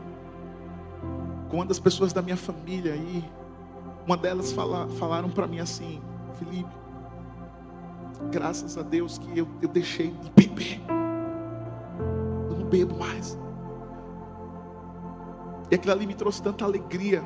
com 1.51 1.57
uma 1.57 1.66
das 1.66 1.79
pessoas 1.79 2.14
da 2.14 2.23
minha 2.23 2.39
família 2.39 2.95
aí, 2.95 3.23
uma 4.07 4.16
delas 4.16 4.51
fala, 4.53 4.89
falaram 4.93 5.29
para 5.29 5.47
mim 5.47 5.61
assim, 5.61 6.01
Felipe, 6.39 6.75
graças 8.31 8.79
a 8.79 8.83
Deus 8.83 9.19
que 9.19 9.39
eu, 9.39 9.47
eu 9.61 9.69
deixei 9.69 10.12
de 10.12 10.31
beber. 10.31 10.81
Eu 12.49 12.57
não 12.57 12.64
bebo 12.71 12.99
mais. 12.99 13.37
E 15.71 15.75
aquilo 15.75 15.93
ali 15.93 16.07
me 16.07 16.14
trouxe 16.14 16.43
tanta 16.43 16.64
alegria. 16.64 17.23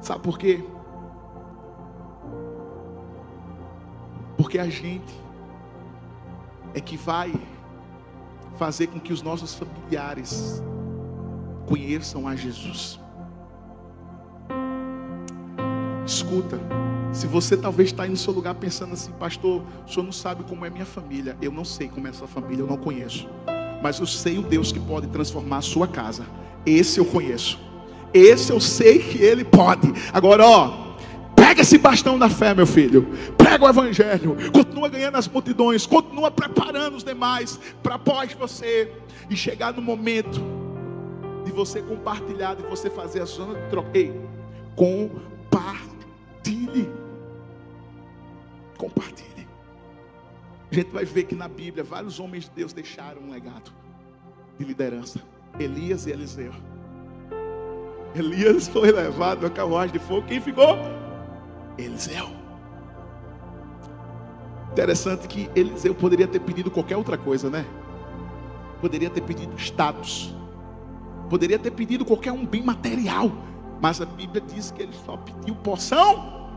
Sabe 0.00 0.22
por 0.22 0.38
quê? 0.38 0.64
Porque 4.36 4.58
a 4.58 4.68
gente 4.68 5.14
é 6.74 6.80
que 6.80 6.96
vai 6.96 7.32
fazer 8.56 8.88
com 8.88 8.98
que 8.98 9.12
os 9.12 9.22
nossos 9.22 9.54
familiares 9.54 10.62
conheçam 11.66 12.26
a 12.26 12.34
Jesus. 12.34 12.98
Escuta, 16.06 16.58
se 17.12 17.26
você 17.26 17.56
talvez 17.56 17.90
está 17.90 18.04
aí 18.04 18.08
no 18.08 18.16
seu 18.16 18.32
lugar 18.32 18.54
pensando 18.54 18.94
assim, 18.94 19.12
pastor, 19.12 19.62
o 19.86 19.88
senhor 19.88 20.04
não 20.04 20.12
sabe 20.12 20.42
como 20.44 20.64
é 20.64 20.70
minha 20.70 20.86
família. 20.86 21.36
Eu 21.40 21.52
não 21.52 21.64
sei 21.64 21.88
como 21.88 22.06
é 22.06 22.10
essa 22.10 22.26
família, 22.26 22.62
eu 22.62 22.66
não 22.66 22.76
conheço. 22.76 23.28
Mas 23.82 23.98
eu 24.00 24.06
sei 24.06 24.38
o 24.38 24.42
Deus 24.42 24.72
que 24.72 24.80
pode 24.80 25.06
transformar 25.08 25.58
a 25.58 25.62
sua 25.62 25.86
casa. 25.86 26.24
Esse 26.64 26.98
eu 26.98 27.04
conheço. 27.04 27.58
Esse 28.12 28.52
eu 28.52 28.60
sei 28.60 28.98
que 28.98 29.18
Ele 29.18 29.44
pode. 29.44 29.92
Agora, 30.12 30.44
ó, 30.44 30.94
pega 31.34 31.62
esse 31.62 31.78
bastão 31.78 32.18
da 32.18 32.28
fé, 32.28 32.54
meu 32.54 32.66
filho. 32.66 33.08
Prega 33.36 33.64
o 33.64 33.68
Evangelho. 33.68 34.36
Continua 34.52 34.88
ganhando 34.88 35.16
as 35.16 35.28
multidões. 35.28 35.86
Continua 35.86 36.30
preparando 36.30 36.96
os 36.96 37.04
demais 37.04 37.58
para 37.82 37.94
após 37.94 38.32
você. 38.32 38.92
E 39.28 39.36
chegar 39.36 39.72
no 39.72 39.82
momento 39.82 40.40
de 41.44 41.52
você 41.52 41.80
compartilhar, 41.80 42.54
de 42.54 42.62
você 42.64 42.90
fazer 42.90 43.22
a 43.22 43.24
zona 43.24 43.58
de 43.58 43.70
troca. 43.70 43.90
Ei, 43.94 44.12
Compartilhe. 44.80 46.88
Compartilhe. 48.78 49.46
A 50.70 50.74
gente 50.74 50.90
vai 50.90 51.04
ver 51.04 51.24
que 51.24 51.34
na 51.34 51.48
Bíblia 51.48 51.82
vários 51.84 52.20
homens 52.20 52.44
de 52.44 52.50
Deus 52.52 52.72
deixaram 52.72 53.20
um 53.22 53.30
legado 53.30 53.72
de 54.58 54.64
liderança. 54.64 55.20
Elias 55.60 56.06
e 56.06 56.10
Eliseu. 56.10 56.52
Elias 58.14 58.66
foi 58.68 58.90
levado 58.90 59.42
na 59.42 59.50
carruagem 59.50 59.92
de 59.92 59.98
fogo. 59.98 60.26
Quem 60.26 60.40
ficou? 60.40 60.76
Eliseu. 61.78 62.28
Interessante 64.72 65.28
que 65.28 65.50
Eliseu 65.54 65.94
poderia 65.94 66.26
ter 66.26 66.40
pedido 66.40 66.70
qualquer 66.70 66.96
outra 66.96 67.18
coisa, 67.18 67.50
né? 67.50 67.66
Poderia 68.80 69.10
ter 69.10 69.20
pedido 69.20 69.56
status. 69.58 70.34
Poderia 71.28 71.58
ter 71.58 71.70
pedido 71.70 72.04
qualquer 72.04 72.32
um 72.32 72.46
bem 72.46 72.62
material. 72.62 73.30
Mas 73.80 74.00
a 74.00 74.06
Bíblia 74.06 74.40
diz 74.40 74.70
que 74.70 74.82
ele 74.82 74.92
só 75.04 75.16
pediu 75.16 75.54
porção 75.56 76.50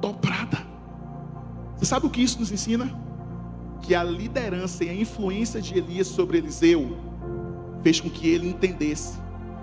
dobrada. 0.00 0.58
Você 1.76 1.86
sabe 1.86 2.06
o 2.06 2.10
que 2.10 2.22
isso 2.22 2.38
nos 2.38 2.52
ensina? 2.52 2.92
Que 3.80 3.94
a 3.94 4.04
liderança 4.04 4.84
e 4.84 4.88
a 4.88 4.94
influência 4.94 5.60
de 5.60 5.76
Elias 5.76 6.06
sobre 6.06 6.38
Eliseu 6.38 6.96
fez 7.82 8.00
com 8.00 8.08
que 8.08 8.28
ele 8.28 8.48
entendesse 8.48 9.18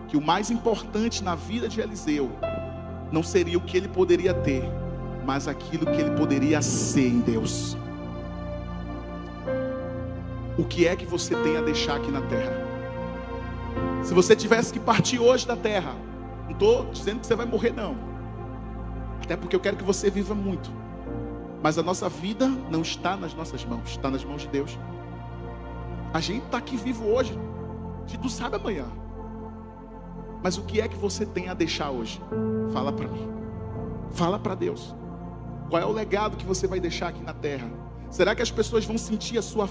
que 0.07 0.17
o 0.17 0.21
mais 0.21 0.49
importante 0.49 1.23
na 1.23 1.35
vida 1.35 1.67
de 1.69 1.79
Eliseu 1.79 2.31
não 3.11 3.23
seria 3.23 3.57
o 3.57 3.61
que 3.61 3.77
ele 3.77 3.87
poderia 3.87 4.33
ter, 4.33 4.63
mas 5.25 5.47
aquilo 5.47 5.85
que 5.85 6.01
ele 6.01 6.11
poderia 6.11 6.61
ser 6.61 7.07
em 7.07 7.19
Deus. 7.19 7.77
O 10.57 10.65
que 10.65 10.87
é 10.87 10.95
que 10.95 11.05
você 11.05 11.35
tem 11.35 11.57
a 11.57 11.61
deixar 11.61 11.95
aqui 11.97 12.11
na 12.11 12.21
terra? 12.21 12.51
Se 14.03 14.13
você 14.13 14.35
tivesse 14.35 14.73
que 14.73 14.79
partir 14.79 15.19
hoje 15.19 15.47
da 15.47 15.55
terra, 15.55 15.95
não 16.45 16.51
estou 16.51 16.85
dizendo 16.91 17.19
que 17.19 17.27
você 17.27 17.35
vai 17.35 17.45
morrer, 17.45 17.71
não. 17.71 17.95
Até 19.23 19.35
porque 19.35 19.55
eu 19.55 19.59
quero 19.59 19.77
que 19.77 19.83
você 19.83 20.09
viva 20.09 20.33
muito. 20.33 20.71
Mas 21.61 21.77
a 21.77 21.83
nossa 21.83 22.09
vida 22.09 22.47
não 22.47 22.81
está 22.81 23.15
nas 23.15 23.33
nossas 23.33 23.63
mãos, 23.65 23.89
está 23.89 24.09
nas 24.09 24.23
mãos 24.23 24.41
de 24.41 24.47
Deus. 24.47 24.77
A 26.13 26.19
gente 26.19 26.45
está 26.45 26.57
aqui 26.57 26.75
vivo 26.75 27.05
hoje, 27.05 27.37
gente 28.09 28.21
não 28.21 28.29
sabe 28.29 28.55
amanhã. 28.55 28.85
Mas 30.41 30.57
o 30.57 30.63
que 30.63 30.81
é 30.81 30.87
que 30.87 30.95
você 30.95 31.25
tem 31.25 31.49
a 31.49 31.53
deixar 31.53 31.91
hoje? 31.91 32.21
Fala 32.73 32.91
para 32.91 33.07
mim. 33.07 33.27
Fala 34.11 34.39
para 34.39 34.55
Deus. 34.55 34.95
Qual 35.69 35.81
é 35.81 35.85
o 35.85 35.91
legado 35.91 36.35
que 36.35 36.45
você 36.45 36.65
vai 36.65 36.79
deixar 36.79 37.09
aqui 37.09 37.23
na 37.23 37.33
terra? 37.33 37.69
Será 38.09 38.33
que 38.33 38.41
as 38.41 38.49
pessoas 38.49 38.85
vão 38.85 38.97
sentir 38.97 39.37
a 39.37 39.41
sua 39.41 39.69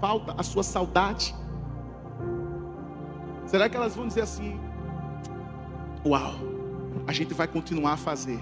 falta, 0.00 0.34
a 0.36 0.42
sua 0.42 0.62
saudade? 0.62 1.34
Será 3.46 3.68
que 3.68 3.76
elas 3.76 3.94
vão 3.94 4.06
dizer 4.06 4.22
assim: 4.22 4.60
Uau, 6.04 6.34
a 7.06 7.12
gente 7.12 7.32
vai 7.32 7.48
continuar 7.48 7.92
a 7.92 7.96
fazer 7.96 8.38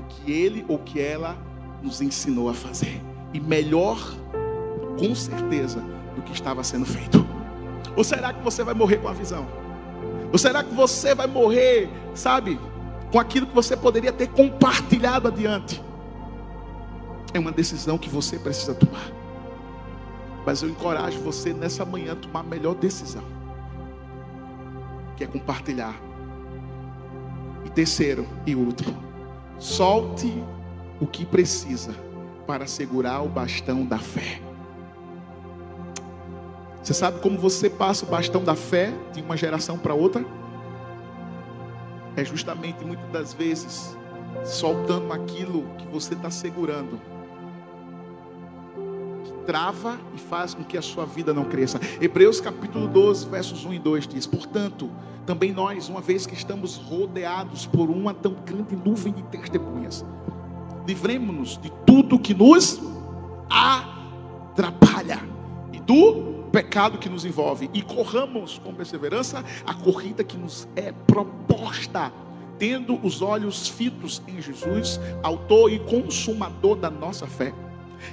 o 0.00 0.02
que 0.04 0.32
ele 0.32 0.64
ou 0.68 0.78
que 0.78 1.00
ela 1.00 1.36
nos 1.82 2.00
ensinou 2.00 2.48
a 2.48 2.54
fazer, 2.54 3.00
e 3.32 3.38
melhor, 3.38 3.98
com 4.98 5.14
certeza, 5.14 5.80
do 6.16 6.22
que 6.22 6.32
estava 6.32 6.64
sendo 6.64 6.84
feito. 6.84 7.24
Ou 7.96 8.04
será 8.04 8.32
que 8.32 8.42
você 8.42 8.62
vai 8.62 8.74
morrer 8.74 8.98
com 8.98 9.08
a 9.08 9.12
visão? 9.12 9.46
Ou 10.32 10.38
será 10.38 10.62
que 10.62 10.74
você 10.74 11.14
vai 11.14 11.26
morrer, 11.26 11.88
sabe, 12.14 12.58
com 13.10 13.18
aquilo 13.18 13.46
que 13.46 13.54
você 13.54 13.76
poderia 13.76 14.12
ter 14.12 14.28
compartilhado 14.28 15.28
adiante? 15.28 15.82
É 17.32 17.38
uma 17.38 17.52
decisão 17.52 17.98
que 17.98 18.08
você 18.08 18.38
precisa 18.38 18.74
tomar. 18.74 19.10
Mas 20.44 20.62
eu 20.62 20.68
encorajo 20.68 21.20
você 21.20 21.52
nessa 21.52 21.84
manhã 21.84 22.12
a 22.12 22.16
tomar 22.16 22.40
a 22.40 22.42
melhor 22.42 22.74
decisão, 22.74 23.24
que 25.16 25.24
é 25.24 25.26
compartilhar 25.26 25.94
e 27.64 27.70
terceiro 27.70 28.26
e 28.46 28.54
último, 28.54 28.96
solte 29.58 30.42
o 31.00 31.06
que 31.06 31.24
precisa 31.24 31.94
para 32.46 32.66
segurar 32.66 33.20
o 33.20 33.28
bastão 33.28 33.84
da 33.84 33.98
fé. 33.98 34.47
Você 36.82 36.94
sabe 36.94 37.20
como 37.20 37.38
você 37.38 37.68
passa 37.68 38.04
o 38.04 38.08
bastão 38.08 38.42
da 38.42 38.54
fé 38.54 38.92
de 39.12 39.20
uma 39.20 39.36
geração 39.36 39.78
para 39.78 39.94
outra? 39.94 40.24
É 42.16 42.24
justamente 42.24 42.84
muitas 42.84 43.10
das 43.10 43.32
vezes 43.34 43.96
soltando 44.44 45.12
aquilo 45.12 45.64
que 45.78 45.86
você 45.86 46.14
está 46.14 46.30
segurando, 46.30 47.00
trava 49.46 49.98
e 50.14 50.18
faz 50.18 50.52
com 50.52 50.62
que 50.62 50.76
a 50.76 50.82
sua 50.82 51.06
vida 51.06 51.32
não 51.32 51.44
cresça. 51.44 51.80
Hebreus 52.00 52.40
capítulo 52.40 52.86
12, 52.86 53.26
versos 53.28 53.64
1 53.64 53.72
e 53.74 53.78
2 53.78 54.06
diz: 54.06 54.26
Portanto, 54.26 54.90
também 55.24 55.52
nós, 55.52 55.88
uma 55.88 56.00
vez 56.00 56.26
que 56.26 56.34
estamos 56.34 56.76
rodeados 56.76 57.66
por 57.66 57.88
uma 57.88 58.12
tão 58.12 58.34
grande 58.44 58.76
nuvem 58.76 59.12
de 59.12 59.22
testemunhas, 59.24 60.04
livremos-nos 60.86 61.58
de 61.58 61.72
tudo 61.86 62.18
que 62.18 62.34
nos 62.34 62.80
atrapalha 63.48 65.20
e 65.72 65.80
do 65.80 66.27
pecado 66.48 66.98
que 66.98 67.08
nos 67.08 67.24
envolve 67.24 67.70
e 67.72 67.82
corramos 67.82 68.58
com 68.58 68.74
perseverança 68.74 69.44
a 69.66 69.74
corrida 69.74 70.24
que 70.24 70.36
nos 70.36 70.68
é 70.74 70.92
proposta, 70.92 72.12
tendo 72.58 72.98
os 73.04 73.22
olhos 73.22 73.68
fitos 73.68 74.22
em 74.26 74.40
Jesus, 74.40 75.00
autor 75.22 75.72
e 75.72 75.78
consumador 75.78 76.76
da 76.76 76.90
nossa 76.90 77.26
fé. 77.26 77.52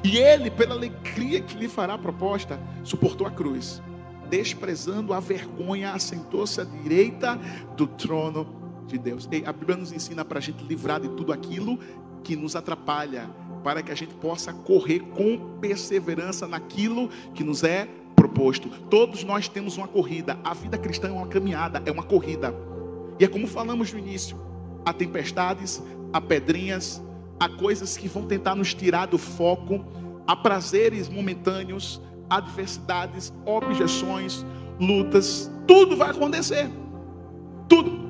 E 0.03 0.17
ele, 0.17 0.49
pela 0.49 0.73
alegria 0.73 1.41
que 1.41 1.57
lhe 1.57 1.67
fará 1.67 1.97
proposta, 1.97 2.59
suportou 2.83 3.25
a 3.25 3.31
cruz, 3.31 3.81
desprezando 4.29 5.13
a 5.13 5.19
vergonha, 5.19 5.91
assentou-se 5.91 6.59
à 6.59 6.63
direita 6.63 7.39
do 7.77 7.87
trono 7.87 8.47
de 8.87 8.97
Deus. 8.97 9.27
E 9.31 9.43
a 9.45 9.53
Bíblia 9.53 9.77
nos 9.77 9.91
ensina 9.91 10.25
para 10.25 10.39
a 10.39 10.41
gente 10.41 10.63
livrar 10.63 10.99
de 10.99 11.09
tudo 11.09 11.31
aquilo 11.31 11.79
que 12.23 12.35
nos 12.35 12.55
atrapalha, 12.55 13.29
para 13.63 13.81
que 13.81 13.91
a 13.91 13.95
gente 13.95 14.13
possa 14.15 14.53
correr 14.53 14.99
com 14.99 15.57
perseverança 15.59 16.47
naquilo 16.47 17.09
que 17.33 17.43
nos 17.43 17.63
é 17.63 17.87
proposto. 18.27 18.69
Todos 18.89 19.23
nós 19.23 19.47
temos 19.47 19.77
uma 19.77 19.87
corrida. 19.87 20.37
A 20.43 20.53
vida 20.53 20.77
cristã 20.77 21.09
é 21.09 21.11
uma 21.11 21.27
caminhada, 21.27 21.81
é 21.85 21.91
uma 21.91 22.03
corrida. 22.03 22.53
E 23.19 23.23
é 23.23 23.27
como 23.27 23.47
falamos 23.47 23.93
no 23.93 23.99
início: 23.99 24.37
há 24.85 24.91
tempestades, 24.91 25.81
há 26.11 26.19
pedrinhas, 26.19 27.01
há 27.39 27.47
coisas 27.47 27.95
que 27.95 28.07
vão 28.07 28.25
tentar 28.25 28.55
nos 28.55 28.73
tirar 28.73 29.05
do 29.07 29.17
foco, 29.17 29.85
há 30.27 30.35
prazeres 30.35 31.07
momentâneos, 31.07 32.01
adversidades, 32.29 33.33
objeções, 33.45 34.45
lutas, 34.79 35.51
tudo 35.67 35.95
vai 35.95 36.09
acontecer. 36.09 36.69
Tudo 37.67 38.04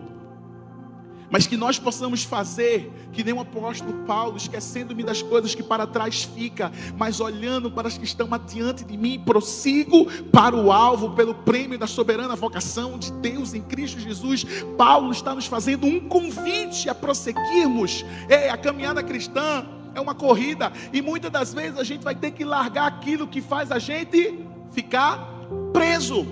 mas 1.30 1.48
que 1.48 1.58
nós 1.58 1.80
possamos 1.80 2.24
fazer 2.24 2.92
que 3.12 3.24
nem 3.24 3.34
o 3.34 3.40
apóstolo 3.40 4.06
Paulo, 4.06 4.38
esquecendo-me 4.38 5.04
das 5.04 5.22
coisas 5.22 5.56
que 5.56 5.64
para 5.64 5.88
trás 5.88 6.24
fica, 6.24 6.72
mas 6.98 7.20
olhando 7.20 7.72
para 7.72 7.88
as 7.88 7.98
que 7.98 8.04
estão 8.04 8.34
adiante 8.34 8.84
de 8.84 8.98
mim, 8.98 9.20
prossigo 9.20 10.06
para 10.32 10.56
o 10.56 10.72
alvo 10.72 11.12
pelo 11.12 11.34
prêmio 11.34 11.78
da 11.78 11.88
soberana 11.88 12.36
vocação 12.36 12.98
de 12.98 13.12
Deus 13.14 13.54
em 13.54 13.62
Cristo 13.62 14.00
Jesus. 14.00 14.46
Paulo 14.78 15.12
está 15.12 15.34
nos 15.34 15.46
fazendo 15.46 15.86
um 15.86 16.00
convite 16.08 16.90
a 16.90 16.96
prosseguirmos. 16.96 18.06
É 18.30 18.50
a 18.50 18.58
caminhada 18.58 19.02
cristã 19.04 19.66
é 19.94 20.02
uma 20.02 20.14
corrida 20.14 20.72
e 20.92 21.02
muitas 21.02 21.32
das 21.32 21.54
vezes 21.54 21.80
a 21.80 21.84
gente 21.84 22.04
vai 22.04 22.16
ter 22.16 22.32
que 22.32 22.44
largar 22.44 22.88
aquilo 22.88 23.28
que 23.28 23.42
faz 23.42 23.72
a 23.72 23.80
gente 23.80 24.40
ficar 24.72 25.26
preso. 25.72 26.26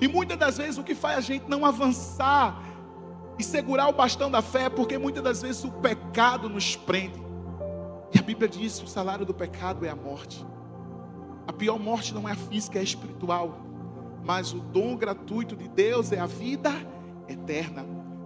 E 0.00 0.08
muitas 0.08 0.36
das 0.36 0.58
vezes 0.58 0.76
o 0.76 0.84
que 0.84 0.94
faz 0.94 1.18
a 1.18 1.20
gente 1.20 1.48
não 1.48 1.64
avançar 1.64 2.62
e 3.38 3.44
segurar 3.44 3.88
o 3.88 3.92
bastão 3.92 4.30
da 4.30 4.42
fé, 4.42 4.68
porque 4.68 4.98
muitas 4.98 5.22
das 5.22 5.42
vezes 5.42 5.64
o 5.64 5.70
pecado 5.70 6.48
nos 6.48 6.76
prende. 6.76 7.22
E 8.14 8.18
a 8.18 8.22
Bíblia 8.22 8.48
diz 8.48 8.78
que 8.78 8.84
o 8.84 8.88
salário 8.88 9.26
do 9.26 9.34
pecado 9.34 9.84
é 9.84 9.88
a 9.88 9.96
morte. 9.96 10.44
A 11.46 11.52
pior 11.52 11.78
morte 11.78 12.14
não 12.14 12.28
é 12.28 12.32
a 12.32 12.36
física, 12.36 12.78
é 12.78 12.80
a 12.80 12.84
espiritual. 12.84 13.58
Mas 14.24 14.52
o 14.52 14.60
dom 14.60 14.96
gratuito 14.96 15.56
de 15.56 15.68
Deus 15.68 16.12
é 16.12 16.18
a 16.18 16.26
vida 16.26 16.70
eterna. 17.28 17.84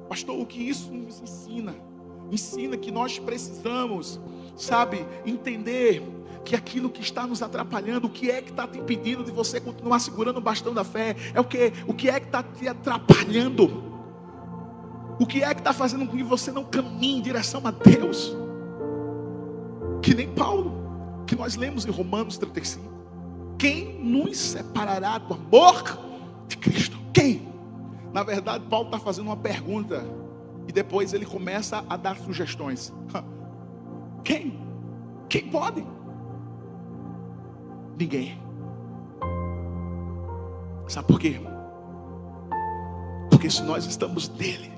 Pastor, 0.09 0.39
o 0.39 0.47
que 0.47 0.63
isso 0.63 0.93
nos 0.93 1.21
ensina? 1.21 1.75
Ensina 2.31 2.77
que 2.77 2.91
nós 2.91 3.19
precisamos, 3.19 4.21
sabe, 4.57 5.05
entender 5.25 6.03
que 6.45 6.55
aquilo 6.55 6.89
que 6.89 7.01
está 7.01 7.27
nos 7.27 7.43
atrapalhando, 7.43 8.07
o 8.07 8.11
que 8.11 8.31
é 8.31 8.41
que 8.41 8.51
está 8.51 8.67
te 8.67 8.79
impedindo 8.79 9.25
de 9.25 9.31
você 9.31 9.61
continuar 9.61 9.99
segurando 9.99 10.39
o 10.39 10.41
bastão 10.41 10.73
da 10.73 10.85
fé, 10.85 11.17
é 11.35 11.41
o 11.41 11.45
que? 11.45 11.73
O 11.87 11.95
que 11.95 12.09
é 12.09 12.21
que 12.21 12.27
está 12.27 12.43
te 12.43 12.69
atrapalhando? 12.69 13.88
O 15.19 15.27
que 15.27 15.43
é 15.43 15.53
que 15.53 15.61
está 15.61 15.73
fazendo 15.73 16.07
com 16.07 16.17
que 16.17 16.23
você 16.23 16.53
não 16.53 16.65
caminhe 16.65 17.19
em 17.19 17.23
direção 17.23 17.61
a 17.65 17.71
Deus? 17.71 18.37
Que 20.01 20.15
nem 20.15 20.33
Paulo, 20.33 21.25
que 21.27 21.35
nós 21.35 21.57
lemos 21.57 21.85
em 21.85 21.91
Romanos 21.91 22.39
35. 22.39 22.85
Quem 23.59 23.99
nos 24.03 24.39
separará 24.39 25.19
do 25.19 25.35
amor 25.35 25.99
de 26.47 26.57
Cristo? 26.57 26.97
Quem? 27.13 27.49
Na 28.13 28.23
verdade, 28.23 28.65
Paulo 28.71 28.87
está 28.87 28.99
fazendo 28.99 29.27
uma 29.27 29.37
pergunta 29.37 30.05
e 30.69 30.73
depois 30.73 31.13
ele 31.13 31.27
começa 31.27 31.85
a 31.89 31.97
dar 31.97 32.17
sugestões. 32.19 32.93
Quem? 34.23 34.61
Quem 35.29 35.49
pode? 35.49 35.85
Ninguém. 37.99 38.41
Sabe 40.87 41.09
por 41.09 41.19
quê? 41.19 41.41
Porque 43.29 43.51
se 43.51 43.63
nós 43.63 43.85
estamos 43.85 44.29
nele, 44.29 44.78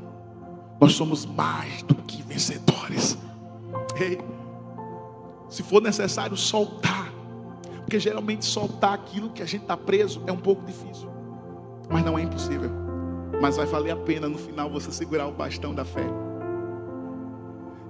nós 0.80 0.94
somos 0.94 1.26
mais 1.26 1.82
do 1.82 1.94
que 1.94 2.22
vencedores. 2.22 3.18
Ei, 4.00 4.18
se 5.48 5.62
for 5.62 5.82
necessário 5.82 6.36
soltar, 6.36 7.12
porque 7.80 8.00
geralmente 8.00 8.44
soltar 8.46 8.94
aquilo 8.94 9.30
que 9.30 9.42
a 9.42 9.46
gente 9.46 9.62
está 9.62 9.76
preso 9.76 10.22
é 10.26 10.32
um 10.32 10.38
pouco 10.38 10.64
difícil, 10.64 11.10
mas 11.90 12.02
não 12.02 12.18
é 12.18 12.22
impossível. 12.22 12.70
Mas 13.42 13.56
vai 13.56 13.66
valer 13.66 13.90
a 13.90 13.96
pena 13.96 14.28
no 14.28 14.38
final 14.38 14.70
você 14.70 14.90
segurar 14.90 15.26
o 15.26 15.32
bastão 15.32 15.74
da 15.74 15.84
fé. 15.84 16.06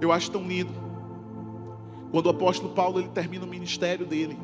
Eu 0.01 0.11
acho 0.11 0.29
tão 0.31 0.45
lindo 0.45 0.73
quando 2.11 2.25
o 2.25 2.29
apóstolo 2.29 2.73
Paulo 2.73 2.99
ele 2.99 3.09
termina 3.09 3.45
o 3.45 3.47
ministério 3.47 4.05
dele. 4.05 4.37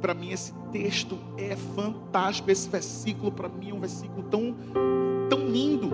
Para 0.00 0.14
mim 0.14 0.30
esse 0.30 0.54
texto 0.70 1.18
é 1.36 1.56
fantástico, 1.56 2.50
esse 2.50 2.68
versículo 2.68 3.30
para 3.30 3.48
mim 3.48 3.70
é 3.70 3.74
um 3.74 3.80
versículo 3.80 4.22
tão 4.24 4.54
tão 5.28 5.48
lindo 5.48 5.90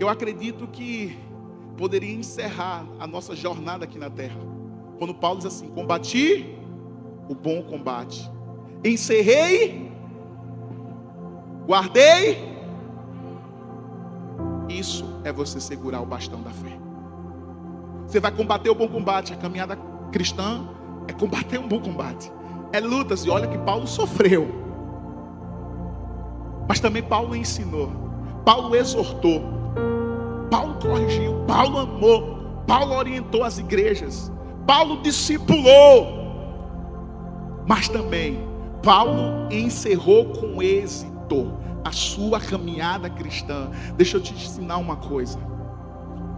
eu 0.00 0.08
acredito 0.08 0.66
que 0.66 1.16
poderia 1.76 2.14
encerrar 2.14 2.86
a 2.98 3.06
nossa 3.06 3.36
jornada 3.36 3.84
aqui 3.84 3.98
na 3.98 4.08
terra. 4.08 4.40
Quando 4.98 5.14
Paulo 5.14 5.36
diz 5.36 5.46
assim: 5.46 5.68
Combati 5.68 6.56
o 7.28 7.34
bom 7.34 7.62
combate, 7.62 8.28
encerrei, 8.82 9.92
guardei. 11.66 12.50
Isso 14.70 15.04
é 15.22 15.32
você 15.32 15.60
segurar 15.60 16.00
o 16.00 16.06
bastão 16.06 16.40
da 16.40 16.50
fé. 16.50 16.78
Você 18.06 18.18
vai 18.18 18.32
combater 18.32 18.70
o 18.70 18.74
bom 18.74 18.88
combate. 18.88 19.34
A 19.34 19.36
caminhada 19.36 19.76
cristã 20.10 20.66
é 21.06 21.12
combater 21.12 21.58
um 21.58 21.68
bom 21.68 21.80
combate. 21.80 22.32
É 22.72 22.80
lutas. 22.80 23.24
E 23.24 23.30
olha 23.30 23.46
que 23.46 23.58
Paulo 23.58 23.86
sofreu. 23.86 24.48
Mas 26.68 26.80
também 26.80 27.02
Paulo 27.02 27.36
ensinou. 27.36 27.90
Paulo 28.44 28.74
exortou. 28.74 29.59
Paulo 30.50 30.74
corrigiu, 30.80 31.44
Paulo 31.46 31.78
amou, 31.78 32.38
Paulo 32.66 32.94
orientou 32.94 33.44
as 33.44 33.58
igrejas, 33.58 34.30
Paulo 34.66 35.00
discipulou, 35.02 36.20
mas 37.66 37.88
também 37.88 38.38
Paulo 38.82 39.48
encerrou 39.50 40.26
com 40.26 40.62
êxito 40.62 41.52
a 41.84 41.92
sua 41.92 42.40
caminhada 42.40 43.08
cristã. 43.08 43.70
Deixa 43.96 44.16
eu 44.16 44.20
te 44.20 44.34
ensinar 44.34 44.78
uma 44.78 44.96
coisa. 44.96 45.38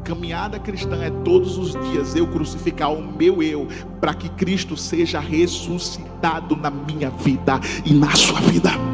Caminhada 0.05 0.59
cristã 0.59 0.97
é 1.03 1.11
todos 1.25 1.57
os 1.57 1.73
dias 1.89 2.17
eu 2.17 2.27
crucificar 2.27 2.93
o 2.93 3.01
meu 3.01 3.43
eu, 3.43 3.69
para 4.01 4.15
que 4.15 4.29
Cristo 4.31 4.77
seja 4.77 5.21
ressuscitado 5.21 6.57
na 6.57 6.71
minha 6.71 7.11
vida 7.11 7.61
e 7.85 7.95
na 7.95 8.11
sua 8.17 8.41
vida. 8.41 8.92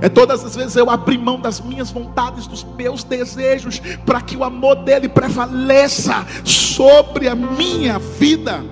É 0.00 0.08
todas 0.08 0.44
as 0.44 0.56
vezes 0.56 0.76
eu 0.76 0.90
abrir 0.90 1.18
mão 1.18 1.40
das 1.40 1.60
minhas 1.60 1.90
vontades, 1.90 2.46
dos 2.46 2.64
meus 2.64 3.04
desejos, 3.04 3.80
para 4.04 4.20
que 4.20 4.36
o 4.36 4.44
amor 4.44 4.76
dele 4.76 5.08
prevaleça 5.08 6.26
sobre 6.44 7.28
a 7.28 7.34
minha 7.34 7.98
vida. 7.98 8.64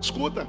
Escuta, 0.00 0.46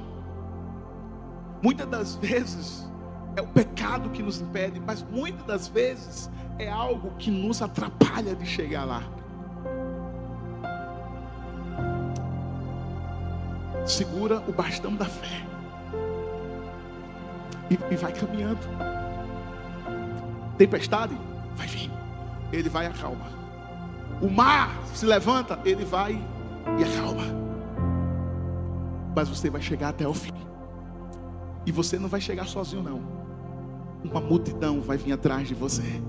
muitas 1.62 1.86
das 1.88 2.14
vezes 2.16 2.88
é 3.36 3.42
o 3.42 3.46
pecado 3.46 4.10
que 4.10 4.22
nos 4.22 4.40
impede, 4.40 4.80
mas 4.84 5.04
muitas 5.10 5.44
das 5.46 5.68
vezes 5.68 6.30
é 6.58 6.68
algo 6.68 7.12
que 7.18 7.30
nos 7.30 7.62
atrapalha 7.62 8.34
de 8.34 8.46
chegar 8.46 8.84
lá. 8.84 9.02
Segura 13.86 14.42
o 14.46 14.52
bastão 14.52 14.94
da 14.94 15.06
fé 15.06 15.48
e, 17.70 17.78
e 17.92 17.96
vai 17.96 18.12
caminhando. 18.12 18.60
Tempestade 20.56 21.16
vai 21.54 21.66
vir, 21.66 21.90
ele 22.52 22.68
vai 22.68 22.86
e 22.86 22.88
acalma. 22.88 23.26
O 24.20 24.28
mar 24.28 24.76
se 24.94 25.06
levanta, 25.06 25.58
ele 25.64 25.84
vai 25.84 26.20
e 26.78 26.84
acalma. 26.84 27.24
mas 29.14 29.28
você 29.28 29.50
vai 29.50 29.60
chegar 29.60 29.88
até 29.88 30.06
o 30.06 30.14
fim. 30.14 30.32
E 31.66 31.72
você 31.72 31.98
não 31.98 32.08
vai 32.08 32.20
chegar 32.20 32.46
sozinho, 32.46 32.82
não. 32.82 33.02
Uma 34.04 34.20
multidão 34.20 34.80
vai 34.80 34.96
vir 34.96 35.12
atrás 35.12 35.48
de 35.48 35.54
você. 35.54 36.00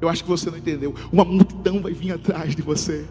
Eu 0.00 0.08
acho 0.08 0.22
que 0.22 0.30
você 0.30 0.50
não 0.50 0.58
entendeu. 0.58 0.94
Uma 1.12 1.24
multidão 1.24 1.82
vai 1.82 1.92
vir 1.92 2.12
atrás 2.12 2.54
de 2.54 2.62
você. 2.62 3.06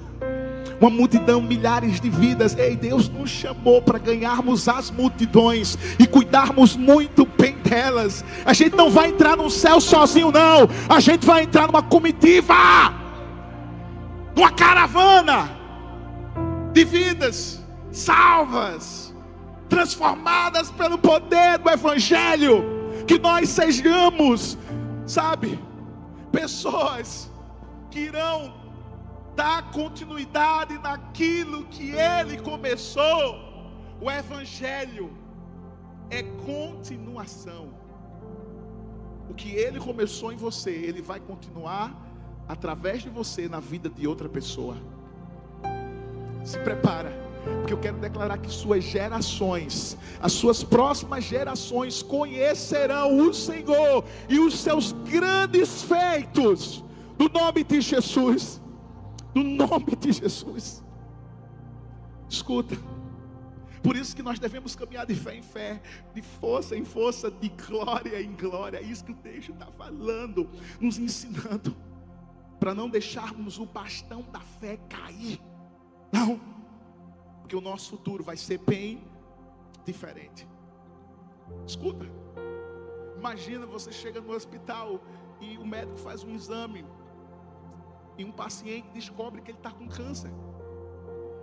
Uma 0.79 0.89
multidão, 0.89 1.41
milhares 1.41 1.99
de 1.99 2.09
vidas. 2.09 2.55
Ei, 2.57 2.75
Deus 2.75 3.09
nos 3.09 3.29
chamou 3.29 3.81
para 3.81 3.97
ganharmos 3.97 4.67
as 4.67 4.91
multidões 4.91 5.77
e 5.97 6.05
cuidarmos 6.05 6.75
muito 6.75 7.25
bem 7.25 7.55
delas. 7.57 8.23
A 8.45 8.53
gente 8.53 8.75
não 8.75 8.89
vai 8.89 9.09
entrar 9.09 9.35
no 9.35 9.49
céu 9.49 9.81
sozinho, 9.81 10.31
não. 10.31 10.69
A 10.87 10.99
gente 10.99 11.25
vai 11.25 11.43
entrar 11.43 11.67
numa 11.67 11.81
comitiva, 11.81 12.53
numa 14.35 14.51
caravana 14.51 15.49
de 16.73 16.83
vidas 16.83 17.63
salvas 17.91 19.15
transformadas 19.67 20.69
pelo 20.71 20.97
poder 20.97 21.57
do 21.57 21.69
Evangelho, 21.69 22.63
que 23.05 23.17
nós 23.17 23.49
sejamos, 23.49 24.57
sabe, 25.05 25.59
pessoas 26.31 27.31
que 27.89 27.99
irão 27.99 28.53
dar 29.37 29.69
continuidade 29.69 30.79
naquilo 30.79 31.63
que 31.65 31.91
Ele 31.91 32.39
começou. 32.39 33.39
O 34.01 34.09
Evangelho 34.09 35.15
é 36.09 36.23
continuação. 36.23 37.69
O 39.29 39.35
que 39.35 39.51
Ele 39.51 39.79
começou 39.79 40.33
em 40.33 40.37
você, 40.37 40.71
Ele 40.71 41.03
vai 41.03 41.19
continuar 41.19 41.95
através 42.47 43.03
de 43.03 43.09
você 43.09 43.47
na 43.47 43.59
vida 43.59 43.87
de 43.87 44.07
outra 44.07 44.27
pessoa. 44.27 44.75
Se 46.43 46.57
prepara 46.59 47.27
porque 47.59 47.73
eu 47.73 47.77
quero 47.77 47.97
declarar 47.97 48.39
que 48.39 48.51
suas 48.51 48.83
gerações, 48.83 49.97
as 50.19 50.33
suas 50.33 50.63
próximas 50.63 51.23
gerações 51.23 52.01
conhecerão 52.01 53.19
o 53.19 53.33
Senhor 53.33 54.03
e 54.27 54.39
os 54.39 54.59
seus 54.59 54.91
grandes 54.91 55.83
feitos, 55.83 56.83
no 57.17 57.29
nome 57.29 57.63
de 57.63 57.79
Jesus. 57.79 58.59
No 59.33 59.43
nome 59.43 59.95
de 59.95 60.11
Jesus. 60.11 60.83
Escuta. 62.29 62.75
Por 63.83 63.95
isso 63.95 64.15
que 64.15 64.23
nós 64.23 64.39
devemos 64.39 64.75
caminhar 64.75 65.05
de 65.05 65.15
fé 65.15 65.35
em 65.35 65.41
fé, 65.41 65.81
de 66.13 66.21
força 66.21 66.75
em 66.75 66.83
força, 66.83 67.31
de 67.31 67.49
glória 67.49 68.21
em 68.21 68.35
glória. 68.35 68.77
É 68.77 68.81
isso 68.81 69.05
que 69.05 69.11
o 69.11 69.15
texto 69.15 69.53
está 69.53 69.67
falando, 69.67 70.49
nos 70.79 70.97
ensinando, 70.97 71.75
para 72.59 72.73
não 72.73 72.89
deixarmos 72.89 73.57
o 73.59 73.65
bastão 73.65 74.23
da 74.31 74.41
fé 74.41 74.77
cair. 74.89 75.39
Não 76.11 76.57
porque 77.47 77.55
o 77.55 77.61
nosso 77.61 77.91
futuro 77.91 78.25
vai 78.25 78.35
ser 78.35 78.57
bem 78.57 79.01
diferente. 79.85 80.45
Escuta, 81.65 82.05
imagina 83.15 83.65
você 83.65 83.89
chega 83.89 84.19
no 84.19 84.33
hospital 84.33 85.01
e 85.39 85.57
o 85.57 85.65
médico 85.65 85.97
faz 85.97 86.25
um 86.25 86.35
exame 86.35 86.83
e 88.17 88.25
um 88.25 88.31
paciente 88.31 88.87
descobre 88.93 89.41
que 89.41 89.51
ele 89.51 89.57
está 89.57 89.71
com 89.71 89.87
câncer. 89.87 90.31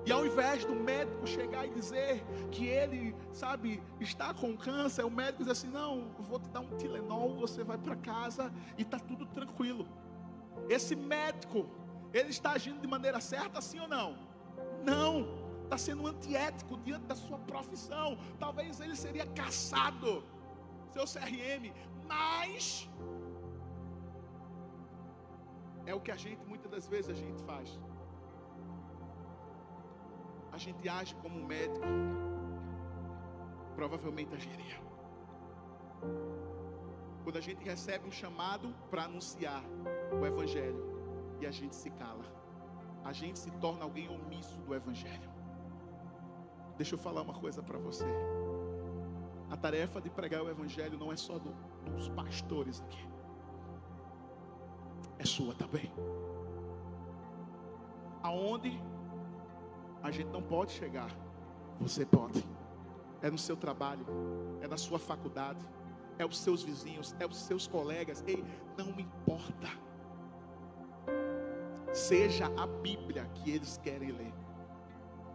E 0.06 0.12
ao 0.12 0.26
invés 0.26 0.64
do 0.66 0.74
médico 0.74 1.26
chegar 1.26 1.66
e 1.66 1.70
dizer 1.70 2.22
que 2.50 2.66
ele, 2.66 3.16
sabe, 3.32 3.82
está 3.98 4.34
com 4.34 4.54
câncer, 4.54 5.02
o 5.02 5.10
médico 5.10 5.44
diz 5.44 5.48
assim: 5.52 5.68
Não, 5.68 6.10
vou 6.18 6.38
te 6.38 6.48
dar 6.50 6.60
um 6.60 6.76
Tilenol, 6.76 7.34
você 7.36 7.64
vai 7.64 7.78
para 7.78 7.96
casa 7.96 8.52
e 8.76 8.82
está 8.82 8.98
tudo 8.98 9.24
tranquilo. 9.24 9.86
Esse 10.68 10.94
médico, 10.94 11.66
ele 12.12 12.30
está 12.30 12.52
agindo 12.52 12.80
de 12.80 12.86
maneira 12.86 13.18
certa, 13.20 13.62
sim 13.62 13.80
ou 13.80 13.88
não? 13.88 14.18
Não 14.84 15.42
está 15.62 15.78
sendo 15.78 16.06
antiético 16.06 16.76
diante 16.78 17.06
da 17.06 17.14
sua 17.14 17.38
profissão. 17.38 18.18
Talvez 18.38 18.80
ele 18.80 18.94
seria 18.94 19.26
caçado, 19.26 20.22
seu 20.92 21.04
CRM, 21.04 21.72
mas 22.06 22.88
é 25.86 25.94
o 25.94 26.00
que 26.00 26.10
a 26.10 26.16
gente 26.16 26.44
muitas 26.46 26.70
das 26.70 26.86
vezes 26.86 27.10
a 27.10 27.14
gente 27.14 27.42
faz. 27.42 27.78
A 30.52 30.58
gente 30.58 30.88
age 30.88 31.14
como 31.16 31.38
um 31.38 31.44
médico, 31.44 31.84
provavelmente 33.74 34.34
agiria. 34.34 34.78
Quando 37.24 37.36
a 37.36 37.40
gente 37.40 37.64
recebe 37.64 38.06
um 38.06 38.12
chamado 38.12 38.74
para 38.90 39.04
anunciar 39.04 39.62
o 40.20 40.24
Evangelho 40.24 40.82
e 41.40 41.46
a 41.46 41.50
gente 41.50 41.74
se 41.74 41.90
cala, 41.90 42.24
a 43.02 43.12
gente 43.12 43.38
se 43.38 43.50
torna 43.52 43.84
alguém 43.84 44.08
omisso 44.08 44.60
do 44.60 44.74
Evangelho. 44.74 45.30
Deixa 46.76 46.94
eu 46.94 46.98
falar 46.98 47.22
uma 47.22 47.34
coisa 47.34 47.62
para 47.62 47.78
você. 47.78 48.06
A 49.50 49.56
tarefa 49.56 50.00
de 50.00 50.10
pregar 50.10 50.42
o 50.42 50.48
Evangelho 50.48 50.98
não 50.98 51.12
é 51.12 51.16
só 51.16 51.38
do, 51.38 51.52
dos 51.90 52.08
pastores 52.08 52.80
aqui, 52.80 53.06
é 55.24 55.26
sua 55.26 55.54
também. 55.54 55.90
Aonde 58.22 58.78
a 60.02 60.10
gente 60.10 60.28
não 60.28 60.42
pode 60.42 60.72
chegar, 60.72 61.10
você 61.80 62.04
pode. 62.04 62.44
É 63.22 63.30
no 63.30 63.38
seu 63.38 63.56
trabalho, 63.56 64.06
é 64.60 64.68
na 64.68 64.76
sua 64.76 64.98
faculdade, 64.98 65.64
é 66.18 66.26
os 66.26 66.38
seus 66.38 66.62
vizinhos, 66.62 67.16
é 67.18 67.26
os 67.26 67.38
seus 67.38 67.66
colegas. 67.66 68.22
Ei, 68.26 68.44
não 68.76 68.88
importa. 69.00 69.68
Seja 71.92 72.50
a 72.56 72.66
Bíblia 72.66 73.24
que 73.34 73.50
eles 73.50 73.78
querem 73.78 74.12
ler. 74.12 74.34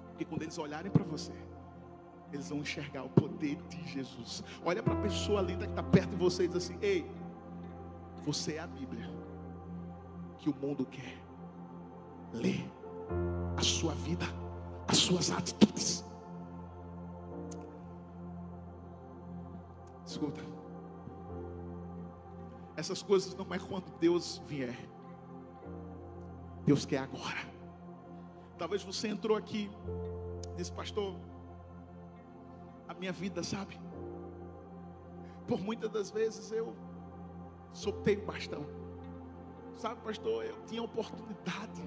Porque 0.09 0.25
quando 0.25 0.43
eles 0.43 0.57
olharem 0.57 0.91
para 0.91 1.03
você, 1.03 1.33
eles 2.31 2.49
vão 2.49 2.59
enxergar 2.59 3.03
o 3.03 3.09
poder 3.09 3.55
de 3.63 3.87
Jesus. 3.87 4.43
Olha 4.63 4.83
para 4.83 4.93
a 4.93 5.01
pessoa 5.01 5.41
linda 5.41 5.65
que 5.65 5.71
está 5.71 5.81
perto 5.81 6.11
de 6.11 6.17
você 6.17 6.43
e 6.43 6.47
diz 6.47 6.57
assim: 6.57 6.77
Ei, 6.79 7.09
você 8.23 8.55
é 8.55 8.59
a 8.59 8.67
Bíblia 8.67 9.18
que 10.39 10.49
o 10.49 10.55
mundo 10.55 10.85
quer 10.85 11.17
ler 12.33 12.65
a 13.57 13.61
sua 13.61 13.93
vida, 13.93 14.25
as 14.87 14.97
suas 14.97 15.29
atitudes. 15.31 16.03
Escuta, 20.05 20.41
essas 22.75 23.03
coisas 23.03 23.35
não 23.35 23.53
é 23.53 23.59
quando 23.59 23.91
Deus 23.99 24.41
vier, 24.47 24.75
Deus 26.65 26.85
quer 26.85 26.99
agora. 26.99 27.47
Talvez 28.57 28.83
você 28.83 29.09
entrou 29.09 29.37
aqui, 29.37 29.69
disse, 30.57 30.71
pastor, 30.71 31.15
a 32.87 32.93
minha 32.93 33.11
vida, 33.11 33.43
sabe? 33.43 33.79
Por 35.47 35.59
muitas 35.61 35.89
das 35.89 36.09
vezes 36.09 36.51
eu 36.51 36.75
soltei 37.73 38.15
o 38.17 38.25
bastão. 38.25 38.78
Sabe, 39.79 39.95
pastor, 40.03 40.43
eu 40.43 40.57
tinha 40.67 40.83
oportunidade 40.83 41.81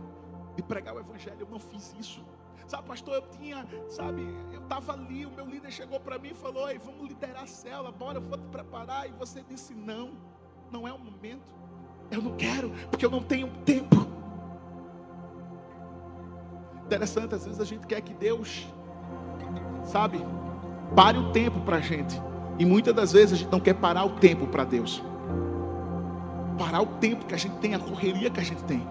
de 0.56 0.62
pregar 0.62 0.94
o 0.94 0.98
evangelho, 0.98 1.36
eu 1.40 1.46
não 1.46 1.58
fiz 1.58 1.94
isso. 2.00 2.24
Sabe, 2.66 2.88
pastor, 2.88 3.16
eu 3.16 3.22
tinha, 3.38 3.68
sabe, 3.90 4.22
eu 4.50 4.62
estava 4.62 4.94
ali, 4.94 5.26
o 5.26 5.30
meu 5.30 5.44
líder 5.44 5.70
chegou 5.70 6.00
para 6.00 6.18
mim 6.18 6.30
e 6.30 6.34
falou: 6.34 6.70
Ei, 6.70 6.78
vamos 6.78 7.06
liderar 7.06 7.42
a 7.42 7.46
célula, 7.46 7.92
bora, 7.92 8.16
eu 8.16 8.22
vou 8.22 8.38
te 8.38 8.46
preparar. 8.46 9.06
E 9.06 9.12
você 9.12 9.44
disse: 9.46 9.74
Não, 9.74 10.12
não 10.70 10.88
é 10.88 10.92
o 10.92 10.98
momento. 10.98 11.52
Eu 12.10 12.22
não 12.22 12.34
quero, 12.34 12.70
porque 12.90 13.04
eu 13.04 13.10
não 13.10 13.22
tenho 13.22 13.48
tempo. 13.62 14.06
Interessante, 16.86 17.34
às 17.34 17.44
vezes 17.44 17.60
a 17.60 17.64
gente 17.64 17.86
quer 17.86 18.00
que 18.00 18.14
Deus, 18.14 18.66
sabe, 19.84 20.18
pare 20.96 21.18
o 21.18 21.30
tempo 21.30 21.60
para 21.60 21.76
a 21.76 21.80
gente. 21.80 22.18
E 22.58 22.64
muitas 22.64 22.94
das 22.94 23.12
vezes 23.12 23.34
a 23.34 23.36
gente 23.36 23.52
não 23.52 23.60
quer 23.60 23.74
parar 23.74 24.06
o 24.06 24.18
tempo 24.18 24.46
para 24.46 24.64
Deus. 24.64 25.02
Parar 26.62 26.82
o 26.82 26.86
tempo 26.86 27.26
que 27.26 27.34
a 27.34 27.36
gente 27.36 27.56
tem, 27.56 27.74
a 27.74 27.78
correria 27.78 28.30
que 28.30 28.38
a 28.38 28.42
gente 28.44 28.62
tem. 28.64 28.86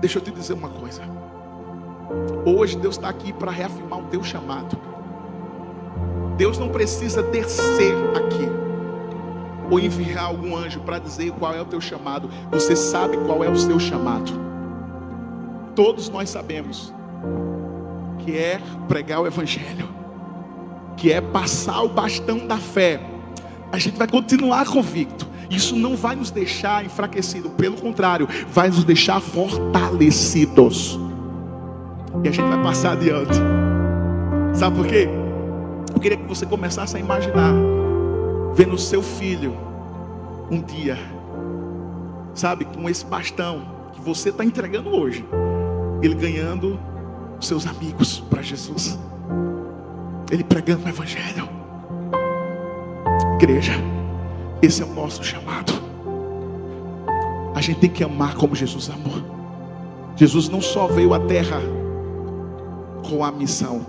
Deixa 0.00 0.18
eu 0.18 0.22
te 0.22 0.30
dizer 0.30 0.54
uma 0.54 0.68
coisa. 0.68 1.02
Hoje 2.46 2.76
Deus 2.78 2.96
está 2.96 3.08
aqui 3.08 3.32
para 3.32 3.50
reafirmar 3.50 3.98
o 3.98 4.04
teu 4.04 4.22
chamado. 4.22 4.78
Deus 6.36 6.56
não 6.56 6.70
precisa 6.70 7.22
descer 7.22 7.94
aqui 8.16 8.48
ou 9.70 9.78
enviar 9.78 10.24
algum 10.24 10.56
anjo 10.56 10.80
para 10.80 10.98
dizer 10.98 11.32
qual 11.32 11.54
é 11.54 11.60
o 11.60 11.66
teu 11.66 11.80
chamado. 11.80 12.30
Você 12.50 12.74
sabe 12.74 13.18
qual 13.26 13.44
é 13.44 13.50
o 13.50 13.56
seu 13.56 13.78
chamado 13.78 14.48
todos 15.78 16.08
nós 16.08 16.28
sabemos 16.28 16.92
que 18.18 18.36
é 18.36 18.60
pregar 18.88 19.20
o 19.20 19.28
Evangelho, 19.28 19.88
que 20.96 21.12
é 21.12 21.20
passar 21.20 21.82
o 21.82 21.88
bastão 21.88 22.48
da 22.48 22.56
fé. 22.56 23.00
A 23.70 23.78
gente 23.78 23.96
vai 23.96 24.08
continuar 24.08 24.66
convicto. 24.66 25.24
Isso 25.50 25.74
não 25.76 25.96
vai 25.96 26.14
nos 26.14 26.30
deixar 26.30 26.84
enfraquecidos, 26.84 27.50
pelo 27.52 27.76
contrário, 27.76 28.28
vai 28.52 28.68
nos 28.68 28.84
deixar 28.84 29.20
fortalecidos. 29.20 30.98
E 32.22 32.28
a 32.28 32.32
gente 32.32 32.48
vai 32.48 32.62
passar 32.62 32.92
adiante. 32.92 33.38
Sabe 34.54 34.76
por 34.76 34.86
quê? 34.86 35.08
Eu 35.94 36.00
queria 36.00 36.16
que 36.16 36.24
você 36.24 36.44
começasse 36.44 36.96
a 36.96 37.00
imaginar, 37.00 37.54
vendo 38.54 38.74
o 38.74 38.78
seu 38.78 39.02
filho 39.02 39.56
um 40.50 40.60
dia, 40.60 40.98
sabe, 42.34 42.64
com 42.64 42.88
esse 42.88 43.04
bastão 43.04 43.62
que 43.92 44.00
você 44.00 44.30
está 44.30 44.44
entregando 44.44 44.90
hoje 44.90 45.24
ele 46.02 46.14
ganhando 46.14 46.78
seus 47.40 47.66
amigos 47.66 48.20
para 48.20 48.42
Jesus. 48.42 48.98
Ele 50.30 50.44
pregando 50.44 50.84
o 50.84 50.88
Evangelho. 50.88 51.48
Igreja, 53.36 53.72
esse 54.60 54.82
é 54.82 54.84
o 54.84 54.92
nosso 54.92 55.22
chamado. 55.22 55.72
A 57.54 57.60
gente 57.60 57.80
tem 57.80 57.90
que 57.90 58.04
amar 58.04 58.34
como 58.34 58.54
Jesus 58.54 58.90
amou. 58.90 59.22
Jesus 60.16 60.48
não 60.48 60.60
só 60.60 60.86
veio 60.86 61.14
à 61.14 61.20
terra 61.20 61.60
com 63.08 63.24
a 63.24 63.30
missão, 63.30 63.80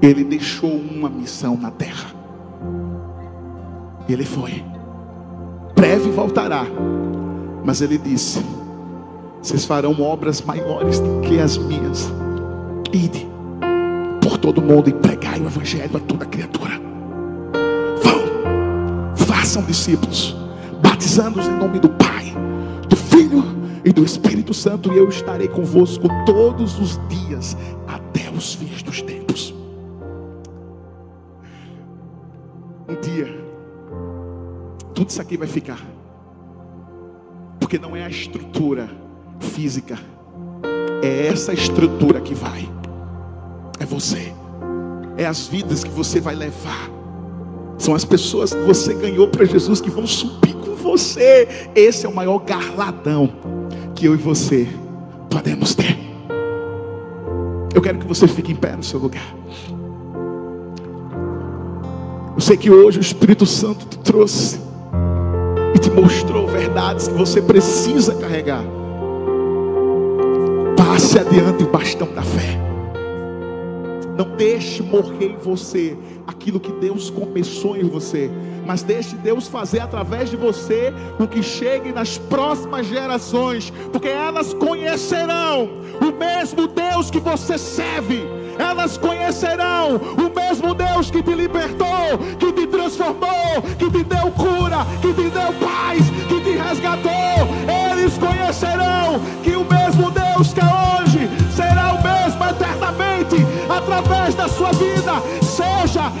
ele 0.00 0.22
deixou 0.22 0.70
uma 0.70 1.08
missão 1.08 1.56
na 1.56 1.70
terra. 1.70 2.10
Ele 4.08 4.24
foi. 4.24 4.64
Breve 5.74 6.10
voltará. 6.10 6.64
Mas 7.64 7.80
ele 7.82 7.98
disse: 7.98 8.44
Vocês 9.42 9.64
farão 9.64 10.00
obras 10.00 10.40
maiores 10.40 11.00
do 11.00 11.20
que 11.20 11.38
as 11.38 11.56
minhas. 11.56 12.10
Ide 12.92 13.26
por 14.22 14.38
todo 14.38 14.62
mundo 14.62 14.88
e 14.88 14.92
pregai 14.92 15.40
o 15.40 15.46
evangelho 15.46 15.96
a 15.96 16.00
toda 16.00 16.24
criatura. 16.24 16.87
Façam 19.48 19.62
discípulos, 19.62 20.36
batizando-os 20.82 21.46
em 21.46 21.56
nome 21.56 21.78
do 21.78 21.88
Pai, 21.88 22.34
do 22.86 22.94
Filho 22.94 23.42
e 23.82 23.90
do 23.90 24.04
Espírito 24.04 24.52
Santo, 24.52 24.92
e 24.92 24.98
eu 24.98 25.08
estarei 25.08 25.48
convosco 25.48 26.06
todos 26.26 26.78
os 26.78 27.00
dias 27.08 27.56
até 27.86 28.28
os 28.28 28.52
fins 28.52 28.82
dos 28.82 29.00
tempos. 29.00 29.54
Um 32.86 33.00
dia, 33.00 33.42
tudo 34.94 35.08
isso 35.08 35.22
aqui 35.22 35.38
vai 35.38 35.48
ficar, 35.48 35.80
porque 37.58 37.78
não 37.78 37.96
é 37.96 38.04
a 38.04 38.10
estrutura 38.10 38.86
física, 39.40 39.98
é 41.02 41.26
essa 41.28 41.54
estrutura 41.54 42.20
que 42.20 42.34
vai, 42.34 42.68
é 43.80 43.86
você, 43.86 44.30
é 45.16 45.24
as 45.24 45.46
vidas 45.46 45.82
que 45.82 45.90
você 45.90 46.20
vai 46.20 46.34
levar, 46.34 46.97
são 47.78 47.94
as 47.94 48.04
pessoas 48.04 48.52
que 48.52 48.60
você 48.62 48.92
ganhou 48.92 49.28
para 49.28 49.44
Jesus 49.44 49.80
que 49.80 49.88
vão 49.88 50.06
subir 50.06 50.54
com 50.54 50.74
você. 50.74 51.70
Esse 51.74 52.04
é 52.04 52.08
o 52.08 52.14
maior 52.14 52.40
garladão 52.40 53.32
que 53.94 54.06
eu 54.06 54.14
e 54.14 54.16
você 54.16 54.68
podemos 55.30 55.74
ter. 55.74 55.96
Eu 57.74 57.80
quero 57.80 57.98
que 57.98 58.06
você 58.06 58.26
fique 58.26 58.52
em 58.52 58.56
pé 58.56 58.74
no 58.74 58.82
seu 58.82 58.98
lugar. 58.98 59.34
Eu 62.34 62.40
sei 62.40 62.56
que 62.56 62.70
hoje 62.70 62.98
o 62.98 63.00
Espírito 63.00 63.46
Santo 63.46 63.86
te 63.86 63.98
trouxe 63.98 64.60
e 65.74 65.78
te 65.78 65.90
mostrou 65.90 66.46
verdades 66.46 67.08
que 67.08 67.14
você 67.14 67.40
precisa 67.40 68.14
carregar. 68.14 68.64
Passe 70.76 71.18
adiante 71.18 71.64
o 71.64 71.68
bastão 71.68 72.08
da 72.14 72.22
fé. 72.22 72.58
Não 74.16 74.36
deixe 74.36 74.82
morrer 74.82 75.32
em 75.32 75.36
você 75.36 75.96
aquilo 76.28 76.60
que 76.60 76.70
Deus 76.72 77.08
começou 77.08 77.74
em 77.74 77.88
você, 77.88 78.30
mas 78.66 78.82
deixe 78.82 79.16
Deus 79.16 79.48
fazer 79.48 79.80
através 79.80 80.28
de 80.28 80.36
você 80.36 80.92
o 81.18 81.26
que 81.26 81.42
chegue 81.42 81.90
nas 81.90 82.18
próximas 82.18 82.86
gerações, 82.86 83.72
porque 83.90 84.08
elas 84.08 84.52
conhecerão 84.52 85.70
o 86.02 86.12
mesmo 86.12 86.68
Deus 86.68 87.10
que 87.10 87.18
você 87.18 87.56
serve. 87.56 88.22
Elas 88.58 88.98
conhecerão 88.98 89.96
o 89.96 90.34
mesmo 90.34 90.74
Deus 90.74 91.10
que 91.10 91.22
te 91.22 91.32
libertou, 91.32 92.18
que 92.38 92.52
te 92.52 92.66
transformou, 92.66 93.62
que 93.78 93.90
te 93.90 94.04
deu 94.04 94.30
cura, 94.32 94.84
que 95.00 95.14
te 95.14 95.30
deu 95.30 95.52
paz, 95.60 96.04
que 96.28 96.40
te 96.40 96.50
resgatou. 96.58 97.48
Eles 97.92 98.18
conhecerão 98.18 99.20
que 99.42 99.52
o 99.52 99.64
mesmo 99.64 100.10
Deus 100.10 100.52
que 100.52 100.60
é 100.60 100.64
hoje 100.64 101.28
será 101.54 101.94
o 101.94 102.02
mesmo 102.02 102.44
eternamente 102.44 103.36
através 103.68 104.34
da 104.34 104.48
sua 104.48 104.72
vida. 104.72 105.47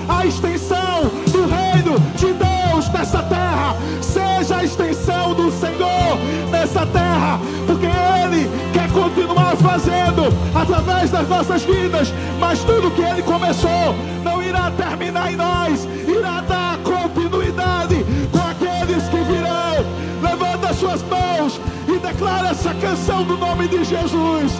A 0.08 0.26
extensão 0.26 1.10
do 1.30 1.46
reino 1.46 1.98
de 2.16 2.32
Deus 2.32 2.88
nessa 2.92 3.22
terra, 3.22 3.76
seja 4.00 4.56
a 4.56 4.64
extensão 4.64 5.34
do 5.34 5.50
Senhor 5.50 6.18
nessa 6.50 6.86
terra, 6.86 7.40
porque 7.66 7.86
Ele 7.86 8.48
quer 8.72 8.90
continuar 8.90 9.56
fazendo 9.56 10.32
através 10.54 11.10
das 11.10 11.28
nossas 11.28 11.62
vidas, 11.64 12.12
mas 12.38 12.62
tudo 12.64 12.90
que 12.90 13.02
Ele 13.02 13.22
começou 13.22 13.94
não 14.22 14.42
irá 14.42 14.70
terminar 14.70 15.32
em 15.32 15.36
nós, 15.36 15.88
irá 16.06 16.40
dar 16.42 16.78
continuidade 16.78 18.04
com 18.30 18.38
aqueles 18.38 19.04
que 19.08 19.16
virão. 19.16 19.84
Levanta 20.22 20.70
as 20.70 20.76
suas 20.76 21.02
mãos 21.02 21.60
e 21.86 21.98
declara 21.98 22.48
essa 22.48 22.74
canção 22.74 23.24
do 23.24 23.36
nome 23.36 23.68
de 23.68 23.84
Jesus. 23.84 24.52